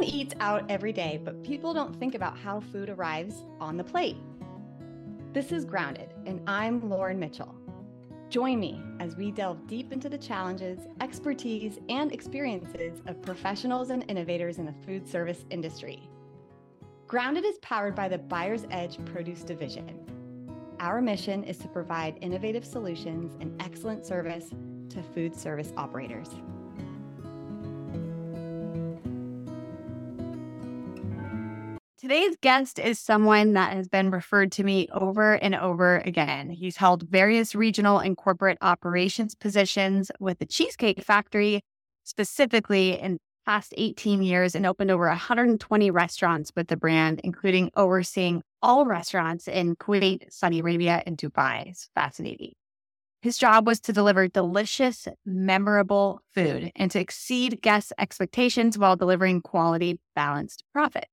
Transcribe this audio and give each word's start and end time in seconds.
Everyone 0.00 0.18
eats 0.18 0.34
out 0.40 0.64
every 0.70 0.94
day, 0.94 1.20
but 1.22 1.42
people 1.42 1.74
don't 1.74 1.94
think 1.94 2.14
about 2.14 2.38
how 2.38 2.60
food 2.60 2.88
arrives 2.88 3.44
on 3.60 3.76
the 3.76 3.84
plate. 3.84 4.16
This 5.34 5.52
is 5.52 5.66
Grounded, 5.66 6.14
and 6.24 6.40
I'm 6.46 6.88
Lauren 6.88 7.18
Mitchell. 7.18 7.54
Join 8.30 8.58
me 8.58 8.82
as 8.98 9.14
we 9.14 9.30
delve 9.30 9.66
deep 9.66 9.92
into 9.92 10.08
the 10.08 10.16
challenges, 10.16 10.78
expertise, 11.02 11.78
and 11.90 12.12
experiences 12.12 13.02
of 13.06 13.20
professionals 13.20 13.90
and 13.90 14.10
innovators 14.10 14.56
in 14.56 14.64
the 14.64 14.74
food 14.86 15.06
service 15.06 15.44
industry. 15.50 16.08
Grounded 17.06 17.44
is 17.44 17.58
powered 17.58 17.94
by 17.94 18.08
the 18.08 18.16
Buyer's 18.16 18.64
Edge 18.70 18.96
Produce 19.04 19.42
Division. 19.42 20.00
Our 20.80 21.02
mission 21.02 21.44
is 21.44 21.58
to 21.58 21.68
provide 21.68 22.16
innovative 22.22 22.64
solutions 22.64 23.36
and 23.38 23.60
excellent 23.62 24.06
service 24.06 24.48
to 24.88 25.02
food 25.14 25.36
service 25.36 25.74
operators. 25.76 26.30
Today's 32.10 32.36
guest 32.42 32.80
is 32.80 32.98
someone 32.98 33.52
that 33.52 33.72
has 33.72 33.86
been 33.86 34.10
referred 34.10 34.50
to 34.52 34.64
me 34.64 34.88
over 34.92 35.34
and 35.34 35.54
over 35.54 35.98
again. 35.98 36.50
He's 36.50 36.76
held 36.76 37.08
various 37.08 37.54
regional 37.54 38.00
and 38.00 38.16
corporate 38.16 38.58
operations 38.60 39.36
positions 39.36 40.10
with 40.18 40.40
the 40.40 40.44
Cheesecake 40.44 41.04
Factory, 41.04 41.60
specifically 42.02 42.98
in 42.98 43.18
past 43.46 43.74
18 43.76 44.24
years, 44.24 44.56
and 44.56 44.66
opened 44.66 44.90
over 44.90 45.06
120 45.06 45.92
restaurants 45.92 46.50
with 46.56 46.66
the 46.66 46.76
brand, 46.76 47.20
including 47.22 47.70
overseeing 47.76 48.42
all 48.60 48.86
restaurants 48.86 49.46
in 49.46 49.76
Kuwait, 49.76 50.32
Saudi 50.32 50.58
Arabia, 50.58 51.04
and 51.06 51.16
Dubai. 51.16 51.68
It's 51.68 51.90
fascinating. 51.94 52.54
His 53.22 53.38
job 53.38 53.68
was 53.68 53.78
to 53.82 53.92
deliver 53.92 54.26
delicious, 54.26 55.06
memorable 55.24 56.22
food 56.34 56.72
and 56.74 56.90
to 56.90 56.98
exceed 56.98 57.62
guests' 57.62 57.92
expectations 57.98 58.76
while 58.76 58.96
delivering 58.96 59.42
quality, 59.42 60.00
balanced 60.16 60.64
profit. 60.72 61.06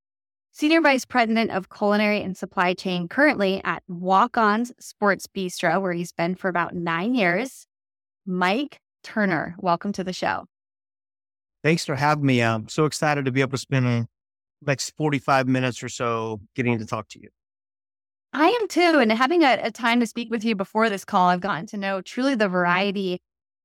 Senior 0.60 0.82
Vice 0.82 1.06
President 1.06 1.52
of 1.52 1.70
Culinary 1.70 2.20
and 2.24 2.36
Supply 2.36 2.74
Chain 2.74 3.08
currently 3.08 3.62
at 3.64 3.84
Walk 3.88 4.38
On's 4.38 4.74
Sports 4.80 5.28
Bistreaux, 5.28 5.80
where 5.80 5.94
he's 5.94 6.12
been 6.12 6.34
for 6.34 6.50
about 6.50 6.74
nine 6.74 7.14
years. 7.14 7.68
Mike 8.26 8.80
Turner, 9.04 9.56
welcome 9.60 9.92
to 9.94 10.04
the 10.04 10.14
show. 10.14 10.46
Thanks 11.64 11.86
for 11.86 11.94
having 11.94 12.26
me. 12.26 12.42
I'm 12.42 12.68
so 12.70 12.86
excited 12.86 13.26
to 13.26 13.32
be 13.32 13.42
able 13.42 13.52
to 13.52 13.60
spend 13.60 13.86
the 13.86 14.08
next 14.66 14.96
45 14.98 15.48
minutes 15.48 15.84
or 15.84 15.90
so 15.90 16.42
getting 16.56 16.80
to 16.80 16.88
talk 16.88 17.08
to 17.10 17.22
you. 17.22 17.30
I 18.34 18.48
am 18.48 18.68
too. 18.68 18.98
And 19.00 19.12
having 19.12 19.44
a, 19.44 19.60
a 19.62 19.70
time 19.70 20.00
to 20.00 20.08
speak 20.08 20.32
with 20.32 20.44
you 20.44 20.56
before 20.56 20.90
this 20.90 21.06
call, 21.06 21.28
I've 21.28 21.40
gotten 21.40 21.68
to 21.68 21.78
know 21.78 22.02
truly 22.02 22.34
the 22.34 22.50
variety 22.50 23.22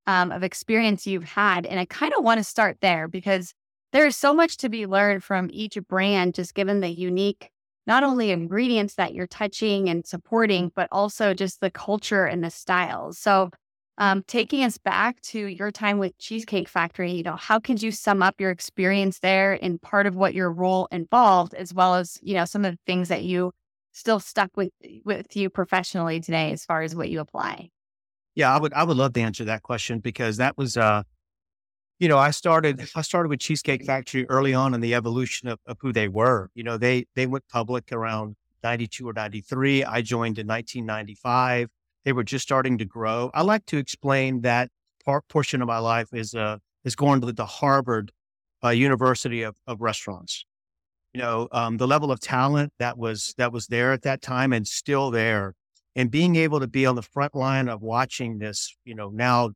um, 0.07 0.31
of 0.31 0.43
experience 0.43 1.07
you've 1.07 1.25
had. 1.25 1.65
And 1.65 1.81
I 1.81 1.87
kind 1.87 2.13
of 2.13 2.23
want 2.23 2.37
to 2.37 2.45
start 2.45 2.77
there 2.83 3.09
because 3.09 3.55
there 3.93 4.07
is 4.07 4.17
so 4.17 4.35
much 4.35 4.57
to 4.59 4.69
be 4.69 4.87
learned 4.87 5.23
from 5.23 5.49
each 5.53 5.79
brand, 5.89 6.35
just 6.35 6.55
given 6.55 6.81
the 6.81 6.89
unique, 6.89 7.51
not 7.87 8.03
only 8.03 8.31
ingredients 8.31 8.95
that 8.95 9.15
you're 9.15 9.27
touching 9.27 9.89
and 9.89 10.07
supporting, 10.07 10.73
but 10.75 10.89
also 10.91 11.35
just 11.35 11.61
the 11.61 11.71
culture 11.71 12.25
and 12.25 12.43
the 12.43 12.51
styles. 12.51 13.19
So, 13.19 13.51
um, 13.99 14.25
taking 14.27 14.65
us 14.65 14.79
back 14.79 15.21
to 15.21 15.39
your 15.47 15.71
time 15.71 15.99
with 15.99 16.17
Cheesecake 16.19 16.69
Factory, 16.69 17.13
you 17.13 17.23
know, 17.23 17.37
how 17.37 17.61
could 17.61 17.83
you 17.83 17.91
sum 17.93 18.23
up 18.23 18.41
your 18.41 18.51
experience 18.51 19.19
there 19.19 19.59
and 19.63 19.81
part 19.81 20.07
of 20.07 20.17
what 20.17 20.33
your 20.33 20.51
role 20.51 20.89
involved, 20.91 21.53
as 21.55 21.75
well 21.75 21.95
as 21.95 22.19
you 22.23 22.35
know 22.35 22.47
some 22.47 22.65
of 22.65 22.73
the 22.73 22.79
things 22.87 23.09
that 23.09 23.23
you 23.25 23.53
still 23.93 24.19
stuck 24.19 24.57
with 24.57 24.71
with 25.05 25.37
you 25.37 25.51
professionally 25.51 26.21
today, 26.21 26.53
as 26.53 26.65
far 26.65 26.81
as 26.83 26.97
what 26.97 27.11
you 27.11 27.21
apply? 27.21 27.69
Yeah, 28.35 28.55
I 28.55 28.59
would 28.59 28.73
I 28.73 28.85
would 28.85 28.97
love 28.97 29.13
to 29.13 29.21
answer 29.21 29.45
that 29.45 29.63
question 29.63 29.99
because 29.99 30.39
that 30.39 30.57
was 30.57 30.79
uh 30.79 31.03
you 32.03 32.09
know, 32.09 32.19
I 32.19 32.33
started 32.33 32.85
I 32.97 33.03
started 33.03 33.29
with 33.29 33.39
Cheesecake 33.39 33.85
Factory 33.85 34.29
early 34.29 34.53
on 34.55 34.75
in 34.75 34.81
the 34.81 34.93
evolution 34.93 35.47
of, 35.47 35.61
of 35.67 35.77
who 35.81 35.93
they 35.93 36.09
were. 36.09 36.51
You 36.53 36.65
know, 36.65 36.77
they 36.77 37.05
they 37.15 37.29
went 37.29 37.45
public 37.49 37.93
around 37.93 38.35
92 38.65 39.09
or 39.09 39.13
93. 39.13 39.85
I 39.85 40.03
joined 40.03 40.37
in 40.37 40.49
1995. 40.49 41.69
They 42.05 42.13
were 42.13 42.25
just 42.25 42.43
starting 42.43 42.77
to 42.79 42.85
grow. 42.85 43.31
I 43.35 43.43
like 43.43 43.67
to 43.67 43.79
explain 43.79 44.41
that 44.41 44.69
part 45.05 45.29
portion 45.29 45.63
of 45.63 45.69
my 45.69 45.79
life 45.79 46.09
is 46.13 46.35
uh 46.35 46.57
is 46.83 46.97
going 46.97 47.21
to 47.21 47.31
the 47.31 47.47
Harvard 47.47 48.11
uh, 48.65 48.71
University 48.71 49.43
of, 49.43 49.55
of 49.69 49.81
restaurants. 49.81 50.45
You 51.15 51.21
know, 51.21 51.47
um, 51.53 51.77
the 51.77 51.87
level 51.87 52.11
of 52.11 52.19
talent 52.19 52.73
that 52.81 52.99
was 52.99 53.33
that 53.39 53.53
was 53.53 53.69
there 53.69 53.93
at 53.93 54.03
that 54.03 54.23
time 54.23 54.53
and 54.53 54.67
still 54.67 55.13
there, 55.13 55.55
and 55.95 56.11
being 56.11 56.35
able 56.35 56.59
to 56.59 56.67
be 56.67 56.85
on 56.85 56.97
the 56.97 57.03
front 57.03 57.37
line 57.37 57.69
of 57.69 57.81
watching 57.81 58.39
this, 58.39 58.77
you 58.85 58.97
know, 58.97 59.11
now 59.11 59.53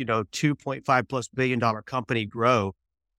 you 0.00 0.06
know, 0.06 0.24
2.5 0.24 1.08
plus 1.08 1.28
billion 1.28 1.58
dollar 1.58 1.82
company 1.82 2.24
grow 2.24 2.72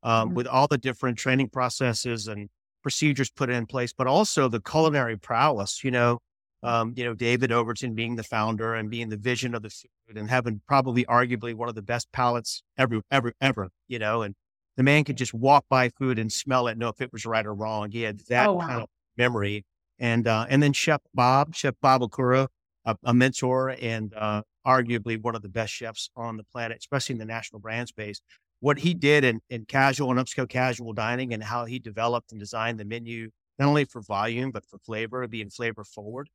um, 0.04 0.30
mm-hmm. 0.30 0.36
with 0.36 0.48
all 0.48 0.68
the 0.68 0.80
different 0.80 1.18
training 1.18 1.48
processes 1.48 2.28
and 2.28 2.50
procedures 2.82 3.30
put 3.30 3.52
in 3.52 3.68
place, 3.68 3.94
but 3.94 4.08
also 4.08 4.50
the 4.50 4.60
culinary 4.60 5.16
prowess, 5.16 5.84
you 5.84 5.92
know, 5.92 6.18
um, 6.64 6.94
you 6.96 7.04
know, 7.04 7.14
David 7.14 7.52
Overton 7.52 7.94
being 7.94 8.16
the 8.16 8.24
founder 8.24 8.74
and 8.74 8.90
being 8.90 9.10
the 9.10 9.18
vision 9.18 9.54
of 9.54 9.62
the 9.62 9.70
food 9.70 10.18
and 10.18 10.30
having 10.30 10.62
probably 10.68 11.06
arguably 11.06 11.54
one 11.54 11.70
of 11.70 11.76
the 11.76 11.82
best 11.84 12.12
palates 12.12 12.64
ever, 12.78 13.02
ever, 13.12 13.34
ever, 13.40 13.70
you 13.88 14.00
know, 14.00 14.24
and 14.24 14.34
the 14.76 14.84
man 14.84 15.04
could 15.04 15.18
just 15.18 15.34
walk 15.34 15.66
by 15.70 15.90
food 15.90 16.18
and 16.18 16.32
smell 16.32 16.68
it, 16.68 16.78
know 16.78 16.90
if 16.90 17.00
it 17.00 17.14
was 17.14 17.26
right 17.26 17.46
or 17.46 17.54
wrong. 17.54 17.92
He 17.92 18.02
had 18.02 18.22
that 18.30 18.48
oh, 18.48 18.54
wow. 18.54 18.68
kind 18.68 18.82
of 18.82 18.90
memory. 19.18 19.66
And, 20.00 20.26
uh, 20.28 20.48
and 20.50 20.64
then 20.64 20.74
Chef 20.74 21.02
Bob, 21.14 21.54
Chef 21.54 21.76
Bob 21.80 22.02
Okura, 22.02 22.48
a, 22.86 22.96
a 23.04 23.14
mentor 23.14 23.76
and, 23.80 24.14
uh, 24.16 24.42
arguably 24.66 25.22
one 25.22 25.36
of 25.36 25.42
the 25.42 25.50
best 25.50 25.74
chefs 25.74 26.10
on 26.16 26.38
the 26.38 26.44
planet, 26.44 26.78
especially 26.80 27.14
in 27.14 27.20
the 27.20 27.26
national 27.26 27.60
brand 27.60 27.88
space. 27.88 28.22
What 28.60 28.80
he 28.80 28.94
did 28.94 29.24
in, 29.24 29.42
in 29.50 29.66
casual 29.66 30.12
and 30.12 30.20
upscale 30.20 30.48
casual 30.48 30.94
dining 30.94 31.34
and 31.34 31.44
how 31.44 31.66
he 31.66 31.80
developed 31.80 32.32
and 32.32 32.40
designed 32.40 32.80
the 32.80 32.86
menu, 32.86 33.30
not 33.58 33.68
only 33.68 33.86
for 33.86 34.02
volume, 34.02 34.52
but 34.52 34.66
for 34.66 34.78
flavor, 34.80 35.28
being 35.28 35.50
flavor 35.50 35.84
forward, 35.84 36.30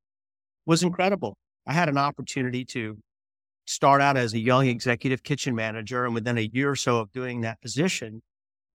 was 0.64 0.82
incredible. 0.82 1.36
I 1.66 1.72
had 1.72 1.88
an 1.88 1.98
opportunity 1.98 2.64
to 2.66 2.98
start 3.66 4.00
out 4.00 4.16
as 4.16 4.32
a 4.32 4.38
young 4.38 4.66
executive 4.66 5.22
kitchen 5.22 5.54
manager. 5.54 6.04
And 6.04 6.14
within 6.14 6.38
a 6.38 6.48
year 6.52 6.70
or 6.70 6.76
so 6.76 6.98
of 6.98 7.12
doing 7.12 7.42
that 7.42 7.60
position, 7.60 8.22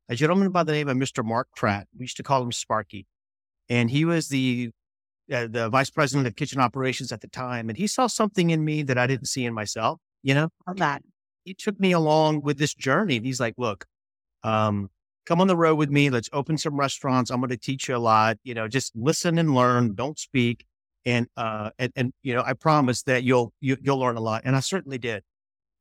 a 0.09 0.15
gentleman 0.15 0.51
by 0.51 0.63
the 0.63 0.73
name 0.73 0.89
of 0.89 0.97
Mr. 0.97 1.23
Mark 1.23 1.47
Pratt, 1.55 1.87
we 1.97 2.03
used 2.03 2.17
to 2.17 2.23
call 2.23 2.43
him 2.43 2.51
Sparky. 2.51 3.05
And 3.69 3.89
he 3.89 4.03
was 4.03 4.27
the 4.27 4.71
uh, 5.31 5.47
the 5.47 5.69
vice 5.69 5.89
president 5.89 6.27
of 6.27 6.35
kitchen 6.35 6.59
operations 6.59 7.11
at 7.11 7.21
the 7.21 7.27
time, 7.27 7.69
and 7.69 7.77
he 7.77 7.87
saw 7.87 8.07
something 8.07 8.49
in 8.49 8.63
me 8.63 8.83
that 8.83 8.97
I 8.97 9.07
didn't 9.07 9.27
see 9.27 9.45
in 9.45 9.53
myself. 9.53 9.99
You 10.23 10.35
know, 10.35 10.49
that 10.75 11.01
he 11.45 11.53
took 11.53 11.79
me 11.79 11.91
along 11.91 12.41
with 12.41 12.57
this 12.57 12.73
journey. 12.73 13.19
He's 13.19 13.39
like, 13.39 13.55
"Look, 13.57 13.85
um, 14.43 14.89
come 15.25 15.41
on 15.41 15.47
the 15.47 15.55
road 15.55 15.75
with 15.75 15.89
me. 15.89 16.09
Let's 16.09 16.29
open 16.33 16.57
some 16.57 16.79
restaurants. 16.79 17.31
I'm 17.31 17.39
going 17.39 17.49
to 17.49 17.57
teach 17.57 17.89
you 17.89 17.95
a 17.95 17.97
lot. 17.97 18.37
You 18.43 18.53
know, 18.53 18.67
just 18.67 18.95
listen 18.95 19.37
and 19.37 19.55
learn. 19.55 19.95
Don't 19.95 20.19
speak." 20.19 20.65
And 21.05 21.27
uh, 21.37 21.71
and, 21.79 21.91
and 21.95 22.13
you 22.21 22.33
know, 22.35 22.43
I 22.45 22.53
promise 22.53 23.03
that 23.03 23.23
you'll 23.23 23.53
you, 23.59 23.75
will 23.75 23.83
you 23.83 23.91
will 23.91 23.99
learn 23.99 24.17
a 24.17 24.21
lot, 24.21 24.43
and 24.45 24.55
I 24.55 24.59
certainly 24.59 24.97
did. 24.97 25.23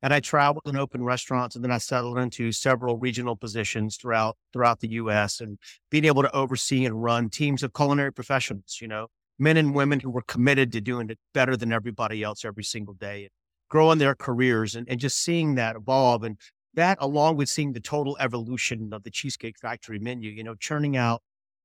And 0.03 0.13
I 0.13 0.19
traveled 0.19 0.63
and 0.65 0.77
opened 0.77 1.05
restaurants, 1.05 1.55
and 1.55 1.63
then 1.63 1.71
I 1.71 1.77
settled 1.77 2.17
into 2.17 2.51
several 2.51 2.97
regional 2.97 3.35
positions 3.35 3.97
throughout 3.97 4.35
throughout 4.51 4.79
the 4.79 4.89
U.S. 4.93 5.39
and 5.39 5.59
being 5.91 6.05
able 6.05 6.23
to 6.23 6.35
oversee 6.35 6.85
and 6.85 7.03
run 7.03 7.29
teams 7.29 7.61
of 7.61 7.73
culinary 7.73 8.11
professionals. 8.11 8.79
You 8.81 8.87
know, 8.87 9.07
men 9.39 9.57
and 9.57 9.73
women 9.73 9.99
who 9.99 10.09
were 10.09 10.21
committed 10.21 10.71
to 10.71 10.81
doing 10.81 11.09
it 11.09 11.19
better 11.33 11.57
than 11.57 11.71
everybody 11.71 12.23
else 12.23 12.45
every 12.45 12.63
single 12.63 12.93
day 12.93 13.23
and 13.23 13.29
growing 13.69 13.97
their 13.97 14.15
careers 14.15 14.75
and, 14.75 14.87
and 14.89 14.99
just 14.99 15.17
seeing 15.17 15.55
that 15.55 15.75
evolve. 15.75 16.23
And 16.23 16.37
that, 16.73 16.97
along 17.01 17.37
with 17.37 17.49
seeing 17.49 17.73
the 17.73 17.79
total 17.79 18.17
evolution 18.19 18.93
of 18.93 19.03
the 19.03 19.11
Cheesecake 19.11 19.57
Factory 19.57 19.99
menu, 19.99 20.29
you 20.29 20.43
know, 20.43 20.55
churning 20.55 20.95
out 20.95 21.21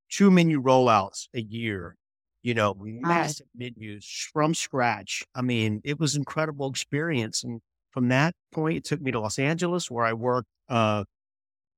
two 0.08 0.30
menu 0.30 0.62
rollouts 0.62 1.28
a 1.34 1.40
year, 1.40 1.96
you 2.42 2.54
know, 2.54 2.74
massive 2.78 3.46
menus 3.54 4.28
from 4.32 4.54
scratch. 4.54 5.24
I 5.34 5.42
mean, 5.42 5.80
it 5.84 5.98
was 5.98 6.16
incredible 6.16 6.70
experience. 6.70 7.44
And 7.44 7.60
from 7.90 8.08
that 8.08 8.34
point, 8.52 8.78
it 8.78 8.84
took 8.84 9.00
me 9.00 9.10
to 9.12 9.20
Los 9.20 9.38
Angeles 9.38 9.90
where 9.90 10.04
I 10.04 10.12
worked 10.12 10.48
uh, 10.68 11.04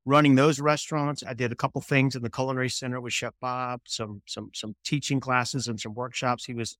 running 0.08 0.34
those 0.36 0.58
restaurants. 0.58 1.22
I 1.22 1.34
did 1.34 1.52
a 1.52 1.54
couple 1.54 1.82
things 1.82 2.16
in 2.16 2.22
the 2.22 2.30
culinary 2.30 2.70
center 2.70 2.98
with 2.98 3.12
Chef 3.12 3.34
Bob, 3.40 3.82
some 3.84 4.22
some 4.26 4.50
some 4.54 4.74
teaching 4.84 5.20
classes 5.20 5.68
and 5.68 5.78
some 5.78 5.94
workshops. 5.94 6.46
He 6.46 6.54
was 6.54 6.78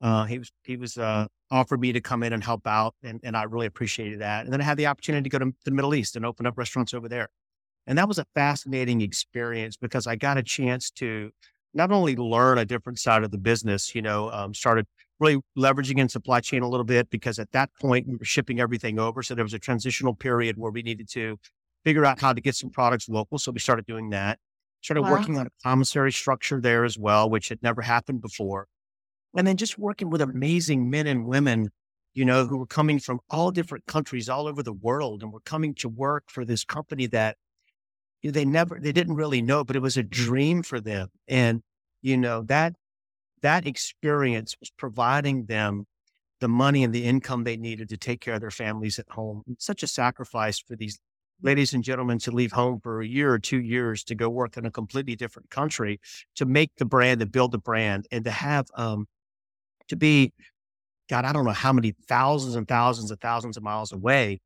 uh, 0.00 0.24
he 0.26 0.38
was 0.38 0.52
he 0.62 0.76
was 0.76 0.96
uh, 0.96 1.26
offered 1.50 1.80
me 1.80 1.92
to 1.92 2.00
come 2.00 2.22
in 2.22 2.32
and 2.32 2.42
help 2.42 2.66
out, 2.66 2.94
and, 3.02 3.20
and 3.24 3.36
I 3.36 3.42
really 3.42 3.66
appreciated 3.66 4.20
that. 4.20 4.44
And 4.44 4.52
then 4.52 4.60
I 4.60 4.64
had 4.64 4.76
the 4.76 4.86
opportunity 4.86 5.28
to 5.28 5.38
go 5.38 5.44
to 5.44 5.52
the 5.64 5.72
Middle 5.72 5.94
East 5.94 6.14
and 6.14 6.24
open 6.24 6.46
up 6.46 6.56
restaurants 6.56 6.94
over 6.94 7.08
there, 7.08 7.28
and 7.86 7.98
that 7.98 8.06
was 8.06 8.18
a 8.18 8.26
fascinating 8.34 9.00
experience 9.00 9.76
because 9.76 10.06
I 10.06 10.14
got 10.14 10.38
a 10.38 10.42
chance 10.42 10.90
to 10.92 11.32
not 11.74 11.90
only 11.90 12.14
learn 12.14 12.58
a 12.58 12.64
different 12.64 13.00
side 13.00 13.24
of 13.24 13.32
the 13.32 13.38
business, 13.38 13.92
you 13.94 14.02
know, 14.02 14.30
um, 14.30 14.54
started 14.54 14.86
really 15.18 15.40
leveraging 15.58 15.98
in 15.98 16.08
supply 16.08 16.38
chain 16.40 16.62
a 16.62 16.68
little 16.68 16.84
bit 16.84 17.10
because 17.10 17.38
at 17.38 17.50
that 17.52 17.70
point 17.80 18.06
we 18.06 18.14
were 18.14 18.24
shipping 18.24 18.60
everything 18.60 19.00
over, 19.00 19.20
so 19.20 19.34
there 19.34 19.44
was 19.44 19.54
a 19.54 19.58
transitional 19.58 20.14
period 20.14 20.56
where 20.58 20.70
we 20.70 20.82
needed 20.82 21.08
to 21.08 21.38
figure 21.84 22.04
out 22.04 22.20
how 22.20 22.32
to 22.32 22.40
get 22.40 22.54
some 22.54 22.70
products 22.70 23.08
local. 23.08 23.38
So 23.38 23.52
we 23.52 23.60
started 23.60 23.86
doing 23.86 24.10
that. 24.10 24.38
Started 24.82 25.02
wow. 25.02 25.12
working 25.12 25.38
on 25.38 25.46
a 25.46 25.50
commissary 25.62 26.12
structure 26.12 26.60
there 26.60 26.84
as 26.84 26.98
well, 26.98 27.30
which 27.30 27.48
had 27.48 27.62
never 27.62 27.82
happened 27.82 28.20
before. 28.20 28.66
And 29.36 29.46
then 29.46 29.56
just 29.56 29.78
working 29.78 30.10
with 30.10 30.20
amazing 30.20 30.90
men 30.90 31.06
and 31.06 31.24
women, 31.24 31.70
you 32.14 32.24
know, 32.24 32.46
who 32.46 32.58
were 32.58 32.66
coming 32.66 32.98
from 32.98 33.20
all 33.30 33.50
different 33.50 33.86
countries 33.86 34.28
all 34.28 34.46
over 34.46 34.62
the 34.62 34.72
world 34.72 35.22
and 35.22 35.32
were 35.32 35.40
coming 35.40 35.74
to 35.76 35.88
work 35.88 36.24
for 36.28 36.44
this 36.44 36.64
company 36.64 37.06
that 37.06 37.36
they 38.22 38.44
never, 38.44 38.78
they 38.80 38.92
didn't 38.92 39.14
really 39.14 39.40
know, 39.40 39.64
but 39.64 39.76
it 39.76 39.82
was 39.82 39.96
a 39.96 40.02
dream 40.02 40.62
for 40.62 40.80
them. 40.80 41.08
And, 41.28 41.62
you 42.02 42.16
know, 42.16 42.42
that, 42.42 42.74
that 43.40 43.66
experience 43.66 44.56
was 44.60 44.70
providing 44.76 45.46
them 45.46 45.86
the 46.40 46.48
money 46.48 46.84
and 46.84 46.92
the 46.92 47.04
income 47.04 47.44
they 47.44 47.56
needed 47.56 47.88
to 47.88 47.96
take 47.96 48.20
care 48.20 48.34
of 48.34 48.40
their 48.40 48.50
families 48.50 48.98
at 48.98 49.08
home. 49.08 49.42
It's 49.48 49.64
such 49.64 49.82
a 49.82 49.88
sacrifice 49.88 50.58
for 50.58 50.76
these 50.76 50.98
ladies 51.42 51.72
and 51.74 51.84
gentlemen 51.84 52.18
to 52.18 52.30
leave 52.30 52.52
home 52.52 52.80
for 52.80 53.00
a 53.00 53.06
year 53.06 53.32
or 53.32 53.38
two 53.38 53.60
years 53.60 54.04
to 54.04 54.14
go 54.14 54.28
work 54.28 54.56
in 54.56 54.64
a 54.64 54.70
completely 54.70 55.16
different 55.16 55.50
country 55.50 56.00
to 56.36 56.44
make 56.44 56.70
the 56.76 56.84
brand 56.84 57.20
and 57.20 57.32
build 57.32 57.52
the 57.52 57.58
brand 57.58 58.06
and 58.10 58.24
to 58.24 58.30
have 58.30 58.66
um 58.76 59.06
to 59.88 59.96
be 59.96 60.32
god 61.08 61.24
i 61.24 61.32
don't 61.32 61.44
know 61.44 61.50
how 61.50 61.72
many 61.72 61.94
thousands 62.08 62.54
and 62.54 62.68
thousands 62.68 63.10
and 63.10 63.20
thousands 63.20 63.56
of 63.56 63.62
miles 63.62 63.92
away 63.92 64.40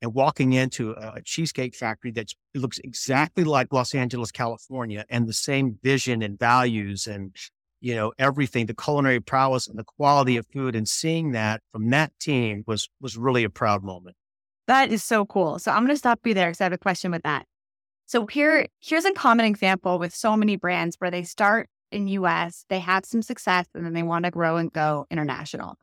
and 0.00 0.14
walking 0.14 0.52
into 0.52 0.92
a, 0.92 1.14
a 1.16 1.22
cheesecake 1.22 1.74
factory 1.74 2.10
that 2.10 2.32
looks 2.54 2.78
exactly 2.84 3.44
like 3.44 3.72
los 3.72 3.94
angeles 3.94 4.30
california 4.30 5.04
and 5.10 5.28
the 5.28 5.32
same 5.32 5.78
vision 5.82 6.22
and 6.22 6.38
values 6.38 7.06
and 7.06 7.34
you 7.80 7.94
know 7.94 8.12
everything. 8.18 8.66
The 8.66 8.74
culinary 8.74 9.20
prowess 9.20 9.68
and 9.68 9.78
the 9.78 9.84
quality 9.84 10.36
of 10.36 10.46
food 10.52 10.74
and 10.74 10.88
seeing 10.88 11.32
that 11.32 11.62
from 11.72 11.90
that 11.90 12.12
team 12.18 12.64
was 12.66 12.88
was 13.00 13.16
really 13.16 13.44
a 13.44 13.50
proud 13.50 13.82
moment 13.84 14.16
that 14.68 14.92
is 14.92 15.02
so 15.02 15.26
cool. 15.26 15.58
So 15.58 15.72
I'm 15.72 15.82
going 15.84 15.88
to 15.88 15.96
stop 15.96 16.20
you 16.24 16.34
there 16.34 16.48
because 16.48 16.60
I 16.60 16.64
have 16.64 16.72
a 16.72 16.78
question 16.78 17.10
with 17.10 17.22
that. 17.24 17.46
So 18.06 18.26
here, 18.26 18.66
here's 18.80 19.04
a 19.04 19.12
common 19.12 19.44
example 19.44 19.98
with 19.98 20.14
so 20.14 20.36
many 20.36 20.56
brands 20.56 20.96
where 20.98 21.10
they 21.10 21.24
start 21.24 21.68
in 21.90 22.06
US, 22.08 22.64
they 22.68 22.78
have 22.78 23.04
some 23.04 23.22
success, 23.22 23.66
and 23.74 23.84
then 23.84 23.94
they 23.94 24.02
want 24.02 24.26
to 24.26 24.30
grow 24.30 24.56
and 24.56 24.72
go 24.72 25.06
international. 25.10 25.76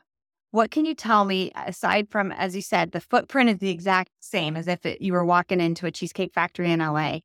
What 0.51 0.71
can 0.71 0.85
you 0.85 0.95
tell 0.95 1.25
me 1.25 1.51
aside 1.55 2.09
from, 2.09 2.31
as 2.31 2.55
you 2.55 2.61
said, 2.61 2.91
the 2.91 3.01
footprint 3.01 3.49
is 3.49 3.57
the 3.57 3.69
exact 3.69 4.11
same 4.21 4.55
as 4.55 4.67
if 4.67 4.85
it, 4.85 5.01
you 5.01 5.13
were 5.13 5.25
walking 5.25 5.59
into 5.59 5.85
a 5.85 5.91
cheesecake 5.91 6.33
factory 6.33 6.71
in 6.71 6.79
LA, 6.79 7.19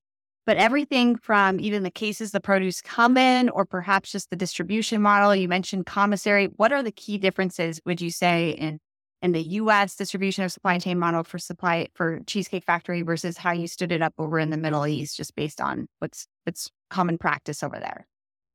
but 0.46 0.56
everything 0.56 1.14
from 1.14 1.60
even 1.60 1.82
the 1.82 1.90
cases 1.90 2.32
the 2.32 2.40
produce 2.40 2.80
come 2.80 3.16
in, 3.16 3.50
or 3.50 3.64
perhaps 3.64 4.10
just 4.10 4.30
the 4.30 4.36
distribution 4.36 5.00
model. 5.00 5.36
You 5.36 5.46
mentioned 5.46 5.86
commissary. 5.86 6.46
What 6.56 6.72
are 6.72 6.82
the 6.82 6.90
key 6.90 7.18
differences, 7.18 7.80
would 7.84 8.00
you 8.00 8.10
say, 8.10 8.50
in 8.50 8.80
in 9.22 9.32
the 9.32 9.42
US 9.42 9.96
distribution 9.96 10.44
of 10.44 10.52
supply 10.52 10.78
chain 10.78 10.98
model 10.98 11.22
for 11.24 11.38
supply 11.38 11.88
for 11.94 12.20
Cheesecake 12.26 12.64
Factory 12.64 13.02
versus 13.02 13.36
how 13.36 13.52
you 13.52 13.66
stood 13.66 13.92
it 13.92 14.02
up 14.02 14.14
over 14.18 14.38
in 14.38 14.50
the 14.50 14.56
Middle 14.56 14.86
East, 14.86 15.16
just 15.16 15.34
based 15.34 15.60
on 15.60 15.86
what's 15.98 16.26
what's 16.44 16.70
common 16.88 17.18
practice 17.18 17.62
over 17.62 17.78
there? 17.78 18.06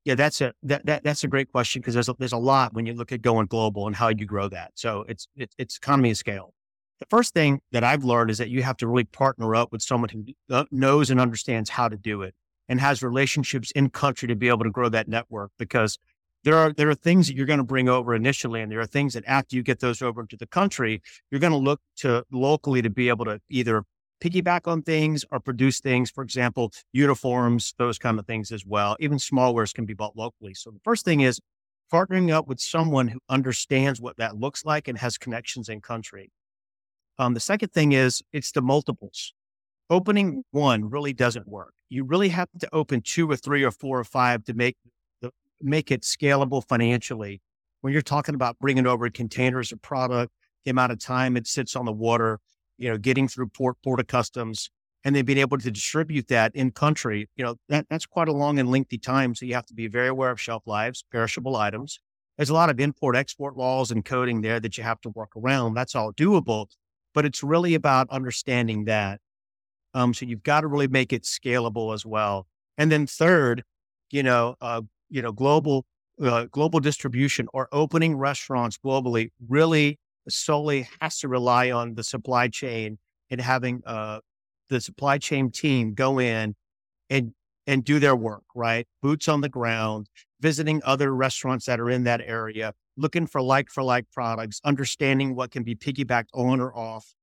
Yeah, 0.06 0.16
that's 0.16 0.42
a 0.42 0.54
that, 0.64 0.86
that 0.86 1.04
that's 1.04 1.24
a 1.24 1.28
great 1.28 1.52
question 1.52 1.82
because 1.82 1.94
there's 1.94 2.10
a, 2.10 2.16
there's 2.18 2.34
a 2.34 2.38
lot 2.38 2.74
when 2.74 2.86
you 2.86 2.94
look 2.94 3.12
at 3.12 3.22
going 3.22 3.48
global 3.48 3.88
and 3.88 3.96
how 3.96 4.10
you 4.10 4.26
grow 4.26 4.48
that. 4.50 4.72
So 4.76 5.06
it's 5.08 5.28
it, 5.36 5.54
it's 5.58 5.78
economy 5.78 6.12
of 6.12 6.18
scale. 6.18 6.54
The 7.00 7.08
first 7.10 7.34
thing 7.34 7.60
that 7.72 7.84
I've 7.84 8.06
learned 8.06 8.32
is 8.32 8.38
that 8.38 8.50
you 8.50 8.64
have 8.64 8.78
to 8.78 8.88
really 8.88 9.04
partner 9.04 9.54
up 9.54 9.72
with 9.72 9.82
someone 9.82 10.10
who 10.10 10.24
uh, 10.50 10.64
knows 10.72 11.10
and 11.10 11.20
understands 11.20 11.70
how 11.70 11.90
to 11.90 11.98
do 11.98 12.22
it 12.22 12.34
and 12.70 12.80
has 12.80 13.04
relationships 13.04 13.72
in 13.72 13.90
country 13.90 14.28
to 14.28 14.36
be 14.36 14.48
able 14.48 14.64
to 14.64 14.72
grow 14.72 14.90
that 14.90 15.08
network 15.08 15.52
because 15.60 16.00
there 16.46 16.56
are 16.56 16.72
there 16.72 16.90
are 16.90 16.96
things 16.96 17.28
that 17.28 17.36
you're 17.36 17.48
going 17.48 17.60
to 17.60 17.66
bring 17.66 17.90
over 17.90 18.16
initially, 18.16 18.62
and 18.62 18.72
there 18.72 18.80
are 18.80 18.86
things 18.86 19.16
that 19.16 19.24
after 19.28 19.56
you 19.56 19.64
get 19.64 19.80
those 19.80 20.02
over 20.02 20.22
into 20.22 20.38
the 20.38 20.48
country, 20.48 21.02
you're 21.32 21.42
going 21.42 21.52
to 21.52 21.58
look 21.58 21.82
to 21.98 22.24
locally 22.32 22.82
to 22.84 22.90
be 22.90 23.10
able 23.10 23.26
to 23.26 23.42
either 23.50 23.84
piggyback 24.24 24.68
on 24.68 24.84
things 24.84 25.26
or 25.32 25.40
produce 25.40 25.80
things. 25.80 26.12
For 26.12 26.24
example, 26.24 26.72
uniforms, 26.94 27.74
those 27.78 27.98
kind 27.98 28.20
of 28.20 28.28
things 28.28 28.52
as 28.52 28.66
well. 28.66 28.96
Even 29.00 29.18
smallwares 29.18 29.74
can 29.74 29.86
be 29.86 29.96
bought 29.96 30.16
locally. 30.16 30.54
So 30.54 30.70
the 30.70 30.80
first 30.84 31.04
thing 31.04 31.22
is 31.22 31.42
partnering 31.92 32.32
up 32.32 32.48
with 32.48 32.60
someone 32.60 33.08
who 33.10 33.20
understands 33.28 34.00
what 34.00 34.18
that 34.18 34.38
looks 34.38 34.64
like 34.64 34.88
and 34.88 35.00
has 35.00 35.18
connections 35.18 35.68
in 35.68 35.82
country. 35.82 36.32
Um, 37.18 37.34
the 37.34 37.40
second 37.40 37.70
thing 37.70 37.92
is 37.92 38.22
it's 38.32 38.52
the 38.52 38.62
multiples. 38.62 39.34
Opening 39.90 40.44
one 40.52 40.90
really 40.90 41.14
doesn't 41.14 41.48
work. 41.48 41.74
You 41.90 42.04
really 42.04 42.30
have 42.30 42.50
to 42.60 42.70
open 42.74 43.02
two 43.02 43.30
or 43.30 43.36
three 43.36 43.64
or 43.64 43.72
four 43.72 44.00
or 44.00 44.04
five 44.04 44.44
to 44.46 44.54
make 44.54 44.78
make 45.62 45.92
it 45.92 46.02
scalable 46.02 46.66
financially. 46.68 47.42
When 47.82 47.94
you're 47.94 48.02
talking 48.02 48.36
about 48.36 48.58
bringing 48.60 48.88
over 48.88 49.10
containers 49.10 49.72
of 49.72 49.82
product, 49.82 50.32
the 50.64 50.72
amount 50.72 50.92
of 50.92 51.00
time 51.00 51.38
it 51.38 51.48
sits 51.48 51.76
on 51.76 51.86
the 51.86 51.92
water, 51.92 52.40
you 52.78 52.90
know, 52.90 52.98
getting 52.98 53.28
through 53.28 53.48
port, 53.50 53.78
port 53.84 54.00
of 54.00 54.08
customs, 54.08 54.70
and 55.04 55.16
then 55.16 55.24
being 55.24 55.38
able 55.38 55.58
to 55.60 55.70
distribute 55.70 56.28
that 56.30 56.56
in 56.56 56.72
country, 56.72 57.30
you 57.36 57.46
know, 57.46 57.56
that, 57.70 57.86
that's 57.90 58.08
quite 58.08 58.28
a 58.28 58.34
long 58.34 58.58
and 58.58 58.72
lengthy 58.72 58.98
time. 58.98 59.36
So 59.36 59.46
you 59.46 59.54
have 59.54 59.68
to 59.68 59.74
be 59.76 59.88
very 59.88 60.08
aware 60.08 60.32
of 60.32 60.42
shelf 60.42 60.64
lives, 60.66 61.06
perishable 61.12 61.56
items. 61.56 62.00
There's 62.38 62.50
a 62.50 62.56
lot 62.56 62.72
of 62.72 62.80
import 62.80 63.16
export 63.16 63.56
laws 63.56 63.92
and 63.92 64.04
coding 64.04 64.42
there 64.42 64.60
that 64.60 64.78
you 64.78 64.84
have 64.84 65.00
to 65.02 65.10
work 65.10 65.30
around. 65.38 65.76
That's 65.76 65.96
all 65.96 66.12
doable, 66.12 66.68
but 67.14 67.24
it's 67.24 67.44
really 67.44 67.76
about 67.76 68.10
understanding 68.10 68.86
that. 68.86 69.22
Um, 69.94 70.14
so 70.14 70.26
you've 70.26 70.44
got 70.44 70.62
to 70.62 70.68
really 70.68 70.88
make 70.88 71.14
it 71.14 71.24
scalable 71.24 71.94
as 71.94 72.06
well. 72.06 72.48
And 72.78 72.92
then 72.92 73.08
third, 73.08 73.64
you 74.12 74.24
know, 74.24 74.56
uh, 74.60 74.82
you 75.10 75.22
know, 75.22 75.32
global, 75.32 75.86
uh, 76.22 76.46
global 76.52 76.80
distribution 76.80 77.48
or 77.54 77.68
opening 77.72 78.16
restaurants 78.16 78.78
globally 78.78 79.30
really 79.48 80.00
solely 80.30 80.88
has 81.02 81.20
to 81.20 81.28
rely 81.28 81.72
on 81.72 81.96
the 81.96 82.04
supply 82.04 82.48
chain 82.48 82.98
and 83.30 83.42
having 83.42 83.82
uh, 83.86 84.20
the 84.70 84.82
supply 84.82 85.18
chain 85.18 85.52
team 85.52 85.94
go 85.94 86.20
in 86.20 86.56
and 87.10 87.34
and 87.68 87.84
do 87.84 88.00
their 88.00 88.16
work, 88.16 88.44
right? 88.54 88.88
Boots 89.02 89.28
on 89.28 89.42
the 89.42 89.50
ground, 89.50 90.08
visiting 90.40 90.82
other 90.86 91.14
restaurants 91.16 91.66
that 91.66 91.80
are 91.80 91.90
in 91.90 92.04
that 92.04 92.22
area, 92.22 92.74
looking 92.96 93.26
for 93.26 93.42
like 93.42 93.70
for 93.70 93.84
like 93.84 94.06
products, 94.12 94.62
understanding 94.64 95.36
what 95.36 95.52
can 95.52 95.64
be 95.64 95.76
piggybacked 95.76 96.30
on 96.34 96.60
or 96.60 96.76
off 96.76 97.14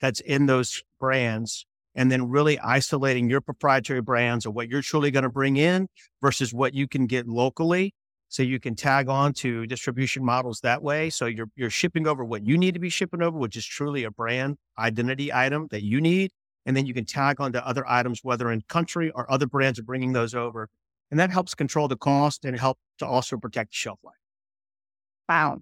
that's 0.00 0.20
in 0.20 0.46
those 0.46 0.82
brands 0.98 1.66
and 1.94 2.10
then 2.10 2.28
really 2.28 2.58
isolating 2.60 3.28
your 3.28 3.40
proprietary 3.40 4.00
brands 4.00 4.46
or 4.46 4.50
what 4.50 4.68
you're 4.68 4.82
truly 4.82 5.10
going 5.10 5.24
to 5.24 5.28
bring 5.28 5.56
in 5.56 5.88
versus 6.20 6.52
what 6.52 6.74
you 6.74 6.88
can 6.88 7.06
get 7.06 7.28
locally. 7.28 7.94
So 8.28 8.42
you 8.42 8.58
can 8.58 8.74
tag 8.74 9.08
on 9.10 9.34
to 9.34 9.66
distribution 9.66 10.24
models 10.24 10.60
that 10.60 10.82
way. 10.82 11.10
So 11.10 11.26
you're 11.26 11.48
you're 11.54 11.68
shipping 11.68 12.06
over 12.06 12.24
what 12.24 12.46
you 12.46 12.56
need 12.56 12.72
to 12.74 12.80
be 12.80 12.88
shipping 12.88 13.20
over, 13.20 13.36
which 13.36 13.56
is 13.56 13.66
truly 13.66 14.04
a 14.04 14.10
brand 14.10 14.56
identity 14.78 15.30
item 15.32 15.68
that 15.70 15.82
you 15.82 16.00
need, 16.00 16.30
and 16.64 16.74
then 16.74 16.86
you 16.86 16.94
can 16.94 17.04
tag 17.04 17.40
on 17.42 17.52
to 17.52 17.66
other 17.66 17.86
items, 17.86 18.20
whether 18.22 18.50
in 18.50 18.62
country 18.68 19.10
or 19.10 19.30
other 19.30 19.46
brands 19.46 19.78
are 19.78 19.82
bringing 19.82 20.12
those 20.12 20.34
over, 20.34 20.70
and 21.10 21.20
that 21.20 21.30
helps 21.30 21.54
control 21.54 21.88
the 21.88 21.96
cost 21.96 22.46
and 22.46 22.58
help 22.58 22.78
to 22.98 23.06
also 23.06 23.36
protect 23.36 23.74
shelf 23.74 23.98
life. 24.02 24.14
Wow, 25.28 25.60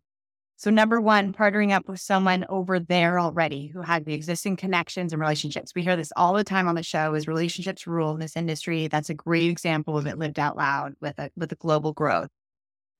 so, 0.60 0.68
number 0.68 1.00
one, 1.00 1.32
partnering 1.32 1.72
up 1.72 1.88
with 1.88 2.00
someone 2.00 2.44
over 2.50 2.78
there 2.78 3.18
already 3.18 3.68
who 3.68 3.80
had 3.80 4.04
the 4.04 4.12
existing 4.12 4.56
connections 4.56 5.10
and 5.10 5.18
relationships. 5.18 5.72
We 5.74 5.80
hear 5.80 5.96
this 5.96 6.12
all 6.16 6.34
the 6.34 6.44
time 6.44 6.68
on 6.68 6.74
the 6.74 6.82
show 6.82 7.14
is 7.14 7.26
relationships 7.26 7.87
rule 7.87 8.12
in 8.12 8.20
this 8.20 8.37
industry. 8.37 8.87
That's 8.87 9.08
a 9.08 9.14
great 9.14 9.49
example 9.49 9.96
of 9.96 10.06
it 10.06 10.18
lived 10.18 10.38
out 10.38 10.58
loud 10.58 10.96
with 11.00 11.18
a 11.18 11.30
with 11.35 11.50
a 11.50 11.54
global 11.54 11.94
growth. 11.94 12.28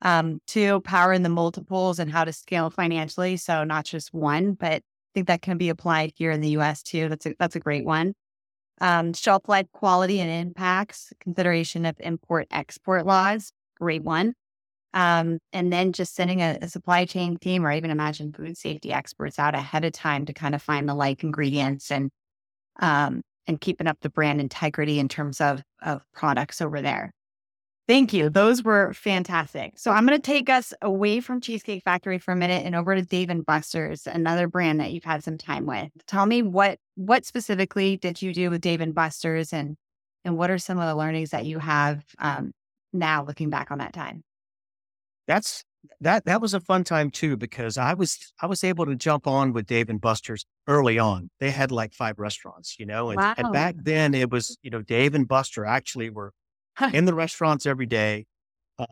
Um, 0.01 0.41
two, 0.47 0.81
power 0.81 1.13
in 1.13 1.23
the 1.23 1.29
multiples 1.29 1.99
and 1.99 2.11
how 2.11 2.25
to 2.25 2.33
scale 2.33 2.71
financially. 2.71 3.37
So 3.37 3.63
not 3.65 3.85
just 3.85 4.15
one, 4.15 4.55
but 4.55 4.77
I 4.77 4.81
think 5.13 5.27
that 5.27 5.43
can 5.43 5.59
be 5.59 5.69
applied 5.69 6.13
here 6.17 6.31
in 6.31 6.41
the 6.41 6.57
US 6.57 6.83
too. 6.83 7.11
That's 7.11 7.27
a 7.27 7.35
that's 7.39 7.57
a 7.57 7.61
great 7.61 7.85
one. 7.85 8.15
Um, 8.81 9.13
shelf 9.13 9.51
life 9.51 9.67
quality 9.75 10.19
and 10.19 10.31
impacts, 10.31 11.13
consideration 11.21 11.85
of 11.85 11.97
import 12.01 12.47
export 12.51 13.05
laws, 13.05 13.53
great 13.79 14.03
one. 14.03 14.33
Um, 14.93 15.39
and 15.53 15.73
then 15.73 15.93
just 15.93 16.17
sending 16.17 16.43
a, 16.43 16.59
a, 16.63 16.69
supply 16.69 17.05
chain 17.05 17.37
team 17.37 17.65
or 17.65 17.71
even 17.71 17.93
imagine 17.93 18.33
food 18.33 18.59
safety 18.59 18.93
experts 18.93 19.39
out 19.39 19.55
ahead 19.55 19.85
of 19.85 19.93
time 19.93 20.27
to 20.27 20.33
kind 20.33 20.53
of 20.53 20.63
find 20.63 20.89
the 20.89 20.95
like 20.95 21.23
ingredients 21.23 21.93
and 21.93 22.11
um, 22.81 23.23
and 23.47 23.61
keeping 23.61 23.87
up 23.87 23.99
the 24.01 24.11
brand 24.11 24.41
integrity 24.41 24.99
in 24.99 25.09
terms 25.09 25.41
of 25.41 25.63
of 25.81 26.03
products 26.13 26.61
over 26.61 26.83
there. 26.83 27.13
Thank 27.91 28.13
you. 28.13 28.31
Those 28.31 28.63
were 28.63 28.93
fantastic. 28.93 29.77
So 29.77 29.91
I'm 29.91 30.07
going 30.07 30.17
to 30.17 30.23
take 30.23 30.49
us 30.49 30.73
away 30.81 31.19
from 31.19 31.41
Cheesecake 31.41 31.83
Factory 31.83 32.19
for 32.19 32.31
a 32.31 32.37
minute 32.37 32.65
and 32.65 32.77
over 32.77 32.95
to 32.95 33.03
Dave 33.03 33.31
and 33.31 33.45
Buster's, 33.45 34.07
another 34.07 34.47
brand 34.47 34.79
that 34.79 34.93
you've 34.93 35.03
had 35.03 35.25
some 35.25 35.37
time 35.37 35.67
with. 35.67 35.91
Tell 36.07 36.25
me 36.25 36.43
what 36.43 36.79
what 36.95 37.25
specifically 37.25 37.97
did 37.97 38.23
you 38.23 38.33
do 38.33 38.49
with 38.49 38.61
Dave 38.61 38.81
and 38.81 38.95
Buster's, 38.95 39.53
and 39.53 39.77
and 40.25 40.37
what 40.39 40.51
are 40.51 40.59
some 40.59 40.79
of 40.79 40.87
the 40.87 40.95
learnings 40.95 41.31
that 41.31 41.47
you 41.47 41.59
have 41.59 42.05
um, 42.21 42.53
now 42.93 43.25
looking 43.25 43.51
back 43.51 43.73
on 43.73 43.79
that 43.79 43.93
time? 43.93 44.23
That's 45.31 45.65
that 46.01 46.25
that 46.25 46.41
was 46.41 46.55
a 46.55 46.61
fun 46.61 46.83
time 46.83 47.09
too 47.09 47.37
because 47.37 47.79
I 47.79 47.95
was 47.95 48.33
I 48.43 48.47
was 48.47 48.65
able 48.65 48.85
to 48.87 48.97
jump 48.97 49.29
on 49.29 49.53
with 49.53 49.67
Dave 49.67 49.89
and 49.89 50.01
Buster's 50.01 50.45
early 50.67 50.99
on. 50.99 51.31
They 51.39 51.51
had 51.51 51.71
like 51.71 51.95
five 51.95 52.19
restaurants, 52.19 52.77
you 52.81 52.85
know, 52.85 53.11
and, 53.11 53.19
wow. 53.19 53.35
and 53.37 53.53
back 53.53 53.77
then 53.79 54.13
it 54.13 54.31
was 54.31 54.59
you 54.63 54.71
know 54.71 54.83
Dave 54.83 55.15
and 55.15 55.29
Buster 55.29 55.65
actually 55.65 56.11
were 56.11 56.33
in 56.93 57.05
the 57.05 57.15
restaurants 57.15 57.65
every 57.65 57.87
day. 57.87 58.27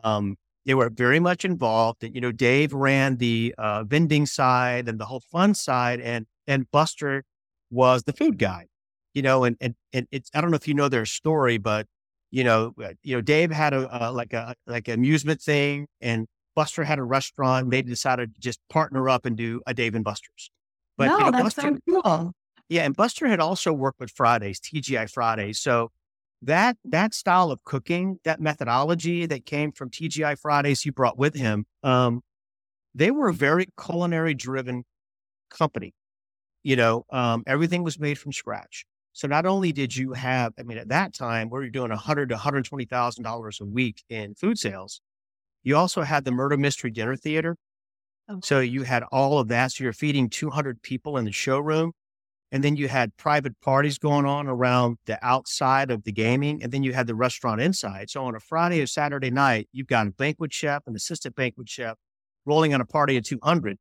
Um, 0.03 0.37
they 0.65 0.75
were 0.75 0.89
very 0.89 1.19
much 1.19 1.43
involved, 1.43 2.03
and 2.05 2.15
you 2.15 2.21
know 2.21 2.31
Dave 2.31 2.73
ran 2.73 3.17
the 3.17 3.53
uh, 3.57 3.83
vending 3.83 4.25
side 4.25 4.87
and 4.87 4.97
the 4.97 5.05
whole 5.05 5.23
fun 5.31 5.53
side, 5.53 5.99
and 5.99 6.25
and 6.47 6.71
Buster 6.71 7.25
was 7.69 8.03
the 8.03 8.13
food 8.13 8.37
guy, 8.37 8.67
you 9.13 9.21
know, 9.21 9.43
and 9.43 9.57
and 9.59 9.75
and 9.91 10.07
it's 10.11 10.29
I 10.33 10.39
don't 10.39 10.51
know 10.51 10.57
if 10.57 10.69
you 10.69 10.73
know 10.73 10.87
their 10.87 11.05
story, 11.05 11.57
but 11.57 11.85
you 12.31 12.43
know, 12.43 12.73
uh, 12.83 12.93
you 13.03 13.15
know, 13.15 13.21
Dave 13.21 13.51
had 13.51 13.73
a, 13.73 14.11
like 14.11 14.33
a 14.33 14.55
like 14.67 14.87
an 14.87 14.95
amusement 14.95 15.41
thing, 15.41 15.87
and 16.01 16.27
Buster 16.55 16.83
had 16.83 16.99
a 16.99 17.03
restaurant. 17.03 17.71
They 17.71 17.81
decided 17.81 18.35
to 18.35 18.41
just 18.41 18.59
partner 18.69 19.09
up 19.09 19.25
and 19.25 19.35
do 19.35 19.61
a 19.65 19.73
Dave 19.73 19.95
and 19.95 20.03
Buster's. 20.03 20.51
But 20.97 21.07
no, 21.07 21.17
you 21.17 21.25
know, 21.25 21.31
that's 21.31 21.55
Buster, 21.55 21.61
so 21.61 22.01
cool. 22.01 22.31
Yeah, 22.67 22.83
and 22.83 22.95
Buster 22.95 23.27
had 23.27 23.39
also 23.39 23.73
worked 23.73 23.99
with 23.99 24.11
Fridays, 24.11 24.59
TGI 24.59 25.09
Fridays. 25.11 25.59
So 25.59 25.89
that 26.41 26.77
that 26.85 27.13
style 27.13 27.51
of 27.51 27.63
cooking, 27.63 28.19
that 28.23 28.39
methodology 28.39 29.25
that 29.25 29.45
came 29.45 29.71
from 29.71 29.89
TGI 29.89 30.37
Fridays 30.39 30.81
he 30.81 30.89
brought 30.91 31.17
with 31.17 31.35
him, 31.35 31.65
um, 31.83 32.21
they 32.93 33.11
were 33.11 33.29
a 33.29 33.33
very 33.33 33.67
culinary 33.81 34.33
driven 34.33 34.83
company. 35.49 35.93
You 36.63 36.75
know, 36.75 37.05
um, 37.09 37.43
everything 37.47 37.83
was 37.83 37.99
made 37.99 38.19
from 38.19 38.33
scratch. 38.33 38.85
So 39.13 39.27
not 39.27 39.45
only 39.45 39.71
did 39.71 39.95
you 39.95 40.13
have, 40.13 40.53
I 40.59 40.63
mean, 40.63 40.77
at 40.77 40.89
that 40.89 41.13
time 41.13 41.49
where 41.49 41.61
you're 41.61 41.71
doing 41.71 41.91
a 41.91 41.97
hundred 41.97 42.29
to 42.29 42.37
hundred 42.37 42.65
twenty 42.65 42.85
thousand 42.85 43.23
dollars 43.23 43.59
a 43.61 43.65
week 43.65 44.03
in 44.09 44.35
food 44.35 44.57
sales, 44.57 45.01
you 45.63 45.75
also 45.75 46.01
had 46.03 46.25
the 46.25 46.31
murder 46.31 46.57
mystery 46.57 46.91
dinner 46.91 47.15
theater. 47.15 47.57
Oh. 48.29 48.39
So 48.43 48.59
you 48.59 48.83
had 48.83 49.03
all 49.11 49.39
of 49.39 49.47
that. 49.49 49.71
So 49.71 49.83
you're 49.83 49.93
feeding 49.93 50.29
200 50.29 50.81
people 50.81 51.17
in 51.17 51.25
the 51.25 51.31
showroom. 51.31 51.93
And 52.51 52.63
then 52.63 52.75
you 52.75 52.87
had 52.87 53.15
private 53.17 53.59
parties 53.61 53.99
going 53.99 54.25
on 54.25 54.47
around 54.47 54.97
the 55.05 55.23
outside 55.23 55.91
of 55.91 56.03
the 56.03 56.11
gaming. 56.11 56.63
And 56.63 56.71
then 56.71 56.81
you 56.81 56.93
had 56.93 57.05
the 57.05 57.13
restaurant 57.13 57.61
inside. 57.61 58.09
So 58.09 58.23
on 58.25 58.35
a 58.35 58.39
Friday 58.39 58.81
or 58.81 58.87
Saturday 58.87 59.29
night, 59.29 59.67
you've 59.71 59.87
got 59.87 60.07
a 60.07 60.11
banquet 60.11 60.53
chef, 60.53 60.83
an 60.87 60.95
assistant 60.95 61.35
banquet 61.35 61.69
chef 61.69 61.97
rolling 62.45 62.73
on 62.73 62.81
a 62.81 62.85
party 62.85 63.17
of 63.17 63.23
200. 63.23 63.77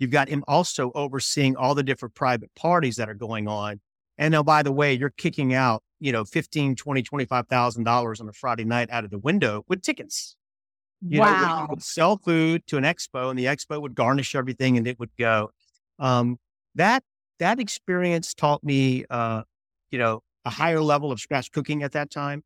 You've 0.00 0.10
got 0.10 0.28
him 0.28 0.44
also 0.48 0.90
overseeing 0.94 1.56
all 1.56 1.74
the 1.74 1.82
different 1.82 2.14
private 2.14 2.50
parties 2.56 2.96
that 2.96 3.08
are 3.08 3.14
going 3.14 3.46
on. 3.46 3.80
And 4.18 4.32
now, 4.32 4.42
by 4.42 4.62
the 4.62 4.72
way, 4.72 4.92
you're 4.94 5.10
kicking 5.16 5.54
out, 5.54 5.82
you 6.00 6.12
know, 6.12 6.24
15, 6.24 6.74
20, 6.74 7.02
$25,000 7.02 8.20
on 8.20 8.28
a 8.28 8.32
Friday 8.32 8.64
night 8.64 8.88
out 8.90 9.04
of 9.04 9.10
the 9.10 9.18
window 9.18 9.64
with 9.68 9.82
tickets. 9.82 10.36
You 11.00 11.20
wow. 11.20 11.60
Know, 11.60 11.66
would 11.70 11.82
sell 11.82 12.16
food 12.16 12.66
to 12.66 12.76
an 12.76 12.84
expo 12.84 13.30
and 13.30 13.38
the 13.38 13.44
expo 13.44 13.80
would 13.80 13.94
garnish 13.94 14.34
everything 14.34 14.76
and 14.76 14.86
it 14.86 14.98
would 14.98 15.10
go. 15.16 15.50
Um, 16.00 16.38
that 16.74 17.04
that 17.38 17.60
experience 17.60 18.34
taught 18.34 18.64
me, 18.64 19.04
uh, 19.08 19.42
you 19.90 19.98
know, 19.98 20.22
a 20.44 20.50
higher 20.50 20.80
level 20.80 21.12
of 21.12 21.20
scratch 21.20 21.52
cooking 21.52 21.82
at 21.82 21.92
that 21.92 22.10
time, 22.10 22.42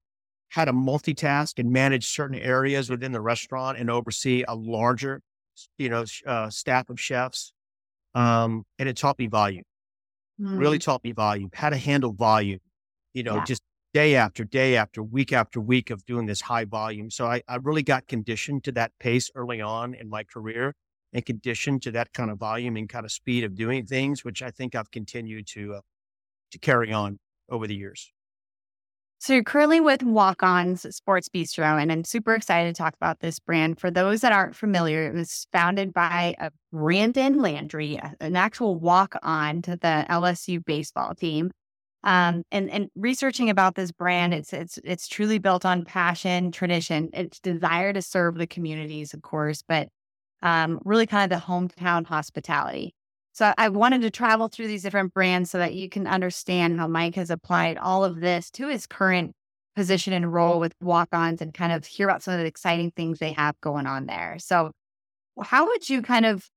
how 0.50 0.64
to 0.64 0.72
multitask 0.72 1.58
and 1.58 1.70
manage 1.70 2.06
certain 2.06 2.38
areas 2.38 2.90
within 2.90 3.12
the 3.12 3.20
restaurant 3.20 3.78
and 3.78 3.90
oversee 3.90 4.44
a 4.46 4.54
larger, 4.54 5.22
you 5.78 5.88
know, 5.88 6.04
uh, 6.26 6.50
staff 6.50 6.90
of 6.90 7.00
chefs. 7.00 7.52
Um, 8.14 8.64
and 8.78 8.88
it 8.88 8.98
taught 8.98 9.18
me 9.18 9.28
volume, 9.28 9.64
mm. 10.42 10.58
really 10.58 10.78
taught 10.78 11.04
me 11.04 11.12
volume, 11.12 11.50
how 11.54 11.70
to 11.70 11.76
handle 11.76 12.12
volume, 12.12 12.60
you 13.14 13.22
know, 13.22 13.36
yeah. 13.36 13.44
just 13.44 13.62
day 13.94 14.16
after 14.16 14.44
day 14.44 14.76
after 14.76 15.02
week 15.02 15.32
after 15.32 15.60
week 15.60 15.90
of 15.90 16.04
doing 16.06 16.26
this 16.26 16.40
high 16.40 16.64
volume. 16.64 17.10
So 17.10 17.26
I, 17.26 17.42
I 17.48 17.56
really 17.56 17.82
got 17.82 18.08
conditioned 18.08 18.64
to 18.64 18.72
that 18.72 18.92
pace 18.98 19.30
early 19.34 19.60
on 19.60 19.94
in 19.94 20.08
my 20.08 20.24
career 20.24 20.74
and 21.12 21.24
conditioned 21.24 21.82
to 21.82 21.90
that 21.92 22.12
kind 22.12 22.30
of 22.30 22.38
volume 22.38 22.76
and 22.76 22.88
kind 22.88 23.04
of 23.04 23.12
speed 23.12 23.44
of 23.44 23.54
doing 23.54 23.84
things, 23.86 24.24
which 24.24 24.42
I 24.42 24.50
think 24.50 24.74
I've 24.74 24.90
continued 24.90 25.46
to 25.48 25.74
uh, 25.74 25.80
to 26.52 26.58
carry 26.58 26.92
on 26.92 27.18
over 27.48 27.66
the 27.66 27.74
years. 27.74 28.12
So 29.22 29.34
you're 29.34 29.44
currently 29.44 29.78
with 29.78 30.02
Walk 30.02 30.42
On's 30.42 30.84
Sports 30.96 31.28
Bistreaux, 31.28 31.80
and 31.80 31.92
I'm 31.92 32.02
super 32.02 32.34
excited 32.34 32.74
to 32.74 32.82
talk 32.82 32.94
about 32.96 33.20
this 33.20 33.38
brand. 33.38 33.78
For 33.78 33.88
those 33.88 34.20
that 34.22 34.32
aren't 34.32 34.56
familiar, 34.56 35.06
it 35.06 35.14
was 35.14 35.46
founded 35.52 35.92
by 35.94 36.34
a 36.40 36.50
Brandon 36.72 37.38
Landry, 37.40 38.00
an 38.20 38.34
actual 38.34 38.80
walk 38.80 39.14
on 39.22 39.62
to 39.62 39.76
the 39.76 40.04
LSU 40.10 40.64
baseball 40.64 41.14
team. 41.14 41.52
Um, 42.02 42.42
and 42.50 42.68
and 42.68 42.88
researching 42.96 43.48
about 43.48 43.76
this 43.76 43.92
brand, 43.92 44.34
it's 44.34 44.52
it's 44.52 44.80
it's 44.82 45.06
truly 45.06 45.38
built 45.38 45.64
on 45.64 45.84
passion, 45.84 46.50
tradition, 46.50 47.08
its 47.12 47.38
desire 47.38 47.92
to 47.92 48.02
serve 48.02 48.38
the 48.38 48.48
communities, 48.48 49.14
of 49.14 49.22
course, 49.22 49.62
but 49.62 49.86
um, 50.42 50.80
really 50.84 51.06
kind 51.06 51.32
of 51.32 51.38
the 51.38 51.46
hometown 51.46 52.04
hospitality. 52.04 52.92
So 53.32 53.52
I 53.56 53.68
wanted 53.70 54.02
to 54.02 54.10
travel 54.10 54.48
through 54.48 54.68
these 54.68 54.82
different 54.82 55.14
brands 55.14 55.50
so 55.50 55.58
that 55.58 55.74
you 55.74 55.88
can 55.88 56.06
understand 56.06 56.78
how 56.78 56.86
Mike 56.86 57.14
has 57.14 57.30
applied 57.30 57.78
all 57.78 58.04
of 58.04 58.20
this 58.20 58.50
to 58.52 58.68
his 58.68 58.86
current 58.86 59.32
position 59.74 60.12
and 60.12 60.32
role 60.32 60.60
with 60.60 60.74
walk-ons 60.82 61.40
and 61.40 61.54
kind 61.54 61.72
of 61.72 61.86
hear 61.86 62.08
about 62.08 62.22
some 62.22 62.34
of 62.34 62.40
the 62.40 62.46
exciting 62.46 62.90
things 62.90 63.18
they 63.18 63.32
have 63.32 63.58
going 63.62 63.86
on 63.86 64.04
there. 64.04 64.36
So 64.38 64.72
how 65.42 65.66
would 65.66 65.88
you 65.88 66.02
kind 66.02 66.26
of 66.26 66.48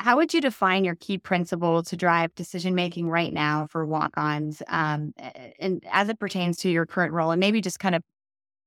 how 0.00 0.16
would 0.16 0.34
you 0.34 0.40
define 0.40 0.84
your 0.84 0.96
key 0.96 1.18
principle 1.18 1.82
to 1.84 1.96
drive 1.96 2.34
decision 2.34 2.74
making 2.74 3.08
right 3.08 3.32
now 3.32 3.68
for 3.70 3.86
walk-ons 3.86 4.60
um, 4.66 5.12
and 5.60 5.84
as 5.92 6.08
it 6.08 6.18
pertains 6.18 6.56
to 6.58 6.68
your 6.68 6.84
current 6.84 7.12
role 7.12 7.30
and 7.30 7.38
maybe 7.38 7.60
just 7.60 7.78
kind 7.78 7.94
of 7.94 8.02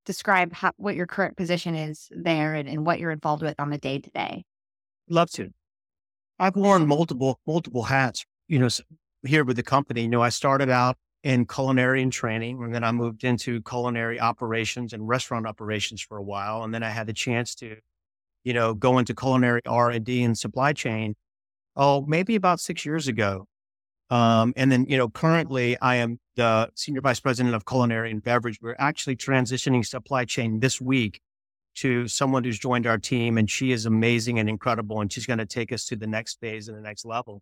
describe 0.05 0.53
how, 0.53 0.71
what 0.77 0.95
your 0.95 1.05
current 1.05 1.35
position 1.35 1.75
is 1.75 2.07
there 2.11 2.53
and, 2.53 2.69
and 2.69 2.85
what 2.85 2.99
you're 2.99 3.11
involved 3.11 3.43
with 3.43 3.59
on 3.59 3.71
the 3.71 3.77
day 3.77 3.99
to 3.99 4.09
day 4.11 4.45
Love 5.09 5.29
to. 5.31 5.56
I've 6.39 6.55
worn 6.55 6.87
multiple, 6.87 7.39
multiple 7.47 7.83
hats, 7.83 8.25
you 8.47 8.59
know, 8.59 8.69
here 9.25 9.43
with 9.43 9.55
the 9.55 9.63
company. 9.63 10.03
You 10.03 10.09
know, 10.09 10.21
I 10.21 10.29
started 10.29 10.69
out 10.69 10.97
in 11.23 11.45
culinary 11.45 12.01
and 12.01 12.11
training, 12.11 12.63
and 12.63 12.73
then 12.73 12.83
I 12.83 12.91
moved 12.91 13.23
into 13.23 13.61
culinary 13.63 14.19
operations 14.19 14.93
and 14.93 15.07
restaurant 15.07 15.47
operations 15.47 16.01
for 16.01 16.17
a 16.17 16.23
while. 16.23 16.63
And 16.63 16.73
then 16.73 16.83
I 16.83 16.89
had 16.89 17.07
the 17.07 17.13
chance 17.13 17.55
to, 17.55 17.77
you 18.43 18.53
know, 18.53 18.73
go 18.73 18.97
into 18.97 19.15
culinary 19.15 19.61
R 19.65 19.89
and 19.89 20.05
D 20.05 20.23
and 20.23 20.37
supply 20.37 20.73
chain. 20.73 21.15
Oh, 21.75 22.05
maybe 22.07 22.35
about 22.35 22.59
six 22.59 22.85
years 22.85 23.07
ago. 23.07 23.47
Um, 24.09 24.53
and 24.55 24.71
then, 24.71 24.85
you 24.87 24.97
know, 24.97 25.09
currently 25.09 25.77
I 25.79 25.95
am 25.95 26.19
the 26.35 26.69
senior 26.75 27.01
vice 27.01 27.19
president 27.19 27.55
of 27.55 27.65
culinary 27.65 28.09
and 28.09 28.23
beverage. 28.23 28.59
We're 28.61 28.75
actually 28.79 29.17
transitioning 29.17 29.85
supply 29.85 30.23
chain 30.25 30.59
this 30.59 30.79
week 30.79 31.19
to 31.77 32.07
someone 32.07 32.43
who's 32.43 32.57
joined 32.57 32.87
our 32.87 32.97
team 32.97 33.37
and 33.37 33.49
she 33.49 33.71
is 33.71 33.85
amazing 33.85 34.39
and 34.39 34.49
incredible 34.49 34.99
and 34.99 35.11
she's 35.11 35.27
going 35.27 35.37
to 35.37 35.45
take 35.45 35.71
us 35.71 35.85
to 35.85 35.95
the 35.95 36.07
next 36.07 36.39
phase 36.39 36.67
and 36.67 36.77
the 36.77 36.81
next 36.81 37.05
level. 37.05 37.41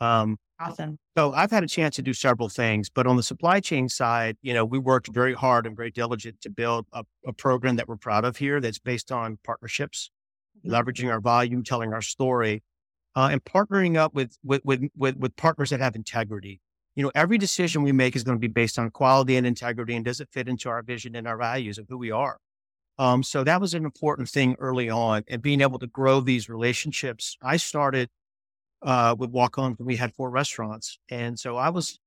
Um, 0.00 0.36
awesome. 0.60 0.98
So 1.16 1.32
I've 1.32 1.50
had 1.50 1.62
a 1.62 1.68
chance 1.68 1.96
to 1.96 2.02
do 2.02 2.12
several 2.12 2.48
things, 2.48 2.90
but 2.90 3.06
on 3.06 3.16
the 3.16 3.22
supply 3.22 3.60
chain 3.60 3.88
side, 3.88 4.36
you 4.42 4.52
know, 4.52 4.64
we 4.64 4.78
worked 4.78 5.08
very 5.08 5.34
hard 5.34 5.66
and 5.66 5.76
very 5.76 5.90
diligent 5.92 6.40
to 6.42 6.50
build 6.50 6.86
a, 6.92 7.04
a 7.26 7.32
program 7.32 7.76
that 7.76 7.88
we're 7.88 7.96
proud 7.96 8.24
of 8.24 8.36
here 8.36 8.60
that's 8.60 8.78
based 8.80 9.12
on 9.12 9.38
partnerships, 9.44 10.10
mm-hmm. 10.58 10.74
leveraging 10.74 11.10
our 11.10 11.20
volume, 11.20 11.62
telling 11.62 11.92
our 11.92 12.02
story, 12.02 12.62
uh, 13.14 13.28
and 13.30 13.44
partnering 13.44 13.96
up 13.96 14.12
with, 14.12 14.36
with, 14.42 14.64
with, 14.64 14.88
with, 14.96 15.16
with 15.16 15.36
partners 15.36 15.70
that 15.70 15.80
have 15.80 15.94
integrity. 15.94 16.60
You 16.96 17.04
know, 17.04 17.12
every 17.14 17.38
decision 17.38 17.82
we 17.82 17.92
make 17.92 18.16
is 18.16 18.24
going 18.24 18.36
to 18.36 18.40
be 18.40 18.48
based 18.48 18.76
on 18.76 18.90
quality 18.90 19.36
and 19.36 19.46
integrity 19.46 19.94
and 19.94 20.04
does 20.04 20.20
it 20.20 20.28
fit 20.32 20.48
into 20.48 20.68
our 20.68 20.82
vision 20.82 21.14
and 21.14 21.28
our 21.28 21.36
values 21.36 21.78
of 21.78 21.86
who 21.88 21.96
we 21.96 22.10
are. 22.10 22.38
Um, 22.98 23.22
so 23.22 23.44
that 23.44 23.60
was 23.60 23.74
an 23.74 23.84
important 23.84 24.28
thing 24.28 24.56
early 24.58 24.90
on 24.90 25.22
and 25.28 25.40
being 25.40 25.60
able 25.60 25.78
to 25.78 25.86
grow 25.86 26.20
these 26.20 26.48
relationships. 26.48 27.36
I 27.42 27.56
started 27.56 28.08
uh, 28.82 29.14
with 29.18 29.30
Walk 29.30 29.58
On 29.58 29.74
when 29.74 29.86
we 29.86 29.96
had 29.96 30.14
four 30.14 30.30
restaurants. 30.30 30.98
And 31.08 31.38
so 31.38 31.56
I 31.56 31.70
was, 31.70 31.98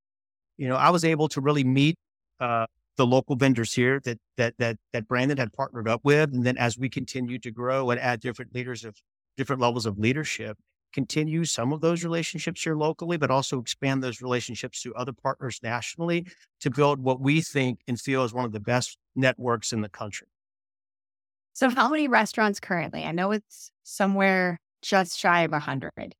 you 0.57 0.67
know, 0.67 0.75
I 0.75 0.89
was 0.89 1.05
able 1.05 1.27
to 1.29 1.41
really 1.41 1.63
meet 1.63 1.95
uh, 2.39 2.65
the 2.97 3.05
local 3.05 3.35
vendors 3.35 3.73
here 3.73 4.01
that, 4.03 4.19
that, 4.37 4.55
that, 4.57 4.77
that 4.93 5.07
Brandon 5.07 5.37
had 5.37 5.53
partnered 5.53 5.87
up 5.87 6.01
with. 6.03 6.33
And 6.33 6.45
then 6.45 6.57
as 6.57 6.77
we 6.77 6.89
continued 6.89 7.43
to 7.43 7.51
grow 7.51 7.89
and 7.89 7.99
add 7.99 8.19
different 8.19 8.53
leaders 8.53 8.83
of 8.83 8.95
different 9.37 9.61
levels 9.61 9.85
of 9.85 9.97
leadership, 9.97 10.57
continue 10.93 11.45
some 11.45 11.71
of 11.71 11.79
those 11.79 12.03
relationships 12.03 12.63
here 12.63 12.75
locally, 12.75 13.15
but 13.15 13.31
also 13.31 13.59
expand 13.59 14.03
those 14.03 14.21
relationships 14.21 14.81
to 14.81 14.93
other 14.95 15.13
partners 15.13 15.59
nationally 15.63 16.27
to 16.59 16.69
build 16.69 16.99
what 16.99 17.21
we 17.21 17.39
think 17.39 17.79
and 17.87 17.99
feel 17.99 18.25
is 18.25 18.33
one 18.33 18.43
of 18.43 18.51
the 18.51 18.59
best 18.59 18.97
networks 19.15 19.71
in 19.71 19.79
the 19.79 19.89
country. 19.89 20.27
So, 21.53 21.69
how 21.69 21.89
many 21.89 22.07
restaurants 22.07 22.59
currently? 22.59 23.03
I 23.03 23.11
know 23.11 23.31
it's 23.31 23.71
somewhere 23.83 24.59
just 24.81 25.17
shy 25.17 25.41
of 25.41 25.51
100. 25.51 26.15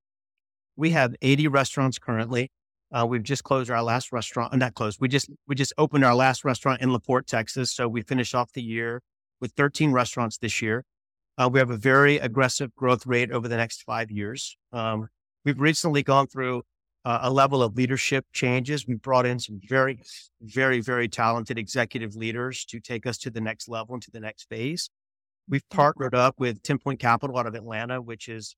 We 0.76 0.92
have 0.92 1.16
80 1.22 1.48
restaurants 1.48 1.98
currently. 2.00 2.52
Uh, 2.92 3.06
we've 3.06 3.24
just 3.24 3.44
closed 3.44 3.72
our 3.72 3.82
last 3.82 4.12
restaurant, 4.12 4.54
uh, 4.54 4.58
not 4.58 4.74
closed. 4.74 5.00
We 5.00 5.08
just 5.08 5.30
we 5.48 5.56
just 5.56 5.74
opened 5.78 6.04
our 6.04 6.16
last 6.16 6.44
restaurant 6.44 6.82
in 6.82 6.92
La 6.92 7.00
Porte, 7.00 7.28
Texas. 7.28 7.72
So 7.72 7.88
we 7.88 8.02
finished 8.02 8.36
off 8.36 8.52
the 8.52 8.62
year 8.62 9.02
with 9.40 9.54
13 9.54 9.92
restaurants 9.92 10.38
this 10.38 10.62
year. 10.62 10.84
Uh, 11.38 11.50
we 11.52 11.60
have 11.60 11.72
a 11.72 11.78
very 11.78 12.18
aggressive 12.18 12.76
growth 12.76 13.06
rate 13.08 13.32
over 13.32 13.48
the 13.48 13.56
next 13.56 13.84
five 13.84 14.12
years. 14.12 14.58
Um, 14.74 15.08
we've 15.46 15.60
recently 15.60 16.04
gone 16.04 16.28
through 16.28 16.64
uh, 17.06 17.20
a 17.24 17.32
level 17.32 17.64
of 17.64 17.76
leadership 17.76 18.26
changes. 18.34 18.86
We 18.86 18.96
brought 18.96 19.26
in 19.26 19.40
some 19.40 19.60
very, 19.64 20.02
very, 20.42 20.82
very 20.82 21.08
talented 21.08 21.58
executive 21.58 22.16
leaders 22.16 22.66
to 22.66 22.80
take 22.80 23.08
us 23.08 23.18
to 23.20 23.32
the 23.32 23.42
next 23.42 23.70
level 23.70 23.96
and 23.96 24.04
to 24.04 24.12
the 24.12 24.20
next 24.20 24.50
phase. 24.50 24.90
We've 25.50 25.68
partnered 25.70 26.16
up 26.16 26.36
with 26.40 26.64
10 26.64 26.80
Point 26.80 27.00
Capital 27.00 27.38
out 27.38 27.48
of 27.48 27.56
Atlanta, 27.56 28.02
which 28.02 28.30
is 28.30 28.56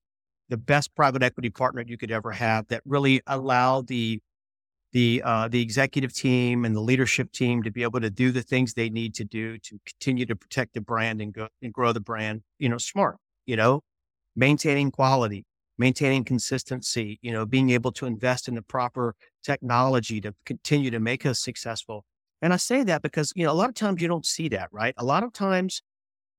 the 0.48 0.56
best 0.56 0.94
private 0.94 1.22
equity 1.22 1.50
partner 1.50 1.82
you 1.86 1.96
could 1.96 2.10
ever 2.10 2.32
have 2.32 2.68
that 2.68 2.82
really 2.84 3.20
allow 3.26 3.82
the 3.82 4.20
the 4.92 5.20
uh, 5.24 5.48
the 5.48 5.60
executive 5.60 6.14
team 6.14 6.64
and 6.64 6.74
the 6.74 6.80
leadership 6.80 7.32
team 7.32 7.64
to 7.64 7.70
be 7.70 7.82
able 7.82 8.00
to 8.00 8.10
do 8.10 8.30
the 8.30 8.42
things 8.42 8.74
they 8.74 8.88
need 8.88 9.12
to 9.14 9.24
do 9.24 9.58
to 9.58 9.80
continue 9.84 10.24
to 10.24 10.36
protect 10.36 10.72
the 10.72 10.80
brand 10.80 11.20
and 11.20 11.34
go 11.34 11.48
and 11.60 11.72
grow 11.72 11.92
the 11.92 12.00
brand, 12.00 12.42
you 12.58 12.68
know, 12.68 12.78
smart, 12.78 13.16
you 13.44 13.56
know, 13.56 13.82
maintaining 14.36 14.92
quality, 14.92 15.44
maintaining 15.78 16.24
consistency, 16.24 17.18
you 17.22 17.32
know, 17.32 17.44
being 17.44 17.70
able 17.70 17.90
to 17.90 18.06
invest 18.06 18.46
in 18.46 18.54
the 18.54 18.62
proper 18.62 19.16
technology 19.42 20.20
to 20.20 20.32
continue 20.46 20.92
to 20.92 21.00
make 21.00 21.26
us 21.26 21.40
successful. 21.40 22.04
And 22.40 22.52
I 22.52 22.56
say 22.56 22.84
that 22.84 23.02
because, 23.02 23.32
you 23.34 23.44
know, 23.44 23.52
a 23.52 23.54
lot 23.54 23.68
of 23.68 23.74
times 23.74 24.00
you 24.00 24.06
don't 24.06 24.26
see 24.26 24.48
that, 24.50 24.68
right? 24.70 24.94
A 24.96 25.04
lot 25.04 25.24
of 25.24 25.32
times 25.32 25.82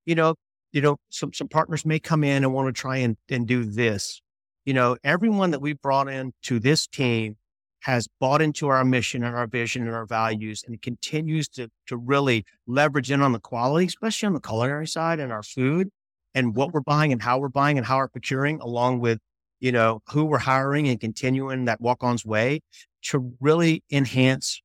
you 0.05 0.15
know, 0.15 0.35
you 0.71 0.81
know, 0.81 0.97
some, 1.09 1.33
some 1.33 1.47
partners 1.47 1.85
may 1.85 1.99
come 1.99 2.23
in 2.23 2.43
and 2.43 2.53
want 2.53 2.73
to 2.73 2.79
try 2.79 2.97
and, 2.97 3.17
and 3.29 3.47
do 3.47 3.63
this. 3.63 4.21
You 4.65 4.73
know, 4.73 4.97
everyone 5.03 5.51
that 5.51 5.61
we 5.61 5.73
brought 5.73 6.07
in 6.07 6.33
to 6.43 6.59
this 6.59 6.87
team 6.87 7.37
has 7.81 8.07
bought 8.19 8.41
into 8.41 8.67
our 8.67 8.83
mission 8.83 9.23
and 9.23 9.35
our 9.35 9.45
vision 9.45 9.83
and 9.83 9.95
our 9.95 10.07
values 10.07 10.63
and 10.65 10.81
continues 10.81 11.47
to, 11.47 11.69
to 11.85 11.95
really 11.95 12.43
leverage 12.65 13.11
in 13.11 13.21
on 13.21 13.31
the 13.31 13.39
quality, 13.39 13.85
especially 13.85 14.25
on 14.25 14.33
the 14.33 14.39
culinary 14.39 14.87
side 14.87 15.19
and 15.19 15.31
our 15.31 15.43
food 15.43 15.89
and 16.33 16.55
what 16.55 16.73
we're 16.73 16.81
buying 16.81 17.11
and 17.11 17.21
how 17.21 17.37
we're 17.37 17.47
buying 17.47 17.77
and 17.77 17.85
how 17.85 17.97
we're 17.97 18.07
procuring, 18.07 18.59
along 18.59 18.99
with, 19.01 19.19
you 19.59 19.71
know, 19.71 20.01
who 20.09 20.25
we're 20.25 20.39
hiring 20.39 20.87
and 20.87 20.99
continuing 20.99 21.65
that 21.65 21.79
walk 21.79 22.03
on's 22.03 22.25
way 22.25 22.59
to 23.03 23.35
really 23.39 23.83
enhance 23.91 24.61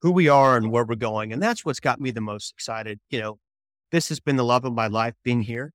who 0.00 0.10
we 0.10 0.28
are 0.28 0.56
and 0.56 0.72
where 0.72 0.84
we're 0.84 0.94
going. 0.94 1.32
And 1.32 1.42
that's 1.42 1.64
what's 1.64 1.78
got 1.78 2.00
me 2.00 2.10
the 2.10 2.22
most 2.22 2.52
excited. 2.56 2.98
You 3.10 3.20
know, 3.20 3.38
this 3.92 4.08
has 4.08 4.18
been 4.18 4.36
the 4.36 4.44
love 4.44 4.64
of 4.64 4.72
my 4.72 4.88
life 4.88 5.14
being 5.22 5.42
here. 5.42 5.72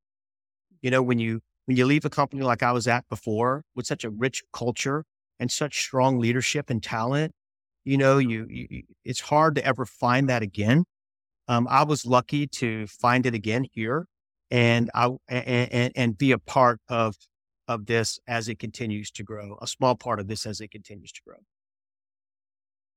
You 0.81 0.91
know, 0.91 1.01
when 1.01 1.19
you 1.19 1.41
when 1.65 1.77
you 1.77 1.85
leave 1.85 2.03
a 2.03 2.09
company 2.09 2.41
like 2.41 2.63
I 2.63 2.71
was 2.71 2.87
at 2.87 3.07
before 3.09 3.63
with 3.75 3.85
such 3.85 4.03
a 4.03 4.09
rich 4.09 4.43
culture 4.51 5.05
and 5.39 5.51
such 5.51 5.79
strong 5.79 6.19
leadership 6.19 6.69
and 6.69 6.81
talent, 6.81 7.33
you 7.85 7.97
know, 7.97 8.17
you, 8.17 8.47
you 8.49 8.83
it's 9.05 9.21
hard 9.21 9.55
to 9.55 9.65
ever 9.65 9.85
find 9.85 10.27
that 10.29 10.41
again. 10.41 10.83
Um, 11.47 11.67
I 11.69 11.83
was 11.83 12.05
lucky 12.05 12.47
to 12.47 12.87
find 12.87 13.25
it 13.25 13.33
again 13.33 13.67
here, 13.71 14.07
and 14.51 14.91
I 14.93 15.09
and, 15.29 15.93
and 15.95 16.17
be 16.17 16.31
a 16.31 16.39
part 16.39 16.79
of 16.89 17.15
of 17.67 17.85
this 17.85 18.19
as 18.27 18.47
it 18.47 18.59
continues 18.59 19.11
to 19.11 19.23
grow, 19.23 19.57
a 19.61 19.67
small 19.67 19.95
part 19.95 20.19
of 20.19 20.27
this 20.27 20.45
as 20.45 20.59
it 20.59 20.71
continues 20.71 21.11
to 21.11 21.21
grow. 21.25 21.37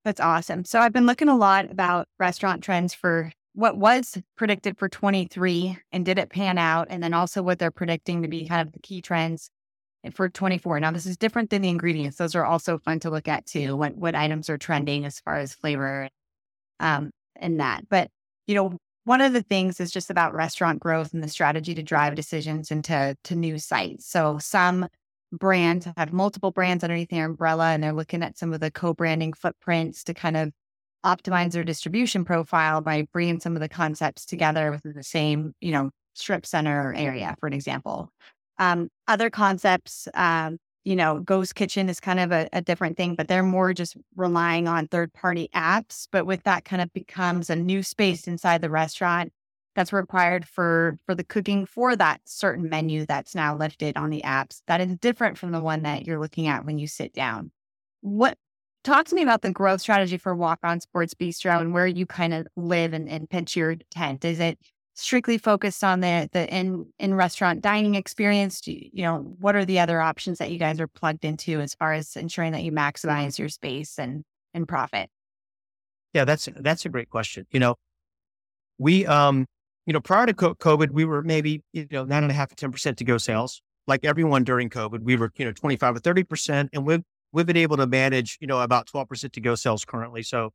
That's 0.05 0.21
awesome. 0.21 0.65
So 0.65 0.81
I've 0.81 0.93
been 0.93 1.07
looking 1.07 1.29
a 1.29 1.37
lot 1.37 1.71
about 1.71 2.09
restaurant 2.19 2.63
trends 2.63 2.95
for 2.95 3.33
what 3.55 3.77
was 3.77 4.17
predicted 4.37 4.79
for 4.79 4.89
23 4.89 5.79
and 5.93 6.05
did 6.05 6.19
it 6.19 6.31
pan 6.31 6.59
out? 6.59 6.87
And 6.91 7.03
then 7.03 7.15
also 7.15 7.43
what 7.43 7.59
they're 7.59 7.71
predicting 7.71 8.23
to 8.23 8.29
be 8.29 8.47
kind 8.47 8.67
of 8.67 8.73
the 8.73 8.79
key 8.79 9.03
trends 9.03 9.51
for 10.13 10.29
24. 10.29 10.81
Now, 10.81 10.93
this 10.93 11.07
is 11.07 11.17
different 11.17 11.51
than 11.51 11.63
the 11.63 11.69
ingredients. 11.69 12.17
Those 12.17 12.35
are 12.35 12.45
also 12.45 12.79
fun 12.79 13.01
to 13.01 13.11
look 13.11 13.29
at 13.29 13.47
too. 13.47 13.77
What, 13.77 13.97
what 13.97 14.15
items 14.15 14.49
are 14.49 14.59
trending 14.59 15.05
as 15.05 15.21
far 15.21 15.37
as 15.37 15.55
flavor 15.55 16.09
um, 16.79 17.11
and 17.37 17.61
that. 17.61 17.89
But, 17.89 18.09
you 18.47 18.55
know, 18.55 18.79
one 19.05 19.21
of 19.21 19.33
the 19.33 19.43
things 19.43 19.81
is 19.81 19.91
just 19.91 20.11
about 20.11 20.35
restaurant 20.35 20.81
growth 20.81 21.13
and 21.13 21.23
the 21.23 21.29
strategy 21.29 21.75
to 21.75 21.83
drive 21.83 22.15
decisions 22.15 22.71
into 22.71 23.17
to 23.25 23.35
new 23.35 23.59
sites. 23.59 24.07
So 24.07 24.39
some 24.39 24.87
brands 25.33 25.87
have 25.97 26.13
multiple 26.13 26.51
brands 26.51 26.85
underneath 26.85 27.11
their 27.11 27.27
umbrella 27.27 27.71
and 27.71 27.83
they're 27.83 27.93
looking 27.93 28.23
at 28.23 28.39
some 28.39 28.53
of 28.53 28.61
the 28.61 28.71
co-branding 28.71 29.33
footprints 29.33 30.05
to 30.05 30.15
kind 30.15 30.37
of 30.37 30.53
optimize 31.05 31.53
their 31.53 31.65
distribution 31.65 32.25
profile 32.25 32.81
by 32.81 33.07
bringing 33.13 33.41
some 33.41 33.57
of 33.57 33.61
the 33.61 33.69
concepts 33.69 34.25
together 34.27 34.71
within 34.71 34.93
the 34.95 35.03
same, 35.03 35.55
you 35.61 35.73
know, 35.73 35.91
strip 36.15 36.45
center 36.45 36.95
area, 36.95 37.35
for 37.41 37.47
an 37.47 37.53
example. 37.53 38.11
Um, 38.59 38.91
other 39.09 39.31
concepts, 39.31 40.07
um, 40.15 40.59
you 40.85 40.97
know, 40.97 41.21
Ghost 41.21 41.55
Kitchen 41.55 41.89
is 41.89 42.01
kind 42.01 42.21
of 42.21 42.33
a, 42.33 42.49
a, 42.53 42.61
different 42.61 42.97
thing, 42.97 43.15
but 43.15 43.29
they're 43.29 43.43
more 43.43 43.73
just 43.73 43.97
relying 44.17 44.69
on 44.69 44.89
third 44.89 45.13
party 45.13 45.49
apps. 45.55 46.07
But 46.11 46.27
with 46.27 46.43
that, 46.45 46.65
kind 46.65 46.83
of 46.83 46.93
becomes 46.93 47.51
a 47.51 47.57
new 47.57 47.83
space 47.83 48.27
inside 48.27 48.61
the 48.61 48.71
restaurant 48.71 49.33
that's 49.75 49.93
required 49.93 50.47
for 50.47 50.99
for 51.07 51.15
the 51.15 51.25
cooking 51.25 51.65
for 51.65 51.97
that 51.97 52.21
certain 52.25 52.69
menu 52.69 53.07
that's 53.07 53.35
now 53.35 53.57
lifted 53.57 53.97
on 53.97 54.11
the 54.11 54.23
apps. 54.23 54.63
That 54.67 54.81
is 54.81 54.97
different 54.97 55.39
from 55.39 55.53
the 55.53 55.61
one 55.61 55.83
that 55.83 56.07
you're 56.07 56.19
looking 56.19 56.49
at 56.49 56.65
when 56.65 56.79
you 56.79 56.87
sit 56.87 57.13
down. 57.13 57.51
What 58.01 58.37
talk 58.85 59.07
to 59.07 59.15
me 59.15 59.23
about 59.23 59.43
the 59.43 59.51
growth 59.51 59.81
strategy 59.81 60.17
for 60.17 60.35
Walk 60.35 60.59
On 60.63 60.81
Sports 60.81 61.15
Bistreaux 61.15 61.61
and 61.61 61.73
where 61.73 61.87
you 61.87 62.07
kind 62.07 62.35
of 62.35 62.47
live 62.57 62.93
and, 62.93 63.09
and 63.09 63.29
pitch 63.29 63.57
your 63.57 63.77
tent. 63.91 64.25
Is 64.25 64.41
it 64.41 64.59
strictly 64.95 65.39
focused 65.39 65.83
on 65.83 66.01
the 66.01 66.29
the 66.33 66.53
in 66.55 66.87
in 66.99 67.15
restaurant 67.15 67.63
dining 67.63 67.95
experience? 67.95 68.61
Do 68.61 68.73
you, 68.73 68.91
you 68.93 69.03
know 69.03 69.35
what 69.39 69.57
are 69.57 69.65
the 69.65 69.81
other 69.81 70.01
options 70.01 70.39
that 70.39 70.51
you 70.51 70.59
guys 70.59 70.81
are 70.81 70.89
plugged 70.89 71.25
into 71.25 71.61
as 71.61 71.75
far 71.75 71.93
as 71.93 72.17
ensuring 72.17 72.53
that 72.53 72.63
you 72.63 72.73
maximize 72.73 73.39
your 73.39 73.49
space 73.49 73.99
and 73.99 74.25
and 74.55 74.67
profit? 74.67 75.09
Yeah, 76.13 76.25
that's 76.25 76.49
that's 76.57 76.85
a 76.85 76.89
great 76.89 77.09
question. 77.09 77.47
You 77.51 77.61
know, 77.61 77.77
we 78.79 79.07
um 79.07 79.47
you 79.87 79.93
know 79.93 80.01
prior 80.01 80.27
to 80.27 80.35
COVID, 80.35 80.91
we 80.91 81.05
were 81.05 81.23
maybe 81.23 81.63
you 81.73 81.87
know 81.91 82.05
nine 82.05 82.23
and 82.23 82.33
a 82.33 82.35
half 82.35 82.49
to 82.49 82.57
ten 82.57 82.73
percent 82.73 82.99
to 82.99 83.05
go 83.05 83.19
sales. 83.19 83.63
Like 83.87 84.05
everyone 84.05 84.45
during 84.45 84.71
COVID, 84.71 85.03
we 85.03 85.17
were 85.17 85.33
you 85.37 85.45
know 85.45 85.53
twenty 85.53 85.77
five 85.77 85.97
or 85.97 86.01
thirty 86.01 86.25
percent, 86.25 86.71
and 86.73 86.87
we've 86.87 87.03
we've 87.33 87.47
been 87.47 87.57
able 87.57 87.77
to 87.77 87.87
manage, 87.87 88.39
you 88.41 88.47
know, 88.47 88.61
about 88.61 88.87
12% 88.87 89.33
to 89.33 89.41
go 89.41 89.55
sales 89.55 89.85
currently. 89.85 90.23
So 90.23 90.53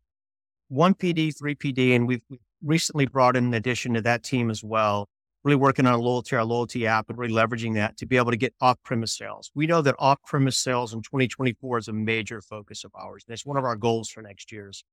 one 0.67 0.93
PD, 0.93 1.37
three 1.37 1.55
PD, 1.55 1.95
and 1.95 2.07
we've 2.07 2.21
recently 2.63 3.05
brought 3.05 3.35
in 3.35 3.45
an 3.45 3.53
addition 3.53 3.93
to 3.93 4.01
that 4.01 4.23
team 4.23 4.49
as 4.49 4.63
well, 4.63 5.07
really 5.43 5.55
working 5.55 5.85
on 5.85 5.99
loyalty, 5.99 6.35
our 6.35 6.43
loyalty 6.43 6.87
app 6.87 7.09
and 7.09 7.17
really 7.17 7.33
leveraging 7.33 7.75
that 7.75 7.97
to 7.97 8.05
be 8.05 8.17
able 8.17 8.31
to 8.31 8.37
get 8.37 8.53
off 8.61 8.77
premise 8.83 9.15
sales. 9.15 9.51
We 9.53 9.67
know 9.67 9.81
that 9.81 9.95
off 9.99 10.19
premise 10.25 10.57
sales 10.57 10.93
in 10.93 11.01
2024 11.01 11.77
is 11.77 11.87
a 11.87 11.93
major 11.93 12.41
focus 12.41 12.83
of 12.83 12.91
ours. 12.95 13.23
And 13.27 13.33
it's 13.33 13.45
one 13.45 13.57
of 13.57 13.63
our 13.63 13.75
goals 13.75 14.09
for 14.09 14.21
next 14.21 14.51
year's. 14.51 14.83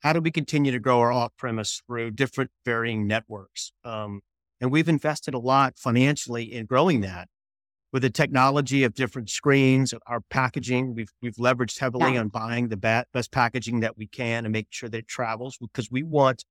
How 0.00 0.12
do 0.12 0.20
we 0.20 0.30
continue 0.30 0.70
to 0.70 0.78
grow 0.78 1.00
our 1.00 1.10
off 1.10 1.32
premise 1.36 1.82
through 1.86 2.12
different 2.12 2.52
varying 2.64 3.08
networks? 3.08 3.72
Um, 3.82 4.20
and 4.60 4.70
we've 4.70 4.88
invested 4.88 5.34
a 5.34 5.38
lot 5.38 5.76
financially 5.76 6.52
in 6.52 6.66
growing 6.66 7.00
that 7.00 7.28
with 7.92 8.02
the 8.02 8.10
technology 8.10 8.84
of 8.84 8.94
different 8.94 9.30
screens, 9.30 9.94
our 10.06 10.20
packaging, 10.20 10.94
we've 10.94 11.12
we've 11.22 11.36
leveraged 11.36 11.78
heavily 11.78 12.14
yeah. 12.14 12.20
on 12.20 12.28
buying 12.28 12.68
the 12.68 12.76
best 12.76 13.32
packaging 13.32 13.80
that 13.80 13.96
we 13.96 14.06
can 14.06 14.44
and 14.44 14.52
making 14.52 14.68
sure 14.70 14.88
that 14.88 14.98
it 14.98 15.08
travels 15.08 15.56
because 15.58 15.90
we 15.90 16.02
want 16.02 16.44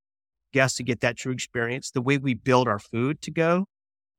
guests 0.53 0.77
to 0.77 0.83
get 0.83 1.01
that 1.01 1.17
true 1.17 1.31
experience. 1.31 1.91
The 1.91 2.01
way 2.01 2.17
we 2.17 2.33
build 2.33 2.67
our 2.67 2.79
food 2.79 3.21
to 3.21 3.31
go, 3.31 3.65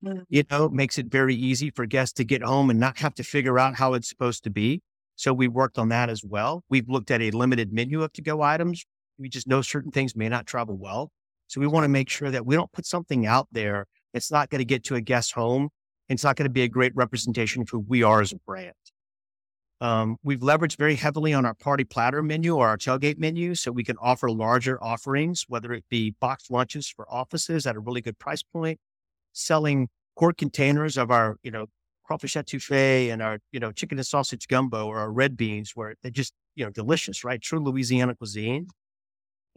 mm-hmm. 0.04 0.20
you 0.28 0.44
know, 0.50 0.68
makes 0.68 0.98
it 0.98 1.06
very 1.06 1.34
easy 1.34 1.70
for 1.70 1.86
guests 1.86 2.14
to 2.14 2.24
get 2.24 2.42
home 2.42 2.70
and 2.70 2.78
not 2.78 2.98
have 2.98 3.14
to 3.14 3.24
figure 3.24 3.58
out 3.58 3.76
how 3.76 3.94
it's 3.94 4.08
supposed 4.08 4.44
to 4.44 4.50
be. 4.50 4.80
So 5.16 5.32
we 5.32 5.48
worked 5.48 5.78
on 5.78 5.88
that 5.88 6.10
as 6.10 6.22
well. 6.24 6.62
We've 6.68 6.88
looked 6.88 7.10
at 7.10 7.20
a 7.20 7.32
limited 7.32 7.72
menu 7.72 8.02
of 8.02 8.12
to 8.12 8.22
go 8.22 8.42
items. 8.42 8.84
We 9.18 9.28
just 9.28 9.48
know 9.48 9.62
certain 9.62 9.90
things 9.90 10.14
may 10.14 10.28
not 10.28 10.46
travel 10.46 10.76
well. 10.76 11.10
So 11.48 11.60
we 11.60 11.66
want 11.66 11.84
to 11.84 11.88
make 11.88 12.08
sure 12.08 12.30
that 12.30 12.46
we 12.46 12.54
don't 12.54 12.70
put 12.70 12.86
something 12.86 13.26
out 13.26 13.48
there 13.50 13.86
that's 14.12 14.30
not 14.30 14.50
going 14.50 14.60
to 14.60 14.64
get 14.64 14.84
to 14.84 14.94
a 14.94 15.00
guest 15.00 15.32
home 15.32 15.70
it's 16.08 16.24
not 16.24 16.36
going 16.36 16.44
to 16.44 16.52
be 16.52 16.62
a 16.62 16.68
great 16.68 16.94
representation 16.94 17.62
of 17.62 17.68
who 17.68 17.80
we 17.80 18.02
are 18.02 18.20
as 18.20 18.32
a 18.32 18.36
brand. 18.46 18.74
Um, 19.80 20.16
we've 20.24 20.40
leveraged 20.40 20.76
very 20.76 20.96
heavily 20.96 21.32
on 21.32 21.44
our 21.44 21.54
party 21.54 21.84
platter 21.84 22.22
menu 22.22 22.56
or 22.56 22.66
our 22.66 22.76
tailgate 22.76 23.18
menu 23.18 23.54
so 23.54 23.70
we 23.70 23.84
can 23.84 23.96
offer 24.00 24.28
larger 24.30 24.82
offerings, 24.82 25.44
whether 25.48 25.72
it 25.72 25.84
be 25.88 26.14
boxed 26.20 26.50
lunches 26.50 26.88
for 26.88 27.06
offices 27.12 27.66
at 27.66 27.76
a 27.76 27.80
really 27.80 28.00
good 28.00 28.18
price 28.18 28.42
point, 28.42 28.80
selling 29.32 29.88
quart 30.16 30.36
containers 30.36 30.96
of 30.96 31.12
our, 31.12 31.36
you 31.44 31.50
know, 31.50 31.66
crawfish 32.02 32.34
etouffee 32.34 33.12
and 33.12 33.22
our, 33.22 33.38
you 33.52 33.60
know, 33.60 33.70
chicken 33.70 33.98
and 33.98 34.06
sausage 34.06 34.48
gumbo 34.48 34.86
or 34.86 34.98
our 34.98 35.12
red 35.12 35.36
beans 35.36 35.72
where 35.76 35.94
they're 36.02 36.10
just, 36.10 36.32
you 36.56 36.64
know, 36.64 36.70
delicious, 36.70 37.22
right? 37.22 37.40
True 37.40 37.60
Louisiana 37.60 38.16
cuisine 38.16 38.66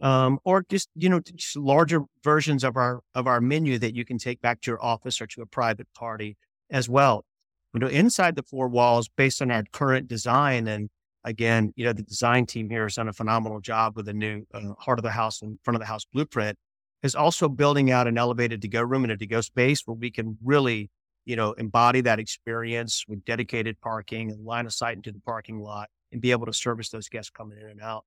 um, 0.02 0.40
or 0.44 0.66
just 0.68 0.90
you 0.96 1.08
know 1.08 1.20
just 1.20 1.56
larger 1.56 2.02
versions 2.22 2.64
of 2.64 2.76
our 2.76 3.00
of 3.14 3.26
our 3.26 3.40
menu 3.40 3.78
that 3.78 3.94
you 3.94 4.04
can 4.04 4.18
take 4.18 4.40
back 4.42 4.60
to 4.60 4.70
your 4.72 4.84
office 4.84 5.20
or 5.20 5.26
to 5.28 5.42
a 5.42 5.46
private 5.46 5.86
party 5.94 6.36
as 6.70 6.88
well. 6.88 7.24
You 7.72 7.80
know, 7.80 7.86
inside 7.86 8.36
the 8.36 8.42
four 8.42 8.68
walls, 8.68 9.08
based 9.08 9.40
on 9.40 9.50
our 9.50 9.64
current 9.72 10.08
design, 10.08 10.68
and 10.68 10.90
again, 11.24 11.72
you 11.76 11.84
know, 11.84 11.92
the 11.92 12.02
design 12.02 12.44
team 12.44 12.68
here 12.68 12.82
has 12.82 12.96
done 12.96 13.08
a 13.08 13.12
phenomenal 13.12 13.60
job 13.60 13.96
with 13.96 14.06
the 14.06 14.12
new 14.12 14.44
uh, 14.52 14.74
heart 14.78 14.98
of 14.98 15.04
the 15.04 15.10
house 15.10 15.40
and 15.40 15.58
front 15.62 15.76
of 15.76 15.80
the 15.80 15.86
house 15.86 16.04
blueprint. 16.12 16.58
Is 17.02 17.16
also 17.16 17.48
building 17.48 17.90
out 17.90 18.06
an 18.06 18.16
elevated 18.16 18.62
to 18.62 18.68
go 18.68 18.80
room 18.80 19.02
and 19.02 19.12
a 19.12 19.16
to 19.16 19.26
go 19.26 19.40
space 19.40 19.82
where 19.86 19.96
we 19.96 20.08
can 20.08 20.38
really, 20.44 20.88
you 21.24 21.34
know, 21.34 21.52
embody 21.54 22.00
that 22.02 22.20
experience 22.20 23.04
with 23.08 23.24
dedicated 23.24 23.80
parking 23.80 24.30
and 24.30 24.44
line 24.44 24.66
of 24.66 24.72
sight 24.72 24.98
into 24.98 25.10
the 25.10 25.18
parking 25.18 25.60
lot 25.60 25.88
and 26.12 26.20
be 26.20 26.30
able 26.30 26.46
to 26.46 26.52
service 26.52 26.90
those 26.90 27.08
guests 27.08 27.30
coming 27.30 27.58
in 27.58 27.66
and 27.66 27.80
out 27.80 28.04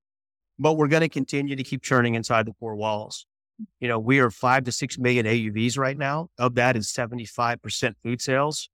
but 0.58 0.74
we're 0.74 0.88
going 0.88 1.02
to 1.02 1.10
continue 1.10 1.56
to 1.56 1.64
keep 1.64 1.82
churning 1.82 2.16
inside 2.16 2.46
the 2.46 2.54
four 2.60 2.76
walls. 2.76 3.26
You 3.80 3.88
know, 3.88 4.00
we 4.00 4.20
are 4.20 4.30
five 4.30 4.66
to 4.66 4.72
six 4.72 4.98
million 4.98 5.26
AUVs 5.26 5.78
right 5.78 5.98
now. 5.98 6.30
Of 6.38 6.56
that 6.56 6.76
is 6.76 6.92
75% 6.92 7.94
food 8.04 8.22
sales. 8.22 8.70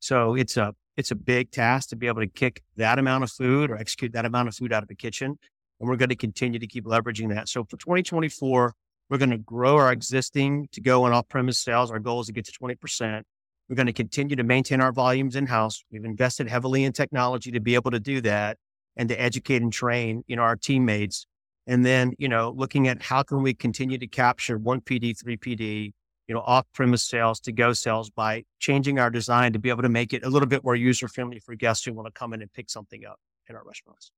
So 0.00 0.34
it's 0.34 0.56
a, 0.56 0.74
it's 0.96 1.10
a 1.10 1.14
big 1.14 1.50
task 1.50 1.90
to 1.90 1.96
be 1.96 2.06
able 2.06 2.20
to 2.20 2.26
kick 2.26 2.62
that 2.76 2.98
amount 2.98 3.24
of 3.24 3.30
food 3.30 3.70
or 3.70 3.76
execute 3.76 4.12
that 4.12 4.24
amount 4.24 4.48
of 4.48 4.54
food 4.54 4.72
out 4.72 4.82
of 4.82 4.88
the 4.88 4.94
kitchen. 4.94 5.38
And 5.80 5.88
we're 5.88 5.96
going 5.96 6.08
to 6.10 6.16
continue 6.16 6.58
to 6.58 6.66
keep 6.66 6.84
leveraging 6.84 7.34
that. 7.34 7.48
So 7.48 7.64
for 7.64 7.76
2024, 7.76 8.74
we're 9.10 9.18
going 9.18 9.30
to 9.30 9.38
grow 9.38 9.76
our 9.76 9.92
existing 9.92 10.68
to 10.72 10.80
go 10.80 11.04
and 11.04 11.14
off 11.14 11.28
premise 11.28 11.58
sales. 11.58 11.90
Our 11.90 11.98
goal 11.98 12.20
is 12.20 12.28
to 12.28 12.32
get 12.32 12.46
to 12.46 12.52
20%. 12.52 13.22
We're 13.68 13.76
going 13.76 13.86
to 13.86 13.92
continue 13.92 14.36
to 14.36 14.42
maintain 14.42 14.80
our 14.80 14.92
volumes 14.92 15.36
in 15.36 15.46
house. 15.46 15.84
We've 15.90 16.04
invested 16.04 16.48
heavily 16.48 16.84
in 16.84 16.92
technology 16.92 17.50
to 17.52 17.60
be 17.60 17.74
able 17.74 17.90
to 17.90 18.00
do 18.00 18.20
that 18.22 18.58
and 18.96 19.08
to 19.08 19.20
educate 19.20 19.62
and 19.62 19.72
train, 19.72 20.24
you 20.26 20.36
know, 20.36 20.42
our 20.42 20.56
teammates. 20.56 21.26
And 21.66 21.84
then, 21.86 22.12
you 22.18 22.28
know, 22.28 22.52
looking 22.56 22.88
at 22.88 23.02
how 23.02 23.22
can 23.22 23.42
we 23.42 23.54
continue 23.54 23.98
to 23.98 24.06
capture 24.06 24.58
one 24.58 24.80
PD, 24.80 25.18
three 25.18 25.36
PD, 25.36 25.92
you 26.26 26.34
know, 26.34 26.40
off 26.40 26.66
premise 26.72 27.02
sales 27.02 27.40
to 27.40 27.52
go 27.52 27.72
sales 27.72 28.10
by 28.10 28.44
changing 28.58 28.98
our 28.98 29.10
design 29.10 29.52
to 29.52 29.58
be 29.58 29.70
able 29.70 29.82
to 29.82 29.88
make 29.88 30.12
it 30.12 30.24
a 30.24 30.28
little 30.28 30.48
bit 30.48 30.64
more 30.64 30.74
user 30.74 31.08
friendly 31.08 31.38
for 31.38 31.54
guests 31.54 31.84
who 31.84 31.92
want 31.92 32.06
to 32.06 32.12
come 32.12 32.32
in 32.32 32.42
and 32.42 32.52
pick 32.52 32.68
something 32.68 33.04
up 33.04 33.18
in 33.48 33.56
our 33.56 33.62
restaurants. 33.64 34.10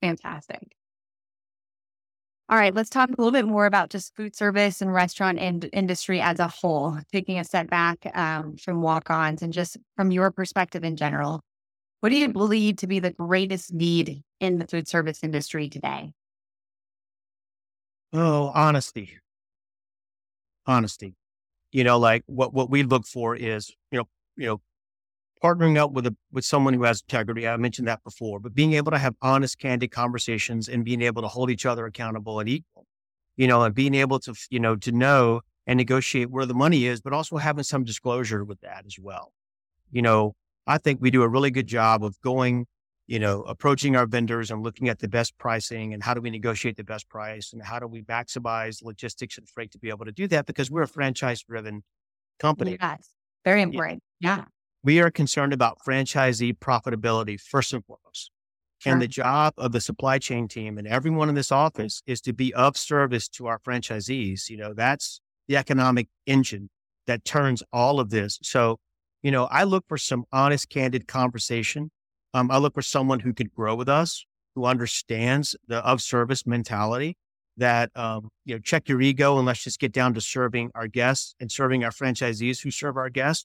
Fantastic. 0.00 0.76
All 2.48 2.58
right, 2.58 2.74
let's 2.74 2.90
talk 2.90 3.08
a 3.08 3.12
little 3.12 3.32
bit 3.32 3.46
more 3.46 3.64
about 3.64 3.88
just 3.88 4.14
food 4.14 4.36
service 4.36 4.82
and 4.82 4.92
restaurant 4.92 5.38
and 5.38 5.70
industry 5.72 6.20
as 6.20 6.38
a 6.38 6.48
whole, 6.48 6.98
taking 7.10 7.38
a 7.38 7.44
step 7.44 7.70
back 7.70 8.04
um, 8.14 8.56
from 8.56 8.82
walk 8.82 9.08
ons 9.08 9.40
and 9.40 9.54
just 9.54 9.78
from 9.96 10.10
your 10.10 10.30
perspective 10.30 10.84
in 10.84 10.96
general 10.96 11.40
What 12.02 12.08
do 12.08 12.16
you 12.16 12.30
believe 12.30 12.78
to 12.78 12.88
be 12.88 12.98
the 12.98 13.12
greatest 13.12 13.72
need 13.72 14.24
in 14.40 14.58
the 14.58 14.66
food 14.66 14.88
service 14.88 15.22
industry 15.22 15.68
today? 15.68 16.12
Oh, 18.14 18.50
honesty. 18.54 19.18
Honesty. 20.66 21.14
You 21.72 21.84
know, 21.84 21.98
like 21.98 22.24
what 22.26 22.54
what 22.54 22.70
we 22.70 22.82
look 22.84 23.06
for 23.06 23.36
is, 23.36 23.70
you 23.92 23.98
know, 23.98 24.04
you 24.36 24.46
know, 24.46 24.62
partnering 25.44 25.78
up 25.78 25.92
with 25.92 26.06
a 26.06 26.16
with 26.32 26.44
someone 26.44 26.74
who 26.74 26.84
has 26.84 27.02
integrity. 27.02 27.48
I 27.48 27.56
mentioned 27.58 27.88
that 27.88 28.04
before, 28.04 28.40
but 28.40 28.54
being 28.54 28.74
able 28.74 28.92
to 28.92 28.98
have 28.98 29.16
honest, 29.22 29.58
candid 29.58 29.92
conversations 29.92 30.68
and 30.68 30.84
being 30.84 31.02
able 31.02 31.22
to 31.22 31.28
hold 31.28 31.50
each 31.50 31.66
other 31.66 31.86
accountable 31.86 32.40
and 32.40 32.48
equal. 32.48 32.86
You 33.36 33.48
know, 33.48 33.62
and 33.64 33.74
being 33.74 33.94
able 33.94 34.20
to, 34.20 34.34
you 34.50 34.60
know, 34.60 34.76
to 34.76 34.92
know 34.92 35.42
and 35.66 35.78
negotiate 35.78 36.30
where 36.30 36.46
the 36.46 36.54
money 36.54 36.86
is, 36.86 37.00
but 37.00 37.12
also 37.14 37.38
having 37.38 37.64
some 37.64 37.84
disclosure 37.84 38.44
with 38.44 38.60
that 38.62 38.84
as 38.86 38.98
well. 39.00 39.32
You 39.92 40.02
know, 40.02 40.34
I 40.66 40.78
think 40.78 41.00
we 41.00 41.10
do 41.10 41.22
a 41.22 41.28
really 41.28 41.50
good 41.50 41.66
job 41.66 42.04
of 42.04 42.20
going 42.20 42.66
you 43.06 43.18
know, 43.18 43.42
approaching 43.42 43.96
our 43.96 44.06
vendors 44.06 44.50
and 44.50 44.62
looking 44.62 44.88
at 44.88 45.00
the 45.00 45.08
best 45.08 45.36
pricing 45.36 45.92
and 45.92 46.02
how 46.02 46.14
do 46.14 46.20
we 46.20 46.30
negotiate 46.30 46.76
the 46.76 46.84
best 46.84 47.08
price 47.08 47.52
and 47.52 47.62
how 47.62 47.78
do 47.78 47.86
we 47.86 48.02
maximize 48.02 48.82
logistics 48.82 49.36
and 49.36 49.48
freight 49.48 49.70
to 49.72 49.78
be 49.78 49.88
able 49.88 50.04
to 50.04 50.12
do 50.12 50.26
that 50.28 50.46
because 50.46 50.70
we're 50.70 50.82
a 50.82 50.88
franchise 50.88 51.42
driven 51.42 51.82
company. 52.38 52.78
Yes, 52.80 53.10
very 53.44 53.60
important. 53.60 54.02
Yeah. 54.20 54.38
yeah. 54.38 54.44
We 54.84 55.00
are 55.00 55.10
concerned 55.10 55.52
about 55.52 55.78
franchisee 55.86 56.56
profitability 56.58 57.40
first 57.40 57.72
and 57.72 57.84
foremost. 57.84 58.30
Sure. 58.78 58.92
And 58.92 59.02
the 59.02 59.08
job 59.08 59.54
of 59.58 59.72
the 59.72 59.80
supply 59.80 60.18
chain 60.18 60.48
team 60.48 60.78
and 60.78 60.88
everyone 60.88 61.28
in 61.28 61.34
this 61.34 61.52
office 61.52 62.02
is 62.06 62.20
to 62.22 62.32
be 62.32 62.52
of 62.54 62.76
service 62.76 63.28
to 63.30 63.46
our 63.46 63.58
franchisees. 63.58 64.48
You 64.48 64.56
know, 64.56 64.74
that's 64.74 65.20
the 65.48 65.56
economic 65.56 66.08
engine 66.26 66.70
that 67.06 67.24
turns 67.24 67.62
all 67.72 68.00
of 68.00 68.10
this. 68.10 68.38
So, 68.42 68.78
you 69.22 69.30
know, 69.30 69.44
I 69.50 69.64
look 69.64 69.84
for 69.88 69.98
some 69.98 70.24
honest, 70.32 70.68
candid 70.68 71.06
conversation 71.08 71.90
um, 72.34 72.50
I 72.50 72.58
look 72.58 72.74
for 72.74 72.82
someone 72.82 73.20
who 73.20 73.32
could 73.32 73.52
grow 73.52 73.74
with 73.74 73.88
us, 73.88 74.24
who 74.54 74.64
understands 74.64 75.56
the 75.68 75.84
of 75.84 76.00
service 76.00 76.46
mentality 76.46 77.16
that, 77.58 77.90
um, 77.94 78.30
you 78.44 78.54
know, 78.54 78.60
check 78.60 78.88
your 78.88 79.00
ego 79.02 79.36
and 79.36 79.46
let's 79.46 79.62
just 79.62 79.78
get 79.78 79.92
down 79.92 80.14
to 80.14 80.20
serving 80.20 80.70
our 80.74 80.86
guests 80.86 81.34
and 81.40 81.52
serving 81.52 81.84
our 81.84 81.90
franchisees 81.90 82.62
who 82.62 82.70
serve 82.70 82.96
our 82.96 83.10
guests, 83.10 83.44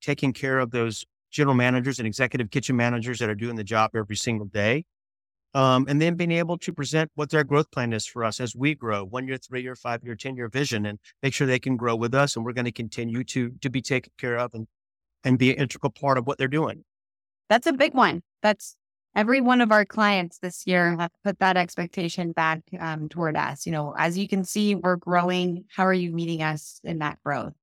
taking 0.00 0.32
care 0.32 0.60
of 0.60 0.70
those 0.70 1.04
general 1.30 1.56
managers 1.56 1.98
and 1.98 2.06
executive 2.06 2.50
kitchen 2.50 2.76
managers 2.76 3.18
that 3.18 3.28
are 3.28 3.34
doing 3.34 3.56
the 3.56 3.64
job 3.64 3.90
every 3.94 4.16
single 4.16 4.46
day. 4.46 4.84
Um, 5.54 5.86
and 5.88 6.00
then 6.00 6.14
being 6.14 6.30
able 6.30 6.58
to 6.58 6.72
present 6.72 7.10
what 7.14 7.30
their 7.30 7.42
growth 7.42 7.70
plan 7.70 7.92
is 7.92 8.06
for 8.06 8.22
us 8.22 8.38
as 8.38 8.54
we 8.54 8.74
grow 8.74 9.04
one 9.04 9.26
year, 9.26 9.38
three 9.38 9.62
year, 9.62 9.74
five 9.74 10.04
year, 10.04 10.14
10 10.14 10.36
year 10.36 10.48
vision 10.48 10.86
and 10.86 10.98
make 11.22 11.34
sure 11.34 11.46
they 11.46 11.58
can 11.58 11.76
grow 11.76 11.96
with 11.96 12.14
us. 12.14 12.36
And 12.36 12.44
we're 12.44 12.52
going 12.52 12.66
to 12.66 12.72
continue 12.72 13.24
to, 13.24 13.50
to 13.62 13.70
be 13.70 13.80
taken 13.80 14.12
care 14.18 14.38
of 14.38 14.54
and, 14.54 14.68
and 15.24 15.38
be 15.38 15.50
an 15.50 15.58
integral 15.58 15.90
part 15.90 16.18
of 16.18 16.26
what 16.26 16.38
they're 16.38 16.48
doing. 16.48 16.84
That's 17.48 17.66
a 17.66 17.72
big 17.72 17.94
one. 17.94 18.22
That's 18.42 18.76
every 19.14 19.40
one 19.40 19.60
of 19.60 19.72
our 19.72 19.84
clients 19.84 20.38
this 20.38 20.66
year 20.66 20.96
have 20.96 21.10
put 21.24 21.38
that 21.40 21.56
expectation 21.56 22.32
back 22.32 22.60
um, 22.78 23.08
toward 23.08 23.36
us. 23.36 23.66
You 23.66 23.72
know, 23.72 23.94
as 23.98 24.16
you 24.16 24.28
can 24.28 24.44
see, 24.44 24.74
we're 24.74 24.96
growing. 24.96 25.64
How 25.74 25.84
are 25.86 25.94
you 25.94 26.12
meeting 26.12 26.42
us 26.42 26.80
in 26.84 26.98
that 26.98 27.18
growth? 27.24 27.54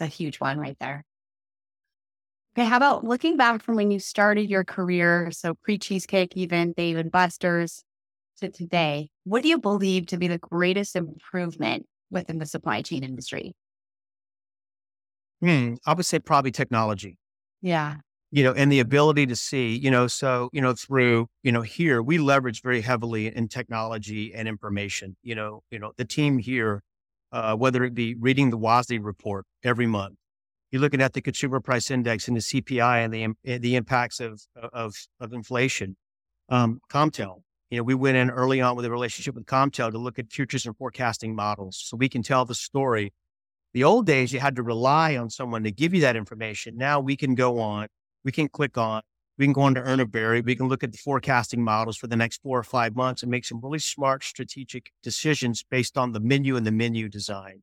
It's 0.00 0.06
a 0.12 0.14
huge 0.14 0.40
one 0.40 0.58
right 0.58 0.76
there. 0.80 1.04
Okay, 2.54 2.66
how 2.66 2.76
about 2.76 3.04
looking 3.04 3.38
back 3.38 3.62
from 3.62 3.76
when 3.76 3.90
you 3.90 3.98
started 3.98 4.50
your 4.50 4.64
career, 4.64 5.30
so 5.30 5.54
pre 5.54 5.78
cheesecake, 5.78 6.36
even 6.36 6.74
Dave 6.74 6.98
and 6.98 7.10
Buster's, 7.10 7.82
to 8.40 8.50
today? 8.50 9.08
What 9.24 9.42
do 9.42 9.48
you 9.48 9.58
believe 9.58 10.06
to 10.08 10.18
be 10.18 10.28
the 10.28 10.38
greatest 10.38 10.94
improvement 10.94 11.86
within 12.10 12.38
the 12.38 12.46
supply 12.46 12.82
chain 12.82 13.04
industry? 13.04 13.54
Hmm, 15.42 15.74
I 15.84 15.94
would 15.94 16.06
say 16.06 16.18
probably 16.20 16.52
technology. 16.52 17.18
Yeah 17.60 17.96
you 18.32 18.42
know, 18.42 18.52
and 18.54 18.72
the 18.72 18.80
ability 18.80 19.26
to 19.26 19.36
see, 19.36 19.76
you 19.76 19.90
know, 19.90 20.06
so, 20.06 20.48
you 20.54 20.60
know, 20.62 20.72
through, 20.72 21.28
you 21.42 21.52
know, 21.52 21.60
here 21.60 22.02
we 22.02 22.16
leverage 22.16 22.62
very 22.62 22.80
heavily 22.80 23.26
in 23.26 23.46
technology 23.46 24.32
and 24.34 24.48
information, 24.48 25.16
you 25.22 25.34
know, 25.34 25.62
you 25.70 25.78
know, 25.78 25.92
the 25.98 26.04
team 26.06 26.38
here, 26.38 26.82
uh, 27.30 27.54
whether 27.54 27.84
it 27.84 27.94
be 27.94 28.14
reading 28.14 28.48
the 28.48 28.58
WASDE 28.58 29.04
report 29.04 29.44
every 29.62 29.86
month, 29.86 30.16
you're 30.70 30.80
looking 30.80 31.02
at 31.02 31.12
the 31.12 31.20
consumer 31.20 31.60
price 31.60 31.90
index 31.90 32.26
and 32.26 32.34
the 32.34 32.40
CPI 32.40 33.04
and 33.04 33.12
the, 33.12 33.26
eh, 33.44 33.58
the 33.58 33.76
impacts 33.76 34.18
of, 34.18 34.40
of, 34.72 34.94
of 35.20 35.34
inflation. 35.34 35.96
Um, 36.48 36.80
Comtel, 36.90 37.42
you 37.68 37.76
know, 37.76 37.82
we 37.82 37.94
went 37.94 38.16
in 38.16 38.30
early 38.30 38.62
on 38.62 38.76
with 38.76 38.86
a 38.86 38.90
relationship 38.90 39.34
with 39.34 39.44
Comtel 39.44 39.90
to 39.90 39.98
look 39.98 40.18
at 40.18 40.32
futures 40.32 40.64
and 40.64 40.74
forecasting 40.74 41.34
models 41.36 41.78
so 41.84 41.98
we 41.98 42.08
can 42.08 42.22
tell 42.22 42.46
the 42.46 42.54
story. 42.54 43.12
The 43.74 43.84
old 43.84 44.06
days, 44.06 44.32
you 44.32 44.40
had 44.40 44.56
to 44.56 44.62
rely 44.62 45.16
on 45.16 45.30
someone 45.30 45.64
to 45.64 45.70
give 45.70 45.94
you 45.94 46.02
that 46.02 46.16
information. 46.16 46.76
Now 46.76 47.00
we 47.00 47.16
can 47.16 47.34
go 47.34 47.58
on 47.58 47.88
we 48.24 48.32
can 48.32 48.48
click 48.48 48.78
on, 48.78 49.02
we 49.38 49.46
can 49.46 49.52
go 49.52 49.66
into 49.66 49.80
Urner 49.80 50.10
Barry, 50.10 50.40
we 50.40 50.54
can 50.54 50.68
look 50.68 50.84
at 50.84 50.92
the 50.92 50.98
forecasting 50.98 51.62
models 51.62 51.96
for 51.96 52.06
the 52.06 52.16
next 52.16 52.42
four 52.42 52.58
or 52.58 52.62
five 52.62 52.94
months 52.94 53.22
and 53.22 53.30
make 53.30 53.44
some 53.44 53.60
really 53.60 53.78
smart 53.78 54.24
strategic 54.24 54.92
decisions 55.02 55.64
based 55.68 55.98
on 55.98 56.12
the 56.12 56.20
menu 56.20 56.56
and 56.56 56.66
the 56.66 56.72
menu 56.72 57.08
design. 57.08 57.62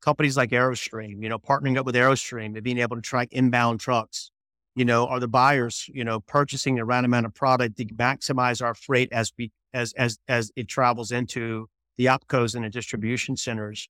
Companies 0.00 0.36
like 0.36 0.50
Aerostream, 0.50 1.22
you 1.22 1.28
know, 1.28 1.38
partnering 1.38 1.76
up 1.76 1.86
with 1.86 1.94
Aerostream 1.94 2.54
and 2.54 2.62
being 2.62 2.78
able 2.78 2.96
to 2.96 3.02
track 3.02 3.28
inbound 3.32 3.80
trucks, 3.80 4.30
you 4.74 4.84
know, 4.84 5.06
are 5.06 5.18
the 5.18 5.26
buyers, 5.26 5.88
you 5.92 6.04
know, 6.04 6.20
purchasing 6.20 6.76
the 6.76 6.84
right 6.84 7.04
amount 7.04 7.26
of 7.26 7.34
product 7.34 7.76
to 7.78 7.86
maximize 7.86 8.62
our 8.62 8.74
freight 8.74 9.08
as 9.12 9.32
we 9.36 9.50
as 9.72 9.92
as 9.94 10.18
as 10.28 10.52
it 10.54 10.68
travels 10.68 11.10
into 11.10 11.68
the 11.96 12.06
opcos 12.06 12.54
and 12.54 12.64
the 12.64 12.68
distribution 12.68 13.36
centers 13.36 13.88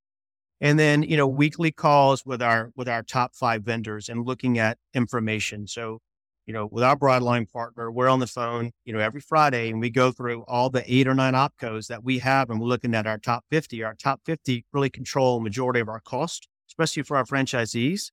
and 0.60 0.78
then 0.78 1.02
you 1.02 1.16
know 1.16 1.26
weekly 1.26 1.72
calls 1.72 2.24
with 2.24 2.42
our 2.42 2.70
with 2.76 2.88
our 2.88 3.02
top 3.02 3.34
five 3.34 3.62
vendors 3.62 4.08
and 4.08 4.26
looking 4.26 4.58
at 4.58 4.78
information. 4.94 5.66
So 5.66 6.00
you 6.46 6.54
know 6.54 6.66
with 6.66 6.84
our 6.84 6.96
broadline 6.96 7.50
partner 7.50 7.90
we're 7.90 8.08
on 8.08 8.20
the 8.20 8.26
phone 8.26 8.70
you 8.84 8.92
know 8.92 9.00
every 9.00 9.20
friday 9.20 9.68
and 9.68 9.80
we 9.80 9.90
go 9.90 10.10
through 10.10 10.42
all 10.46 10.70
the 10.70 10.82
eight 10.92 11.06
or 11.06 11.14
nine 11.14 11.34
opcos 11.34 11.88
that 11.88 12.02
we 12.04 12.18
have 12.18 12.48
and 12.48 12.60
we're 12.60 12.66
looking 12.68 12.94
at 12.94 13.06
our 13.06 13.18
top 13.18 13.44
50 13.50 13.82
our 13.82 13.94
top 13.94 14.20
50 14.24 14.64
really 14.72 14.90
control 14.90 15.40
majority 15.40 15.80
of 15.80 15.88
our 15.88 16.00
cost 16.00 16.48
especially 16.68 17.02
for 17.02 17.16
our 17.16 17.24
franchisees 17.24 18.10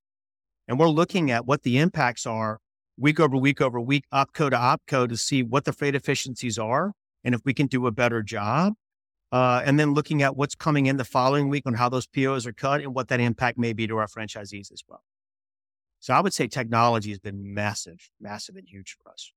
and 0.68 0.78
we're 0.78 0.88
looking 0.88 1.30
at 1.30 1.46
what 1.46 1.62
the 1.62 1.78
impacts 1.78 2.26
are 2.26 2.58
week 2.98 3.20
over 3.20 3.36
week 3.36 3.60
over 3.60 3.80
week 3.80 4.04
opco 4.12 4.50
to 4.50 4.56
opco 4.56 5.08
to 5.08 5.16
see 5.16 5.42
what 5.42 5.64
the 5.64 5.72
freight 5.72 5.94
efficiencies 5.94 6.58
are 6.58 6.92
and 7.22 7.34
if 7.34 7.40
we 7.44 7.54
can 7.54 7.66
do 7.66 7.86
a 7.86 7.92
better 7.92 8.22
job 8.22 8.74
uh, 9.34 9.60
and 9.64 9.80
then 9.80 9.94
looking 9.94 10.22
at 10.22 10.36
what's 10.36 10.54
coming 10.54 10.86
in 10.86 10.96
the 10.96 11.04
following 11.04 11.48
week 11.48 11.64
on 11.66 11.74
how 11.74 11.88
those 11.88 12.06
POs 12.06 12.46
are 12.46 12.52
cut 12.52 12.80
and 12.80 12.94
what 12.94 13.08
that 13.08 13.18
impact 13.18 13.58
may 13.58 13.72
be 13.72 13.84
to 13.88 13.96
our 13.96 14.06
franchisees 14.06 14.70
as 14.70 14.84
well. 14.86 15.02
So 15.98 16.14
I 16.14 16.20
would 16.20 16.32
say 16.32 16.46
technology 16.46 17.10
has 17.10 17.18
been 17.18 17.52
massive, 17.52 17.98
massive 18.20 18.54
and 18.54 18.68
huge 18.68 18.96
for 19.02 19.10
us. 19.10 19.32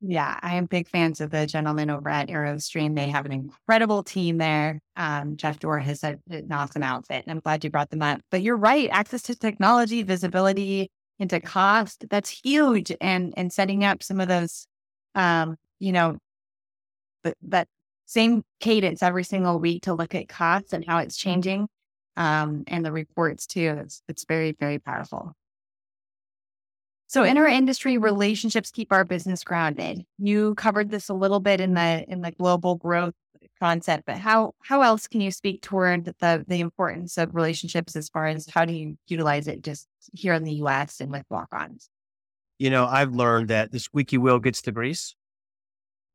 Yeah, 0.00 0.38
I 0.42 0.54
am 0.54 0.66
big 0.66 0.86
fans 0.86 1.20
of 1.20 1.30
the 1.30 1.44
gentlemen 1.48 1.90
over 1.90 2.08
at 2.08 2.28
Aerostream. 2.28 2.94
They 2.94 3.08
have 3.08 3.26
an 3.26 3.32
incredible 3.32 4.04
team 4.04 4.38
there. 4.38 4.78
Um, 4.94 5.36
Jeff 5.36 5.58
Dorr 5.58 5.80
has 5.80 6.04
an 6.04 6.20
awesome 6.52 6.84
outfit, 6.84 7.24
and 7.26 7.32
I'm 7.32 7.40
glad 7.40 7.64
you 7.64 7.70
brought 7.70 7.90
them 7.90 8.02
up. 8.02 8.20
But 8.30 8.42
you're 8.42 8.56
right, 8.56 8.88
access 8.92 9.22
to 9.22 9.34
technology, 9.34 10.04
visibility 10.04 10.88
into 11.18 11.40
cost, 11.40 12.04
that's 12.10 12.30
huge. 12.30 12.92
And 13.00 13.34
and 13.36 13.52
setting 13.52 13.82
up 13.82 14.04
some 14.04 14.20
of 14.20 14.28
those, 14.28 14.68
um, 15.16 15.56
you 15.80 15.90
know, 15.90 16.18
but 17.24 17.34
that 17.42 17.66
same 18.12 18.44
cadence 18.60 19.02
every 19.02 19.24
single 19.24 19.58
week 19.58 19.84
to 19.84 19.94
look 19.94 20.14
at 20.14 20.28
costs 20.28 20.72
and 20.72 20.84
how 20.84 20.98
it's 20.98 21.16
changing 21.16 21.66
um, 22.16 22.64
and 22.66 22.84
the 22.84 22.92
reports 22.92 23.46
too. 23.46 23.78
It's, 23.80 24.02
it's 24.06 24.24
very, 24.26 24.52
very 24.52 24.78
powerful. 24.78 25.34
So 27.06 27.24
in 27.24 27.38
our 27.38 27.46
industry, 27.46 27.98
relationships 27.98 28.70
keep 28.70 28.92
our 28.92 29.04
business 29.04 29.44
grounded. 29.44 30.04
You 30.18 30.54
covered 30.54 30.90
this 30.90 31.08
a 31.08 31.14
little 31.14 31.40
bit 31.40 31.60
in 31.60 31.74
the 31.74 32.04
in 32.08 32.22
the 32.22 32.30
global 32.30 32.76
growth 32.76 33.14
concept, 33.60 34.04
but 34.06 34.16
how 34.16 34.52
how 34.62 34.80
else 34.80 35.06
can 35.06 35.20
you 35.20 35.30
speak 35.30 35.60
toward 35.60 36.06
the 36.06 36.44
the 36.48 36.60
importance 36.60 37.18
of 37.18 37.34
relationships 37.34 37.96
as 37.96 38.08
far 38.08 38.28
as 38.28 38.46
how 38.48 38.64
do 38.64 38.72
you 38.72 38.96
utilize 39.08 39.46
it 39.46 39.62
just 39.62 39.88
here 40.14 40.32
in 40.32 40.44
the 40.44 40.54
US 40.54 41.00
and 41.00 41.10
with 41.10 41.24
walk-ons? 41.28 41.90
You 42.58 42.70
know, 42.70 42.86
I've 42.86 43.12
learned 43.12 43.48
that 43.48 43.72
the 43.72 43.78
squeaky 43.78 44.16
wheel 44.16 44.38
gets 44.38 44.62
the 44.62 44.72
grease 44.72 45.14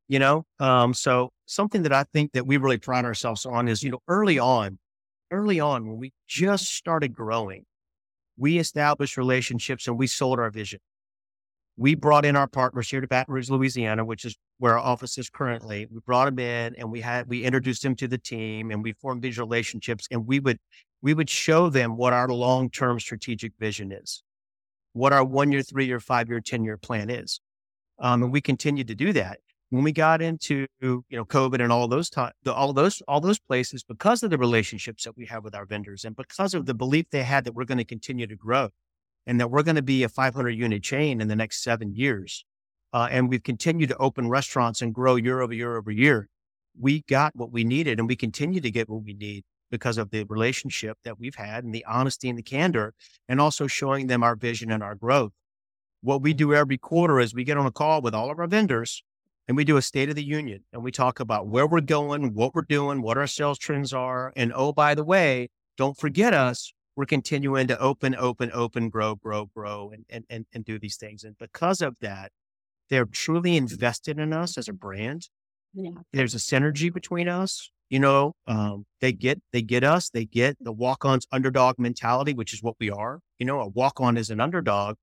you 0.08 0.18
know 0.18 0.44
um, 0.58 0.92
so 0.92 1.30
something 1.48 1.82
that 1.82 1.92
i 1.92 2.04
think 2.12 2.32
that 2.32 2.46
we 2.46 2.56
really 2.56 2.78
pride 2.78 3.04
ourselves 3.04 3.44
on 3.44 3.68
is 3.68 3.82
you 3.82 3.90
know 3.90 4.02
early 4.06 4.38
on 4.38 4.78
early 5.30 5.60
on 5.60 5.86
when 5.86 5.98
we 5.98 6.12
just 6.26 6.66
started 6.74 7.14
growing 7.14 7.64
we 8.38 8.58
established 8.58 9.16
relationships 9.16 9.88
and 9.88 9.98
we 9.98 10.06
sold 10.06 10.38
our 10.38 10.50
vision. 10.50 10.78
We 11.76 11.94
brought 11.94 12.24
in 12.24 12.36
our 12.36 12.46
partners 12.46 12.88
here 12.88 13.00
to 13.00 13.06
baton 13.06 13.34
rouge 13.34 13.50
louisiana 13.50 14.04
which 14.04 14.24
is 14.24 14.36
where 14.58 14.72
our 14.72 14.78
office 14.78 15.18
is 15.18 15.28
currently. 15.28 15.86
We 15.90 16.00
brought 16.06 16.24
them 16.24 16.38
in 16.38 16.74
and 16.76 16.90
we 16.90 17.00
had 17.00 17.28
we 17.28 17.44
introduced 17.44 17.82
them 17.82 17.94
to 17.96 18.08
the 18.08 18.18
team 18.18 18.70
and 18.70 18.82
we 18.82 18.92
formed 18.92 19.22
these 19.22 19.38
relationships 19.38 20.06
and 20.10 20.26
we 20.26 20.40
would 20.40 20.58
we 21.02 21.14
would 21.14 21.30
show 21.30 21.68
them 21.68 21.96
what 21.96 22.12
our 22.12 22.28
long-term 22.28 22.98
strategic 23.00 23.52
vision 23.58 23.92
is 23.92 24.22
what 24.92 25.12
our 25.12 25.24
one 25.24 25.52
year 25.52 25.62
three 25.62 25.86
year 25.86 26.00
five 26.00 26.28
year 26.28 26.40
ten 26.40 26.64
year 26.64 26.76
plan 26.76 27.10
is 27.10 27.40
um, 28.00 28.22
and 28.24 28.32
we 28.32 28.40
continued 28.40 28.88
to 28.88 28.94
do 28.94 29.12
that 29.12 29.38
when 29.70 29.84
we 29.84 29.92
got 29.92 30.22
into 30.22 30.66
you 30.80 31.04
know 31.10 31.24
COVID 31.24 31.62
and 31.62 31.70
all 31.70 31.88
those 31.88 32.08
time, 32.08 32.32
all 32.46 32.72
those 32.72 33.02
all 33.06 33.20
those 33.20 33.38
places, 33.38 33.82
because 33.82 34.22
of 34.22 34.30
the 34.30 34.38
relationships 34.38 35.04
that 35.04 35.16
we 35.16 35.26
have 35.26 35.44
with 35.44 35.54
our 35.54 35.66
vendors, 35.66 36.04
and 36.04 36.16
because 36.16 36.54
of 36.54 36.66
the 36.66 36.74
belief 36.74 37.06
they 37.10 37.22
had 37.22 37.44
that 37.44 37.54
we're 37.54 37.64
going 37.64 37.78
to 37.78 37.84
continue 37.84 38.26
to 38.26 38.36
grow, 38.36 38.70
and 39.26 39.38
that 39.40 39.50
we're 39.50 39.62
going 39.62 39.76
to 39.76 39.82
be 39.82 40.02
a 40.02 40.08
500 40.08 40.50
unit 40.50 40.82
chain 40.82 41.20
in 41.20 41.28
the 41.28 41.36
next 41.36 41.62
seven 41.62 41.94
years, 41.94 42.44
uh, 42.92 43.08
and 43.10 43.28
we've 43.28 43.42
continued 43.42 43.90
to 43.90 43.96
open 43.98 44.28
restaurants 44.28 44.80
and 44.80 44.94
grow 44.94 45.16
year 45.16 45.40
over 45.40 45.52
year 45.52 45.76
over 45.76 45.90
year. 45.90 46.28
We 46.80 47.02
got 47.02 47.36
what 47.36 47.52
we 47.52 47.64
needed 47.64 47.98
and 47.98 48.08
we 48.08 48.16
continue 48.16 48.60
to 48.60 48.70
get 48.70 48.88
what 48.88 49.02
we 49.02 49.12
need 49.12 49.44
because 49.70 49.98
of 49.98 50.10
the 50.10 50.24
relationship 50.24 50.96
that 51.04 51.18
we've 51.18 51.34
had 51.34 51.64
and 51.64 51.74
the 51.74 51.84
honesty 51.84 52.30
and 52.30 52.38
the 52.38 52.42
candor, 52.42 52.94
and 53.28 53.38
also 53.38 53.66
showing 53.66 54.06
them 54.06 54.22
our 54.22 54.34
vision 54.34 54.70
and 54.70 54.82
our 54.82 54.94
growth. 54.94 55.32
What 56.00 56.22
we 56.22 56.32
do 56.32 56.54
every 56.54 56.78
quarter 56.78 57.20
is 57.20 57.34
we 57.34 57.44
get 57.44 57.58
on 57.58 57.66
a 57.66 57.72
call 57.72 58.00
with 58.00 58.14
all 58.14 58.30
of 58.30 58.38
our 58.38 58.46
vendors 58.46 59.02
and 59.48 59.56
we 59.56 59.64
do 59.64 59.78
a 59.78 59.82
state 59.82 60.10
of 60.10 60.14
the 60.14 60.22
union 60.22 60.62
and 60.72 60.84
we 60.84 60.92
talk 60.92 61.18
about 61.18 61.48
where 61.48 61.66
we're 61.66 61.80
going, 61.80 62.34
what 62.34 62.54
we're 62.54 62.62
doing, 62.62 63.00
what 63.02 63.16
our 63.16 63.26
sales 63.26 63.58
trends 63.58 63.94
are. 63.94 64.32
And 64.36 64.52
oh, 64.54 64.72
by 64.72 64.94
the 64.94 65.04
way, 65.04 65.48
don't 65.78 65.96
forget 65.96 66.34
us. 66.34 66.72
We're 66.94 67.06
continuing 67.06 67.66
to 67.68 67.78
open, 67.78 68.14
open, 68.18 68.50
open, 68.52 68.90
grow, 68.90 69.14
grow, 69.14 69.46
grow, 69.46 69.90
and, 69.92 70.04
and, 70.10 70.24
and, 70.28 70.46
and 70.52 70.64
do 70.64 70.78
these 70.78 70.96
things. 70.96 71.24
And 71.24 71.38
because 71.38 71.80
of 71.80 71.96
that, 72.00 72.32
they're 72.90 73.06
truly 73.06 73.56
invested 73.56 74.18
in 74.18 74.32
us 74.32 74.58
as 74.58 74.68
a 74.68 74.72
brand. 74.72 75.28
Yeah. 75.72 75.90
There's 76.12 76.34
a 76.34 76.38
synergy 76.38 76.92
between 76.92 77.28
us. 77.28 77.70
You 77.88 78.00
know, 78.00 78.34
um, 78.46 78.84
they 79.00 79.12
get 79.12 79.40
they 79.52 79.62
get 79.62 79.82
us. 79.82 80.10
They 80.10 80.26
get 80.26 80.56
the 80.60 80.72
walk-ons 80.72 81.26
underdog 81.32 81.78
mentality, 81.78 82.34
which 82.34 82.52
is 82.52 82.62
what 82.62 82.74
we 82.78 82.90
are. 82.90 83.20
You 83.38 83.46
know, 83.46 83.60
a 83.60 83.68
walk-on 83.68 84.18
is 84.18 84.28
an 84.28 84.40
underdog. 84.40 84.96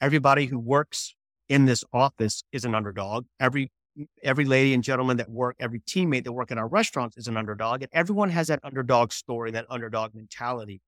Everybody 0.00 0.46
who 0.46 0.58
works 0.58 1.14
in 1.50 1.66
this 1.66 1.84
office 1.92 2.44
is 2.52 2.64
an 2.64 2.74
underdog. 2.74 3.26
Every 3.38 3.70
every 4.22 4.44
lady 4.44 4.74
and 4.74 4.82
gentleman 4.82 5.16
that 5.18 5.30
work, 5.30 5.56
every 5.58 5.80
teammate 5.80 6.24
that 6.24 6.32
work 6.32 6.50
in 6.50 6.58
our 6.58 6.68
restaurants 6.68 7.16
is 7.16 7.28
an 7.28 7.36
underdog, 7.36 7.82
and 7.82 7.90
everyone 7.92 8.30
has 8.30 8.48
that 8.48 8.60
underdog 8.62 9.12
story, 9.12 9.50
that 9.50 9.66
underdog 9.68 10.14
mentality. 10.14 10.80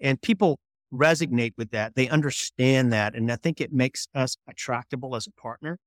And 0.00 0.20
people 0.20 0.58
resonate 0.92 1.52
with 1.56 1.70
that. 1.70 1.94
They 1.94 2.08
understand 2.08 2.92
that. 2.92 3.14
And 3.14 3.30
I 3.30 3.36
think 3.36 3.60
it 3.60 3.72
makes 3.72 4.06
us 4.14 4.36
attractable 4.48 5.16
as 5.16 5.26
a 5.26 5.32
partner. 5.40 5.78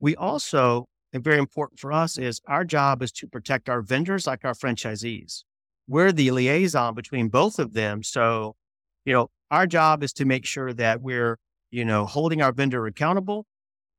We 0.00 0.16
also, 0.16 0.86
and 1.12 1.22
very 1.22 1.38
important 1.38 1.78
for 1.78 1.92
us, 1.92 2.18
is 2.18 2.40
our 2.48 2.64
job 2.64 3.02
is 3.02 3.12
to 3.12 3.28
protect 3.28 3.68
our 3.68 3.82
vendors 3.82 4.26
like 4.26 4.44
our 4.44 4.54
franchisees. 4.54 5.44
We're 5.86 6.12
the 6.12 6.30
liaison 6.30 6.94
between 6.94 7.28
both 7.28 7.58
of 7.58 7.74
them. 7.74 8.02
So, 8.02 8.56
you 9.04 9.12
know, 9.12 9.28
our 9.50 9.66
job 9.66 10.02
is 10.02 10.12
to 10.14 10.24
make 10.24 10.46
sure 10.46 10.72
that 10.72 11.02
we're, 11.02 11.38
you 11.70 11.84
know, 11.84 12.06
holding 12.06 12.40
our 12.40 12.52
vendor 12.52 12.86
accountable. 12.86 13.46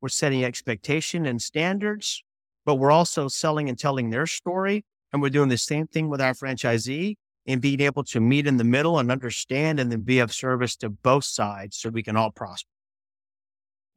We're 0.05 0.09
setting 0.09 0.45
expectation 0.45 1.25
and 1.25 1.41
standards, 1.41 2.23
but 2.63 2.75
we're 2.75 2.91
also 2.91 3.27
selling 3.27 3.69
and 3.69 3.79
telling 3.79 4.11
their 4.11 4.27
story. 4.27 4.85
And 5.11 5.19
we're 5.19 5.31
doing 5.31 5.49
the 5.49 5.57
same 5.57 5.87
thing 5.87 6.09
with 6.09 6.21
our 6.21 6.33
franchisee 6.33 7.15
and 7.47 7.59
being 7.59 7.81
able 7.81 8.03
to 8.03 8.19
meet 8.19 8.45
in 8.45 8.57
the 8.57 8.63
middle 8.63 8.99
and 8.99 9.11
understand 9.11 9.79
and 9.79 9.91
then 9.91 10.01
be 10.01 10.19
of 10.19 10.31
service 10.31 10.75
to 10.75 10.89
both 10.91 11.23
sides 11.23 11.77
so 11.77 11.89
we 11.89 12.03
can 12.03 12.15
all 12.15 12.29
prosper. 12.29 12.69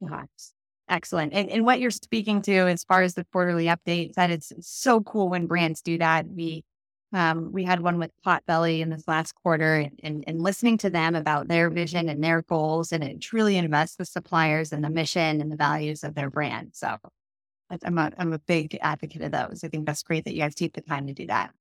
Yes. 0.01 0.53
Excellent. 0.89 1.31
And, 1.31 1.47
and 1.47 1.63
what 1.63 1.79
you're 1.79 1.91
speaking 1.91 2.41
to 2.41 2.55
as 2.55 2.83
far 2.83 3.03
as 3.03 3.13
the 3.13 3.27
quarterly 3.31 3.65
updates, 3.65 4.13
that 4.13 4.31
it's 4.31 4.51
so 4.61 5.01
cool 5.01 5.29
when 5.29 5.45
brands 5.45 5.79
do 5.83 5.99
that. 5.99 6.25
We 6.27 6.63
um, 7.11 7.51
we 7.51 7.63
had 7.63 7.81
one 7.81 7.97
with 7.97 8.11
Potbelly 8.25 8.81
in 8.81 8.89
this 8.89 9.07
last 9.07 9.33
quarter 9.33 9.75
and, 9.75 9.99
and, 10.03 10.23
and, 10.27 10.41
listening 10.41 10.77
to 10.79 10.91
them 10.91 11.15
about 11.15 11.47
their 11.47 11.69
vision 11.71 12.07
and 12.07 12.23
their 12.23 12.43
goals. 12.43 12.91
And 12.91 13.03
it 13.03 13.19
truly 13.19 13.57
invests 13.57 13.95
the 13.95 14.05
suppliers 14.05 14.71
and 14.71 14.83
the 14.83 14.91
mission 14.91 15.41
and 15.41 15.51
the 15.51 15.55
values 15.55 16.03
of 16.03 16.13
their 16.13 16.29
brand. 16.29 16.71
So 16.73 16.97
I'm 17.83 17.97
a, 17.97 18.11
I'm 18.17 18.33
a 18.33 18.39
big 18.39 18.77
advocate 18.81 19.23
of 19.23 19.31
those. 19.31 19.63
I 19.63 19.69
think 19.69 19.87
that's 19.87 20.03
great 20.03 20.25
that 20.25 20.33
you 20.33 20.41
guys 20.41 20.53
take 20.53 20.73
the 20.73 20.81
time 20.81 21.07
to 21.07 21.13
do 21.13 21.25
that. 21.27 21.51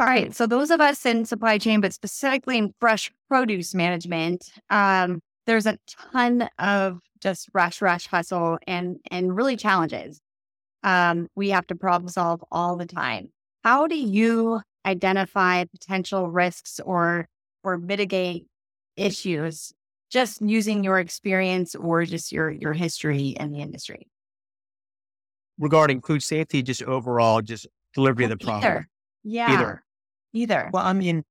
All 0.00 0.06
right. 0.06 0.34
So 0.34 0.46
those 0.46 0.70
of 0.70 0.80
us 0.80 1.04
in 1.06 1.24
supply 1.24 1.58
chain, 1.58 1.80
but 1.80 1.92
specifically 1.92 2.58
in 2.58 2.72
fresh 2.80 3.12
produce 3.28 3.74
management, 3.74 4.50
um, 4.70 5.20
there's 5.46 5.66
a 5.66 5.78
ton 6.12 6.48
of 6.58 7.00
just 7.20 7.48
rush, 7.52 7.82
rush, 7.82 8.06
hustle, 8.06 8.58
and 8.66 8.98
and 9.10 9.34
really 9.34 9.56
challenges. 9.56 10.20
Um, 10.84 11.28
we 11.34 11.50
have 11.50 11.66
to 11.68 11.74
problem 11.74 12.08
solve 12.08 12.44
all 12.52 12.76
the 12.76 12.86
time. 12.86 13.30
How 13.68 13.86
do 13.86 13.96
you 13.98 14.62
identify 14.86 15.62
potential 15.64 16.30
risks 16.30 16.80
or 16.80 17.28
or 17.62 17.76
mitigate 17.76 18.46
issues 18.96 19.74
just 20.10 20.40
using 20.40 20.84
your 20.84 20.98
experience 20.98 21.74
or 21.74 22.06
just 22.06 22.32
your 22.32 22.48
your 22.48 22.72
history 22.72 23.36
in 23.38 23.52
the 23.52 23.60
industry? 23.60 24.08
Regarding 25.58 26.00
food 26.00 26.22
safety, 26.22 26.62
just 26.62 26.82
overall, 26.82 27.42
just 27.42 27.66
delivery 27.92 28.24
of 28.24 28.30
the 28.30 28.38
product. 28.38 28.86
Yeah. 29.22 29.52
Either 29.52 29.84
either. 30.32 30.70
Well, 30.72 30.86
I 30.86 30.94
mean, 30.94 31.22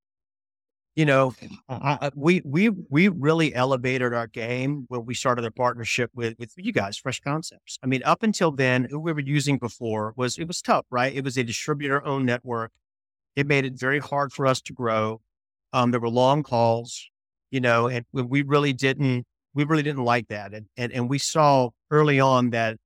you 0.98 1.04
know, 1.04 1.32
I, 1.68 2.10
we 2.16 2.42
we 2.44 2.70
we 2.70 3.06
really 3.06 3.54
elevated 3.54 4.12
our 4.12 4.26
game 4.26 4.84
when 4.88 5.06
we 5.06 5.14
started 5.14 5.44
a 5.44 5.50
partnership 5.52 6.10
with 6.12 6.34
with 6.40 6.52
you 6.56 6.72
guys, 6.72 6.98
Fresh 6.98 7.20
Concepts. 7.20 7.78
I 7.84 7.86
mean, 7.86 8.02
up 8.04 8.24
until 8.24 8.50
then, 8.50 8.88
who 8.90 8.98
we 8.98 9.12
were 9.12 9.20
using 9.20 9.58
before 9.58 10.12
was 10.16 10.38
it 10.38 10.48
was 10.48 10.60
tough, 10.60 10.86
right? 10.90 11.14
It 11.14 11.22
was 11.22 11.36
a 11.36 11.44
distributor 11.44 12.04
owned 12.04 12.26
network. 12.26 12.72
It 13.36 13.46
made 13.46 13.64
it 13.64 13.74
very 13.78 14.00
hard 14.00 14.32
for 14.32 14.44
us 14.44 14.60
to 14.62 14.72
grow. 14.72 15.20
Um, 15.72 15.92
there 15.92 16.00
were 16.00 16.08
long 16.08 16.42
calls, 16.42 17.08
you 17.52 17.60
know, 17.60 17.86
and 17.86 18.04
we 18.12 18.42
really 18.42 18.72
didn't 18.72 19.24
we 19.54 19.62
really 19.62 19.84
didn't 19.84 20.02
like 20.02 20.26
that, 20.28 20.52
and 20.52 20.66
and 20.76 20.90
and 20.90 21.08
we 21.08 21.18
saw 21.18 21.70
early 21.92 22.18
on 22.18 22.50
that 22.50 22.76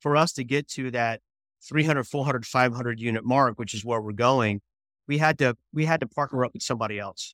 for 0.00 0.16
us 0.16 0.32
to 0.32 0.42
get 0.42 0.66
to 0.70 0.90
that 0.90 1.20
300, 1.68 2.02
400, 2.02 2.44
500 2.44 2.98
unit 2.98 3.24
mark, 3.24 3.60
which 3.60 3.74
is 3.74 3.84
where 3.84 4.00
we're 4.00 4.10
going, 4.10 4.60
we 5.06 5.18
had 5.18 5.38
to 5.38 5.56
we 5.72 5.84
had 5.84 6.00
to 6.00 6.08
partner 6.08 6.44
up 6.44 6.52
with 6.52 6.64
somebody 6.64 6.98
else. 6.98 7.32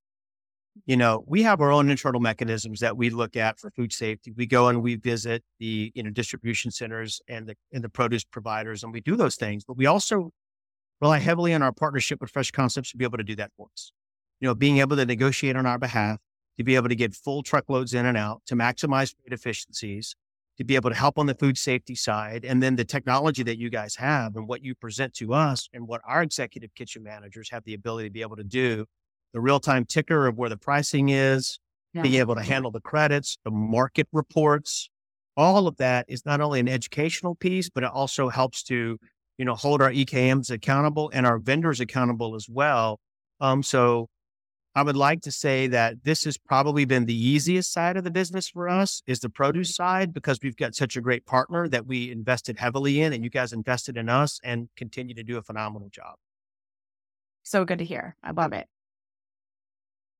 You 0.84 0.96
know, 0.96 1.24
we 1.26 1.42
have 1.42 1.60
our 1.60 1.72
own 1.72 1.88
internal 1.88 2.20
mechanisms 2.20 2.80
that 2.80 2.96
we 2.96 3.10
look 3.10 3.36
at 3.36 3.58
for 3.58 3.70
food 3.70 3.92
safety. 3.92 4.32
We 4.36 4.46
go 4.46 4.68
and 4.68 4.82
we 4.82 4.96
visit 4.96 5.42
the 5.58 5.90
you 5.94 6.02
know 6.02 6.10
distribution 6.10 6.70
centers 6.70 7.20
and 7.28 7.48
the 7.48 7.56
and 7.72 7.82
the 7.82 7.88
produce 7.88 8.24
providers, 8.24 8.84
and 8.84 8.92
we 8.92 9.00
do 9.00 9.16
those 9.16 9.36
things. 9.36 9.64
But 9.64 9.76
we 9.76 9.86
also 9.86 10.32
rely 11.00 11.18
heavily 11.18 11.54
on 11.54 11.62
our 11.62 11.72
partnership 11.72 12.20
with 12.20 12.30
Fresh 12.30 12.50
Concepts 12.50 12.90
to 12.90 12.96
be 12.96 13.04
able 13.04 13.18
to 13.18 13.24
do 13.24 13.36
that 13.36 13.52
for 13.56 13.68
us. 13.72 13.92
You 14.40 14.48
know, 14.48 14.54
being 14.54 14.78
able 14.78 14.96
to 14.96 15.06
negotiate 15.06 15.56
on 15.56 15.66
our 15.66 15.78
behalf, 15.78 16.18
to 16.58 16.64
be 16.64 16.74
able 16.76 16.88
to 16.88 16.94
get 16.94 17.14
full 17.14 17.42
truckloads 17.42 17.94
in 17.94 18.04
and 18.04 18.16
out, 18.16 18.42
to 18.46 18.54
maximize 18.54 19.14
freight 19.14 19.32
efficiencies, 19.32 20.14
to 20.58 20.64
be 20.64 20.74
able 20.74 20.90
to 20.90 20.96
help 20.96 21.18
on 21.18 21.26
the 21.26 21.34
food 21.34 21.58
safety 21.58 21.94
side. 21.94 22.44
And 22.44 22.62
then 22.62 22.76
the 22.76 22.84
technology 22.84 23.42
that 23.42 23.58
you 23.58 23.70
guys 23.70 23.96
have 23.96 24.36
and 24.36 24.46
what 24.46 24.62
you 24.62 24.74
present 24.74 25.14
to 25.14 25.34
us 25.34 25.68
and 25.72 25.86
what 25.86 26.00
our 26.06 26.22
executive 26.22 26.74
kitchen 26.74 27.02
managers 27.02 27.50
have 27.50 27.64
the 27.64 27.74
ability 27.74 28.08
to 28.08 28.12
be 28.12 28.22
able 28.22 28.36
to 28.36 28.44
do 28.44 28.86
the 29.36 29.42
real 29.42 29.60
time 29.60 29.84
ticker 29.84 30.26
of 30.26 30.38
where 30.38 30.48
the 30.48 30.56
pricing 30.56 31.10
is, 31.10 31.60
yeah. 31.92 32.00
being 32.00 32.14
able 32.14 32.34
to 32.34 32.42
handle 32.42 32.70
the 32.70 32.80
credits, 32.80 33.36
the 33.44 33.50
market 33.50 34.08
reports. 34.10 34.88
All 35.36 35.68
of 35.68 35.76
that 35.76 36.06
is 36.08 36.24
not 36.24 36.40
only 36.40 36.58
an 36.58 36.68
educational 36.68 37.34
piece, 37.34 37.68
but 37.68 37.84
it 37.84 37.90
also 37.92 38.30
helps 38.30 38.62
to, 38.62 38.98
you 39.36 39.44
know, 39.44 39.54
hold 39.54 39.82
our 39.82 39.90
EKMs 39.90 40.50
accountable 40.50 41.10
and 41.12 41.26
our 41.26 41.38
vendors 41.38 41.80
accountable 41.80 42.34
as 42.34 42.48
well. 42.48 42.98
Um, 43.38 43.62
so 43.62 44.08
I 44.74 44.82
would 44.82 44.96
like 44.96 45.20
to 45.22 45.30
say 45.30 45.66
that 45.66 46.02
this 46.02 46.24
has 46.24 46.38
probably 46.38 46.86
been 46.86 47.04
the 47.04 47.14
easiest 47.14 47.74
side 47.74 47.98
of 47.98 48.04
the 48.04 48.10
business 48.10 48.48
for 48.48 48.70
us 48.70 49.02
is 49.06 49.20
the 49.20 49.28
produce 49.28 49.76
side 49.76 50.14
because 50.14 50.38
we've 50.42 50.56
got 50.56 50.74
such 50.74 50.96
a 50.96 51.02
great 51.02 51.26
partner 51.26 51.68
that 51.68 51.86
we 51.86 52.10
invested 52.10 52.58
heavily 52.58 53.02
in 53.02 53.12
and 53.12 53.22
you 53.22 53.28
guys 53.28 53.52
invested 53.52 53.98
in 53.98 54.08
us 54.08 54.40
and 54.42 54.70
continue 54.78 55.14
to 55.14 55.22
do 55.22 55.36
a 55.36 55.42
phenomenal 55.42 55.90
job. 55.90 56.14
So 57.42 57.66
good 57.66 57.80
to 57.80 57.84
hear. 57.84 58.16
I 58.22 58.30
love 58.30 58.54
it. 58.54 58.66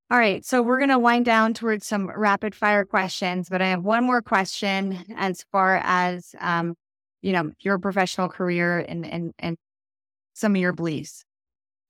All 0.08 0.18
right. 0.18 0.44
So 0.44 0.62
we're 0.62 0.78
going 0.78 0.90
to 0.90 0.98
wind 1.00 1.24
down 1.24 1.52
towards 1.52 1.84
some 1.84 2.08
rapid 2.08 2.54
fire 2.54 2.84
questions, 2.84 3.48
but 3.48 3.60
I 3.60 3.66
have 3.68 3.82
one 3.82 4.04
more 4.04 4.22
question 4.22 5.04
as 5.16 5.44
far 5.50 5.80
as, 5.82 6.34
um, 6.40 6.74
you 7.22 7.32
know, 7.32 7.50
your 7.60 7.78
professional 7.80 8.28
career 8.28 8.78
and, 8.78 9.04
and, 9.04 9.32
and 9.40 9.56
some 10.34 10.54
of 10.54 10.60
your 10.60 10.72
beliefs. 10.72 11.24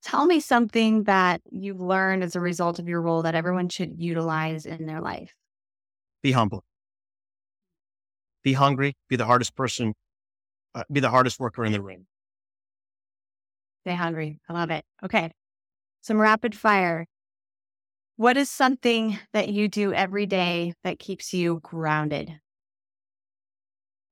Tell 0.01 0.25
me 0.25 0.39
something 0.39 1.03
that 1.03 1.41
you've 1.51 1.79
learned 1.79 2.23
as 2.23 2.35
a 2.35 2.39
result 2.39 2.79
of 2.79 2.87
your 2.87 3.01
role 3.01 3.21
that 3.21 3.35
everyone 3.35 3.69
should 3.69 3.99
utilize 3.99 4.65
in 4.65 4.87
their 4.87 5.01
life. 5.01 5.35
Be 6.23 6.31
humble. 6.31 6.63
Be 8.43 8.53
hungry. 8.53 8.95
Be 9.09 9.15
the 9.15 9.25
hardest 9.25 9.55
person. 9.55 9.93
Uh, 10.73 10.83
be 10.91 11.01
the 11.01 11.09
hardest 11.09 11.39
worker 11.39 11.65
in 11.65 11.71
the 11.71 11.81
room. 11.81 12.07
Stay 13.81 13.93
hungry. 13.93 14.39
I 14.49 14.53
love 14.53 14.71
it. 14.71 14.85
Okay. 15.03 15.31
Some 16.01 16.19
rapid 16.19 16.55
fire. 16.55 17.05
What 18.17 18.35
is 18.35 18.49
something 18.49 19.19
that 19.31 19.49
you 19.49 19.67
do 19.67 19.93
every 19.93 20.25
day 20.25 20.73
that 20.83 20.97
keeps 20.97 21.35
you 21.35 21.59
grounded? 21.61 22.39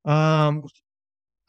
Um, 0.05 0.63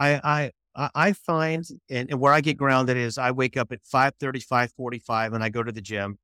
I 0.01 0.53
I 0.75 0.91
I 0.95 1.13
find, 1.13 1.67
and, 1.91 2.11
and, 2.11 2.21
where 2.21 2.33
I 2.33 2.41
get 2.41 2.57
grounded 2.57 2.97
is 2.97 3.19
I 3.19 3.31
wake 3.31 3.57
up 3.59 3.73
at 3.73 3.83
5.30, 3.85 4.43
5.45 4.47 5.35
and 5.35 5.45
I 5.45 5.51
go 5.51 5.63
to 5.63 5.73
the 5.73 5.83
gym. 5.83 6.19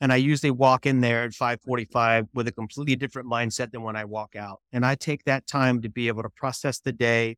And 0.00 0.12
I 0.12 0.16
usually 0.16 0.50
walk 0.50 0.86
in 0.86 1.00
there 1.00 1.24
at 1.24 1.32
5.45 1.32 2.28
with 2.34 2.48
a 2.48 2.52
completely 2.52 2.96
different 2.96 3.28
mindset 3.28 3.70
than 3.72 3.82
when 3.82 3.96
I 3.96 4.04
walk 4.04 4.36
out. 4.36 4.60
And 4.72 4.84
I 4.84 4.94
take 4.96 5.24
that 5.24 5.46
time 5.46 5.82
to 5.82 5.88
be 5.88 6.08
able 6.08 6.22
to 6.22 6.30
process 6.30 6.80
the 6.80 6.92
day, 6.92 7.36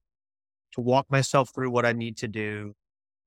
to 0.73 0.81
walk 0.81 1.07
myself 1.11 1.51
through 1.55 1.71
what 1.71 1.87
I 1.87 1.93
need 1.93 2.17
to 2.19 2.29
do, 2.29 2.75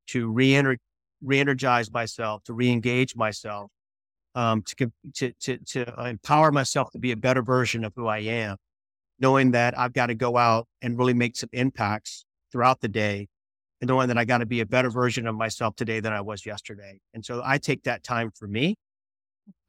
to 0.08 0.32
re 0.32 0.77
re-energize 1.21 1.91
myself, 1.91 2.43
to 2.45 2.53
re-engage 2.53 3.15
myself, 3.15 3.71
um, 4.36 4.63
to, 4.63 4.92
to, 5.15 5.32
to, 5.39 5.58
to 5.58 6.06
empower 6.08 6.52
myself 6.52 6.92
to 6.92 7.00
be 7.00 7.12
a 7.12 7.18
better 7.18 7.42
version 7.42 7.84
of 7.84 7.94
who 7.96 8.08
I 8.08 8.20
am. 8.20 8.58
knowing 9.20 9.52
that 9.52 9.78
I've 9.78 9.94
got 9.94 10.08
to 10.08 10.15
go 10.15 10.38
out 10.38 10.68
and 10.82 10.98
really 10.98 11.13
make 11.13 11.36
some 11.36 11.50
impacts 11.52 12.26
throughout 12.52 12.82
the 12.82 12.88
day 12.88 13.28
and 13.82 13.88
knowing 13.88 14.08
that 14.08 14.18
I 14.18 14.26
got 14.26 14.39
to 14.39 14.46
be 14.46 14.62
a 14.62 14.65
better 14.65 14.89
version 14.89 15.28
of 15.28 15.36
myself 15.36 15.76
today 15.76 16.00
than 16.00 16.13
I 16.13 16.22
was 16.22 16.46
yesterday. 16.46 17.00
And 17.13 17.24
so 17.24 17.42
I 17.46 17.58
take 17.58 17.84
that 17.84 18.04
time 18.04 18.32
for 18.36 18.48
me. 18.48 18.76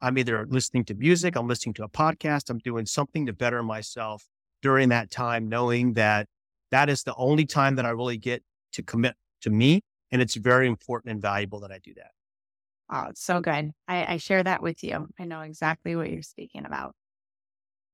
I'm 0.01 0.17
either 0.17 0.45
listening 0.49 0.85
to 0.85 0.93
music, 0.93 1.35
I'm 1.35 1.47
listening 1.47 1.73
to 1.75 1.83
a 1.83 1.89
podcast, 1.89 2.49
I'm 2.49 2.59
doing 2.59 2.85
something 2.85 3.25
to 3.25 3.33
better 3.33 3.63
myself 3.63 4.23
during 4.61 4.89
that 4.89 5.09
time, 5.09 5.49
knowing 5.49 5.93
that 5.93 6.27
that 6.69 6.87
is 6.89 7.03
the 7.03 7.15
only 7.15 7.45
time 7.45 7.75
that 7.75 7.85
I 7.85 7.89
really 7.89 8.17
get 8.17 8.43
to 8.73 8.83
commit 8.83 9.15
to 9.41 9.49
me. 9.49 9.81
And 10.11 10.21
it's 10.21 10.35
very 10.35 10.67
important 10.67 11.11
and 11.11 11.21
valuable 11.21 11.61
that 11.61 11.71
I 11.71 11.79
do 11.83 11.93
that. 11.95 12.11
Oh, 12.91 13.05
it's 13.09 13.23
so 13.23 13.39
good. 13.39 13.71
I, 13.87 14.13
I 14.13 14.17
share 14.17 14.43
that 14.43 14.61
with 14.61 14.83
you. 14.83 15.07
I 15.17 15.23
know 15.23 15.41
exactly 15.41 15.95
what 15.95 16.11
you're 16.11 16.21
speaking 16.21 16.65
about. 16.65 16.93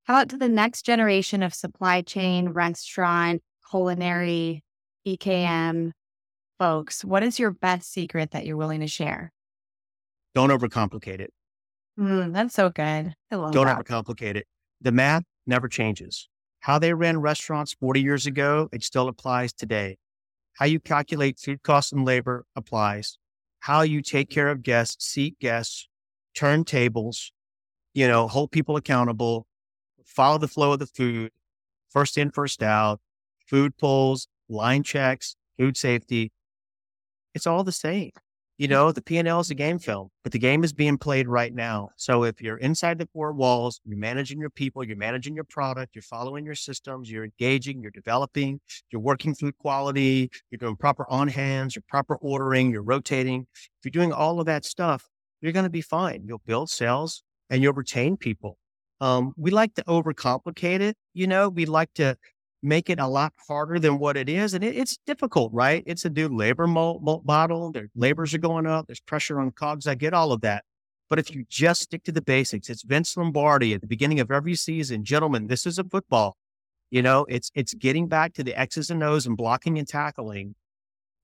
How 0.06 0.16
about 0.16 0.30
to 0.30 0.38
the 0.38 0.50
next 0.50 0.84
generation 0.84 1.44
of 1.44 1.54
supply 1.54 2.02
chain, 2.02 2.50
restaurant, 2.50 3.44
culinary, 3.70 4.64
EKM 5.06 5.92
folks? 6.58 7.06
What 7.06 7.24
is 7.24 7.38
your 7.38 7.52
best 7.52 7.92
secret 7.92 8.32
that 8.32 8.46
you're 8.46 8.58
willing 8.58 8.80
to 8.80 8.88
share? 8.88 9.32
Don't 10.34 10.50
overcomplicate 10.50 11.20
it. 11.20 11.32
Mm, 12.00 12.34
that's 12.34 12.56
so 12.56 12.70
good. 12.70 13.14
I 13.32 13.36
love 13.36 13.52
Don't 13.54 13.66
that. 13.66 13.78
overcomplicate 13.78 14.36
it. 14.36 14.48
The 14.82 14.92
math 14.92 15.24
never 15.46 15.68
changes. 15.68 16.30
How 16.62 16.80
they 16.80 16.94
ran 16.94 17.20
restaurants 17.20 17.74
40 17.74 18.02
years 18.02 18.26
ago, 18.26 18.70
it 18.72 18.84
still 18.84 19.08
applies 19.08 19.54
today. 19.54 19.98
How 20.54 20.66
you 20.66 20.80
calculate 20.80 21.38
food 21.38 21.62
costs 21.64 21.92
and 21.92 22.04
labor 22.04 22.46
applies. 22.56 23.18
How 23.60 23.82
you 23.82 24.02
take 24.02 24.30
care 24.30 24.50
of 24.50 24.64
guests, 24.64 25.06
seat 25.06 25.38
guests, 25.40 25.88
turn 26.34 26.64
tables, 26.64 27.32
you 27.94 28.08
know, 28.08 28.28
hold 28.28 28.52
people 28.52 28.78
accountable, 28.78 29.48
follow 30.06 30.38
the 30.38 30.48
flow 30.48 30.74
of 30.74 30.80
the 30.80 30.86
food, 30.86 31.32
first 31.90 32.18
in, 32.18 32.32
first 32.32 32.62
out, 32.62 33.00
food 33.48 33.78
pulls, 33.78 34.28
line 34.48 34.84
checks, 34.84 35.36
food 35.58 35.76
safety. 35.76 36.32
It's 37.34 37.48
all 37.48 37.64
the 37.64 37.72
same. 37.72 38.12
You 38.60 38.68
know, 38.68 38.92
the 38.92 39.04
P&L 39.04 39.40
is 39.40 39.52
a 39.52 39.56
game 39.56 39.78
film, 39.78 40.10
but 40.24 40.32
the 40.32 40.40
game 40.40 40.64
is 40.64 40.74
being 40.74 40.98
played 40.98 41.28
right 41.28 41.54
now. 41.54 41.90
So 41.96 42.24
if 42.24 42.42
you're 42.42 42.58
inside 42.58 42.98
the 42.98 43.08
four 43.14 43.32
walls, 43.32 43.80
you're 43.86 44.00
managing 44.00 44.40
your 44.40 44.50
people, 44.50 44.84
you're 44.84 44.98
managing 44.98 45.36
your 45.36 45.44
product, 45.44 45.96
you're 45.96 46.02
following 46.02 46.44
your 46.44 46.56
systems, 46.56 47.12
you're 47.12 47.24
engaging, 47.24 47.84
you're 47.84 47.92
developing, 47.92 48.60
you're 48.92 49.02
working 49.02 49.36
through 49.36 49.52
quality, 49.52 50.32
you're 50.50 50.58
doing 50.58 50.76
proper 50.76 51.06
on 51.08 51.28
hands, 51.28 51.76
you're 51.76 51.84
proper 51.88 52.16
ordering, 52.16 52.72
you're 52.72 52.82
rotating. 52.82 53.46
If 53.54 53.86
you're 53.86 53.92
doing 53.92 54.12
all 54.12 54.40
of 54.40 54.48
that 54.48 54.66
stuff, 54.66 55.08
you're 55.40 55.52
going 55.52 55.66
to 55.66 55.70
be 55.70 55.82
fine. 55.82 56.24
You'll 56.26 56.42
build 56.44 56.72
sales 56.72 57.22
and 57.52 57.62
you'll 57.62 57.74
retain 57.74 58.18
people. 58.18 58.58
Um, 59.00 59.34
we 59.38 59.52
like 59.52 59.76
to 59.76 59.84
overcomplicate 59.84 60.80
it. 60.80 60.98
You 61.14 61.28
know, 61.28 61.50
we 61.50 61.68
like 61.68 61.94
to 61.94 62.18
make 62.68 62.90
it 62.90 63.00
a 63.00 63.08
lot 63.08 63.34
harder 63.48 63.80
than 63.80 64.00
what 64.00 64.18
it 64.18 64.30
is. 64.30 64.54
And 64.54 64.64
it, 64.64 64.76
it's 64.76 64.98
difficult, 65.06 65.52
right? 65.54 65.84
It's 65.86 66.06
a 66.06 66.10
new 66.10 66.28
labor 66.28 66.68
mo- 66.68 67.00
mo- 67.02 67.22
model. 67.26 67.72
Their 67.72 67.90
labors 67.96 68.34
are 68.34 68.40
going 68.40 68.68
up. 68.68 68.88
There's 68.88 69.00
pressure 69.00 69.40
on 69.40 69.52
cogs. 69.52 69.88
I 69.88 69.96
get 69.96 70.14
all 70.14 70.32
of 70.32 70.42
that. 70.42 70.64
But 71.10 71.20
if 71.20 71.34
you 71.34 71.46
just 71.50 71.82
stick 71.82 72.04
to 72.04 72.12
the 72.12 72.22
basics, 72.22 72.70
it's 72.70 72.84
Vince 72.84 73.16
Lombardi 73.16 73.74
at 73.74 73.82
the 73.82 73.88
beginning 73.88 74.20
of 74.20 74.30
every 74.30 74.56
season. 74.56 75.04
Gentlemen, 75.06 75.48
this 75.48 75.66
is 75.66 75.80
a 75.80 75.84
football. 75.84 76.36
You 76.90 77.02
know, 77.02 77.26
it's 77.30 77.52
it's 77.54 77.74
getting 77.74 78.08
back 78.08 78.34
to 78.34 78.44
the 78.44 78.58
X's 78.58 78.90
and 78.90 79.04
O's 79.04 79.26
and 79.26 79.36
blocking 79.38 79.78
and 79.78 79.88
tackling. 79.88 80.56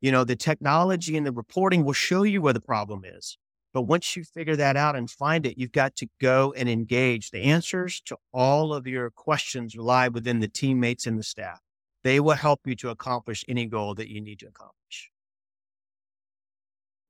You 0.02 0.12
know, 0.12 0.24
the 0.24 0.36
technology 0.36 1.16
and 1.16 1.26
the 1.26 1.32
reporting 1.32 1.86
will 1.86 1.94
show 1.94 2.24
you 2.24 2.42
where 2.42 2.54
the 2.54 2.62
problem 2.62 3.04
is. 3.06 3.38
But 3.74 3.84
once 3.84 4.16
you 4.16 4.24
figure 4.24 4.56
that 4.56 4.78
out 4.78 4.96
and 4.96 5.10
find 5.10 5.46
it, 5.46 5.58
you've 5.58 5.72
got 5.72 5.96
to 5.98 6.08
go 6.22 6.54
and 6.56 6.70
engage. 6.70 7.32
The 7.32 7.42
answers 7.42 8.02
to 8.06 8.18
all 8.32 8.74
of 8.74 8.86
your 8.86 9.10
questions 9.10 9.76
lie 9.76 10.10
within 10.10 10.40
the 10.40 10.48
teammates 10.48 11.08
and 11.08 11.18
the 11.18 11.24
staff. 11.24 11.60
They 12.04 12.20
will 12.20 12.36
help 12.36 12.62
you 12.66 12.76
to 12.78 12.90
accomplish 12.90 13.44
any 13.48 13.66
goal 13.66 13.96
that 13.96 14.10
you 14.10 14.22
need 14.22 14.40
to 14.40 14.48
accomplish. 14.48 15.10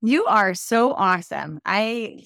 You 0.01 0.25
are 0.25 0.53
so 0.53 0.93
awesome. 0.93 1.59
I 1.65 2.23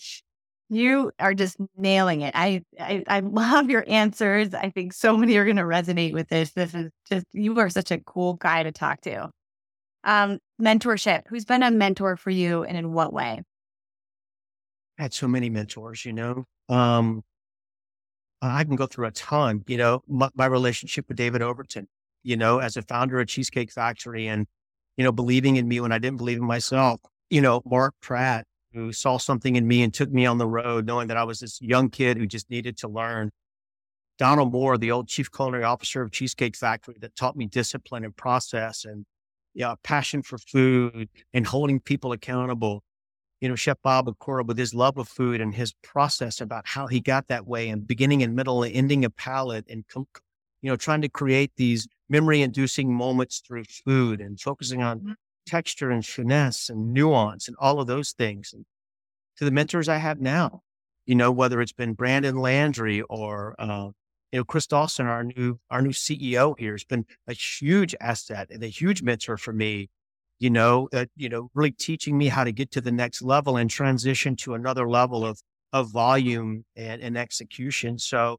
you 0.69 1.11
are 1.19 1.33
just 1.33 1.57
nailing 1.77 2.21
it. 2.21 2.33
I, 2.35 2.63
I 2.79 3.03
I 3.07 3.19
love 3.21 3.69
your 3.69 3.85
answers. 3.87 4.53
I 4.53 4.69
think 4.69 4.93
so 4.93 5.17
many 5.17 5.35
are 5.37 5.45
going 5.45 5.57
to 5.57 5.63
resonate 5.63 6.13
with 6.13 6.27
this. 6.27 6.51
This 6.51 6.73
is 6.75 6.91
just 7.09 7.25
you 7.33 7.57
are 7.59 7.69
such 7.69 7.91
a 7.91 7.99
cool 7.99 8.33
guy 8.33 8.63
to 8.63 8.71
talk 8.71 9.01
to. 9.01 9.29
Um, 10.03 10.39
mentorship. 10.61 11.23
Who's 11.27 11.45
been 11.45 11.63
a 11.63 11.71
mentor 11.71 12.17
for 12.17 12.29
you, 12.29 12.63
and 12.63 12.77
in 12.77 12.93
what 12.93 13.13
way? 13.13 13.41
Had 14.97 15.13
so 15.13 15.27
many 15.27 15.49
mentors, 15.49 16.05
you 16.05 16.13
know. 16.13 16.45
Um, 16.69 17.23
I 18.41 18.63
can 18.63 18.75
go 18.75 18.85
through 18.85 19.07
a 19.07 19.11
ton, 19.11 19.63
you 19.67 19.77
know, 19.77 20.03
my, 20.07 20.29
my, 20.35 20.45
relationship 20.45 21.05
with 21.07 21.17
David 21.17 21.41
Overton, 21.41 21.87
you 22.23 22.37
know, 22.37 22.59
as 22.59 22.77
a 22.77 22.81
founder 22.83 23.19
of 23.19 23.27
Cheesecake 23.27 23.71
Factory 23.71 24.27
and, 24.27 24.45
you 24.95 25.03
know, 25.03 25.11
believing 25.11 25.55
in 25.55 25.67
me 25.67 25.79
when 25.79 25.91
I 25.91 25.97
didn't 25.97 26.17
believe 26.17 26.37
in 26.37 26.45
myself, 26.45 27.01
you 27.29 27.41
know, 27.41 27.61
Mark 27.65 27.95
Pratt, 28.01 28.45
who 28.73 28.91
saw 28.93 29.17
something 29.17 29.55
in 29.55 29.67
me 29.67 29.81
and 29.81 29.93
took 29.93 30.11
me 30.11 30.25
on 30.25 30.37
the 30.37 30.47
road, 30.47 30.85
knowing 30.85 31.07
that 31.07 31.17
I 31.17 31.23
was 31.23 31.39
this 31.39 31.59
young 31.61 31.89
kid 31.89 32.17
who 32.17 32.27
just 32.27 32.49
needed 32.49 32.77
to 32.77 32.87
learn. 32.87 33.31
Donald 34.19 34.51
Moore, 34.51 34.77
the 34.77 34.91
old 34.91 35.07
chief 35.07 35.31
culinary 35.31 35.63
officer 35.63 36.01
of 36.01 36.11
Cheesecake 36.11 36.55
Factory 36.55 36.95
that 37.01 37.15
taught 37.15 37.35
me 37.35 37.47
discipline 37.47 38.03
and 38.03 38.15
process 38.15 38.85
and, 38.85 39.05
yeah, 39.53 39.75
passion 39.83 40.21
for 40.21 40.37
food 40.37 41.09
and 41.33 41.47
holding 41.47 41.79
people 41.79 42.11
accountable 42.11 42.83
you 43.39 43.47
know, 43.47 43.55
Chef 43.55 43.77
Bob 43.83 44.07
Okura 44.07 44.45
with 44.45 44.57
his 44.57 44.73
love 44.73 44.97
of 44.97 45.07
food 45.07 45.41
and 45.41 45.53
his 45.53 45.73
process 45.83 46.41
about 46.41 46.67
how 46.67 46.87
he 46.87 46.99
got 46.99 47.27
that 47.27 47.47
way 47.47 47.69
and 47.69 47.87
beginning 47.87 48.23
and 48.23 48.35
middle 48.35 48.63
and 48.63 48.73
ending 48.73 49.05
a 49.05 49.09
palate 49.09 49.65
and, 49.69 49.83
you 49.95 50.05
know, 50.63 50.75
trying 50.75 51.01
to 51.01 51.09
create 51.09 51.51
these 51.55 51.87
memory 52.09 52.41
inducing 52.41 52.93
moments 52.93 53.41
through 53.45 53.63
food 53.65 54.21
and 54.21 54.39
focusing 54.39 54.81
on 54.81 54.99
mm-hmm. 54.99 55.11
texture 55.45 55.91
and 55.91 56.05
finesse 56.05 56.69
and 56.69 56.93
nuance 56.93 57.47
and 57.47 57.55
all 57.59 57.79
of 57.79 57.87
those 57.87 58.11
things. 58.11 58.51
And 58.53 58.65
to 59.37 59.45
the 59.45 59.51
mentors 59.51 59.87
I 59.87 59.97
have 59.97 60.19
now, 60.19 60.61
you 61.05 61.15
know, 61.15 61.31
whether 61.31 61.61
it's 61.61 61.73
been 61.73 61.93
Brandon 61.93 62.37
Landry 62.37 63.01
or, 63.03 63.55
uh, 63.59 63.89
you 64.31 64.39
know, 64.39 64.43
Chris 64.43 64.65
Dawson, 64.65 65.05
our 65.05 65.23
new, 65.23 65.59
our 65.69 65.81
new 65.81 65.91
CEO 65.91 66.57
here 66.57 66.73
has 66.73 66.83
been 66.83 67.05
a 67.27 67.33
huge 67.33 67.93
asset 68.01 68.47
and 68.49 68.63
a 68.63 68.67
huge 68.67 69.03
mentor 69.03 69.37
for 69.37 69.53
me 69.53 69.89
you 70.39 70.49
know, 70.49 70.87
uh, 70.93 71.05
you 71.15 71.29
know, 71.29 71.49
really 71.53 71.71
teaching 71.71 72.17
me 72.17 72.27
how 72.27 72.43
to 72.43 72.51
get 72.51 72.71
to 72.71 72.81
the 72.81 72.91
next 72.91 73.21
level 73.21 73.57
and 73.57 73.69
transition 73.69 74.35
to 74.37 74.53
another 74.53 74.87
level 74.89 75.25
of 75.25 75.39
of 75.73 75.91
volume 75.91 76.63
and, 76.75 77.01
and 77.01 77.17
execution. 77.17 77.99
So 77.99 78.37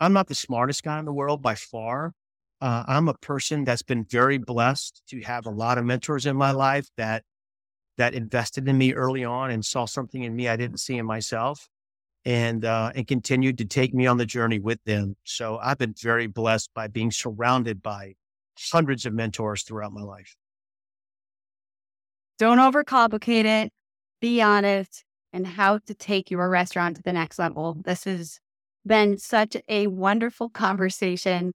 I'm 0.00 0.12
not 0.12 0.28
the 0.28 0.34
smartest 0.34 0.82
guy 0.82 0.98
in 0.98 1.04
the 1.04 1.12
world 1.12 1.40
by 1.42 1.54
far. 1.54 2.12
Uh, 2.60 2.84
I'm 2.86 3.08
a 3.08 3.14
person 3.14 3.64
that's 3.64 3.82
been 3.82 4.04
very 4.04 4.38
blessed 4.38 5.02
to 5.08 5.20
have 5.22 5.46
a 5.46 5.50
lot 5.50 5.78
of 5.78 5.84
mentors 5.84 6.26
in 6.26 6.36
my 6.36 6.50
life 6.50 6.86
that 6.96 7.22
that 7.96 8.14
invested 8.14 8.68
in 8.68 8.76
me 8.76 8.92
early 8.92 9.24
on 9.24 9.50
and 9.50 9.64
saw 9.64 9.84
something 9.84 10.22
in 10.22 10.34
me 10.34 10.48
I 10.48 10.56
didn't 10.56 10.78
see 10.80 10.98
in 10.98 11.06
myself, 11.06 11.68
and 12.24 12.64
uh, 12.64 12.92
and 12.94 13.06
continued 13.06 13.58
to 13.58 13.64
take 13.64 13.94
me 13.94 14.06
on 14.06 14.16
the 14.16 14.26
journey 14.26 14.58
with 14.58 14.82
them. 14.84 15.16
So 15.24 15.58
I've 15.62 15.78
been 15.78 15.94
very 16.00 16.26
blessed 16.26 16.70
by 16.74 16.88
being 16.88 17.10
surrounded 17.10 17.82
by 17.82 18.14
hundreds 18.72 19.06
of 19.06 19.14
mentors 19.14 19.62
throughout 19.62 19.92
my 19.92 20.02
life. 20.02 20.36
Don't 22.38 22.58
overcomplicate 22.58 23.44
it. 23.44 23.72
Be 24.20 24.42
honest 24.42 25.04
and 25.32 25.46
how 25.46 25.78
to 25.78 25.94
take 25.94 26.30
your 26.30 26.48
restaurant 26.48 26.96
to 26.96 27.02
the 27.02 27.12
next 27.12 27.38
level. 27.38 27.76
This 27.84 28.04
has 28.04 28.38
been 28.86 29.18
such 29.18 29.56
a 29.68 29.86
wonderful 29.86 30.48
conversation. 30.48 31.52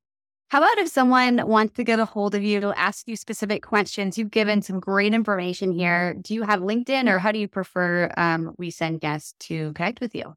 How 0.50 0.60
about 0.60 0.78
if 0.80 0.88
someone 0.88 1.48
wants 1.48 1.76
to 1.76 1.84
get 1.84 2.00
a 2.00 2.06
hold 2.06 2.34
of 2.34 2.44
you 2.44 2.60
to 2.60 2.78
ask 2.78 3.08
you 3.08 3.16
specific 3.16 3.62
questions? 3.62 4.18
You've 4.18 4.32
given 4.32 4.62
some 4.62 4.80
great 4.80 5.14
information 5.14 5.72
here. 5.72 6.16
Do 6.20 6.34
you 6.34 6.44
have 6.44 6.60
LinkedIn 6.60 7.10
or 7.10 7.20
how 7.20 7.32
do 7.32 7.40
you 7.40 7.48
prefer 7.48 8.12
um, 8.18 8.56
we 8.58 8.72
send 8.72 9.00
guests 9.00 9.36
to 9.42 9.74
connect 9.74 10.02
with 10.02 10.16
you? 10.16 10.34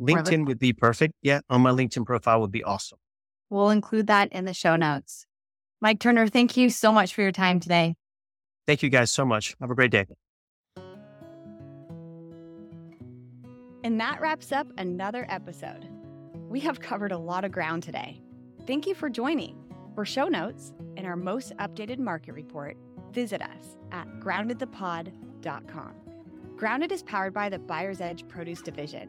LinkedIn 0.00 0.46
would 0.46 0.60
be 0.60 0.72
perfect. 0.72 1.14
Yeah, 1.22 1.40
on 1.50 1.62
my 1.62 1.70
LinkedIn 1.70 2.06
profile 2.06 2.40
would 2.40 2.52
be 2.52 2.62
awesome. 2.62 2.98
We'll 3.50 3.70
include 3.70 4.06
that 4.06 4.32
in 4.32 4.44
the 4.44 4.54
show 4.54 4.76
notes. 4.76 5.26
Mike 5.80 5.98
Turner, 5.98 6.28
thank 6.28 6.56
you 6.56 6.70
so 6.70 6.92
much 6.92 7.14
for 7.14 7.22
your 7.22 7.32
time 7.32 7.58
today. 7.58 7.96
Thank 8.68 8.82
you 8.82 8.90
guys 8.90 9.10
so 9.10 9.24
much. 9.24 9.56
Have 9.62 9.70
a 9.70 9.74
great 9.74 9.90
day. 9.90 10.04
And 13.82 13.98
that 13.98 14.20
wraps 14.20 14.52
up 14.52 14.66
another 14.76 15.24
episode. 15.30 15.88
We 16.50 16.60
have 16.60 16.78
covered 16.78 17.10
a 17.10 17.16
lot 17.16 17.46
of 17.46 17.50
ground 17.50 17.82
today. 17.82 18.20
Thank 18.66 18.86
you 18.86 18.94
for 18.94 19.08
joining. 19.08 19.56
For 19.94 20.04
show 20.04 20.28
notes 20.28 20.74
and 20.98 21.06
our 21.06 21.16
most 21.16 21.56
updated 21.56 21.98
market 21.98 22.32
report, 22.32 22.76
visit 23.10 23.40
us 23.40 23.78
at 23.90 24.06
groundedthepod.com. 24.20 25.94
Grounded 26.56 26.92
is 26.92 27.02
powered 27.02 27.32
by 27.32 27.48
the 27.48 27.58
Buyer's 27.58 28.02
Edge 28.02 28.28
Produce 28.28 28.60
Division. 28.60 29.08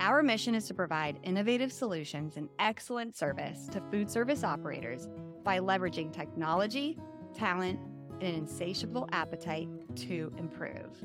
Our 0.00 0.22
mission 0.22 0.54
is 0.54 0.66
to 0.66 0.74
provide 0.74 1.18
innovative 1.22 1.72
solutions 1.72 2.36
and 2.36 2.50
excellent 2.58 3.16
service 3.16 3.68
to 3.68 3.80
food 3.90 4.10
service 4.10 4.44
operators 4.44 5.08
by 5.44 5.60
leveraging 5.60 6.12
technology, 6.12 6.98
talent, 7.32 7.80
an 8.20 8.34
insatiable 8.34 9.08
appetite 9.12 9.68
to 9.96 10.32
improve. 10.38 11.02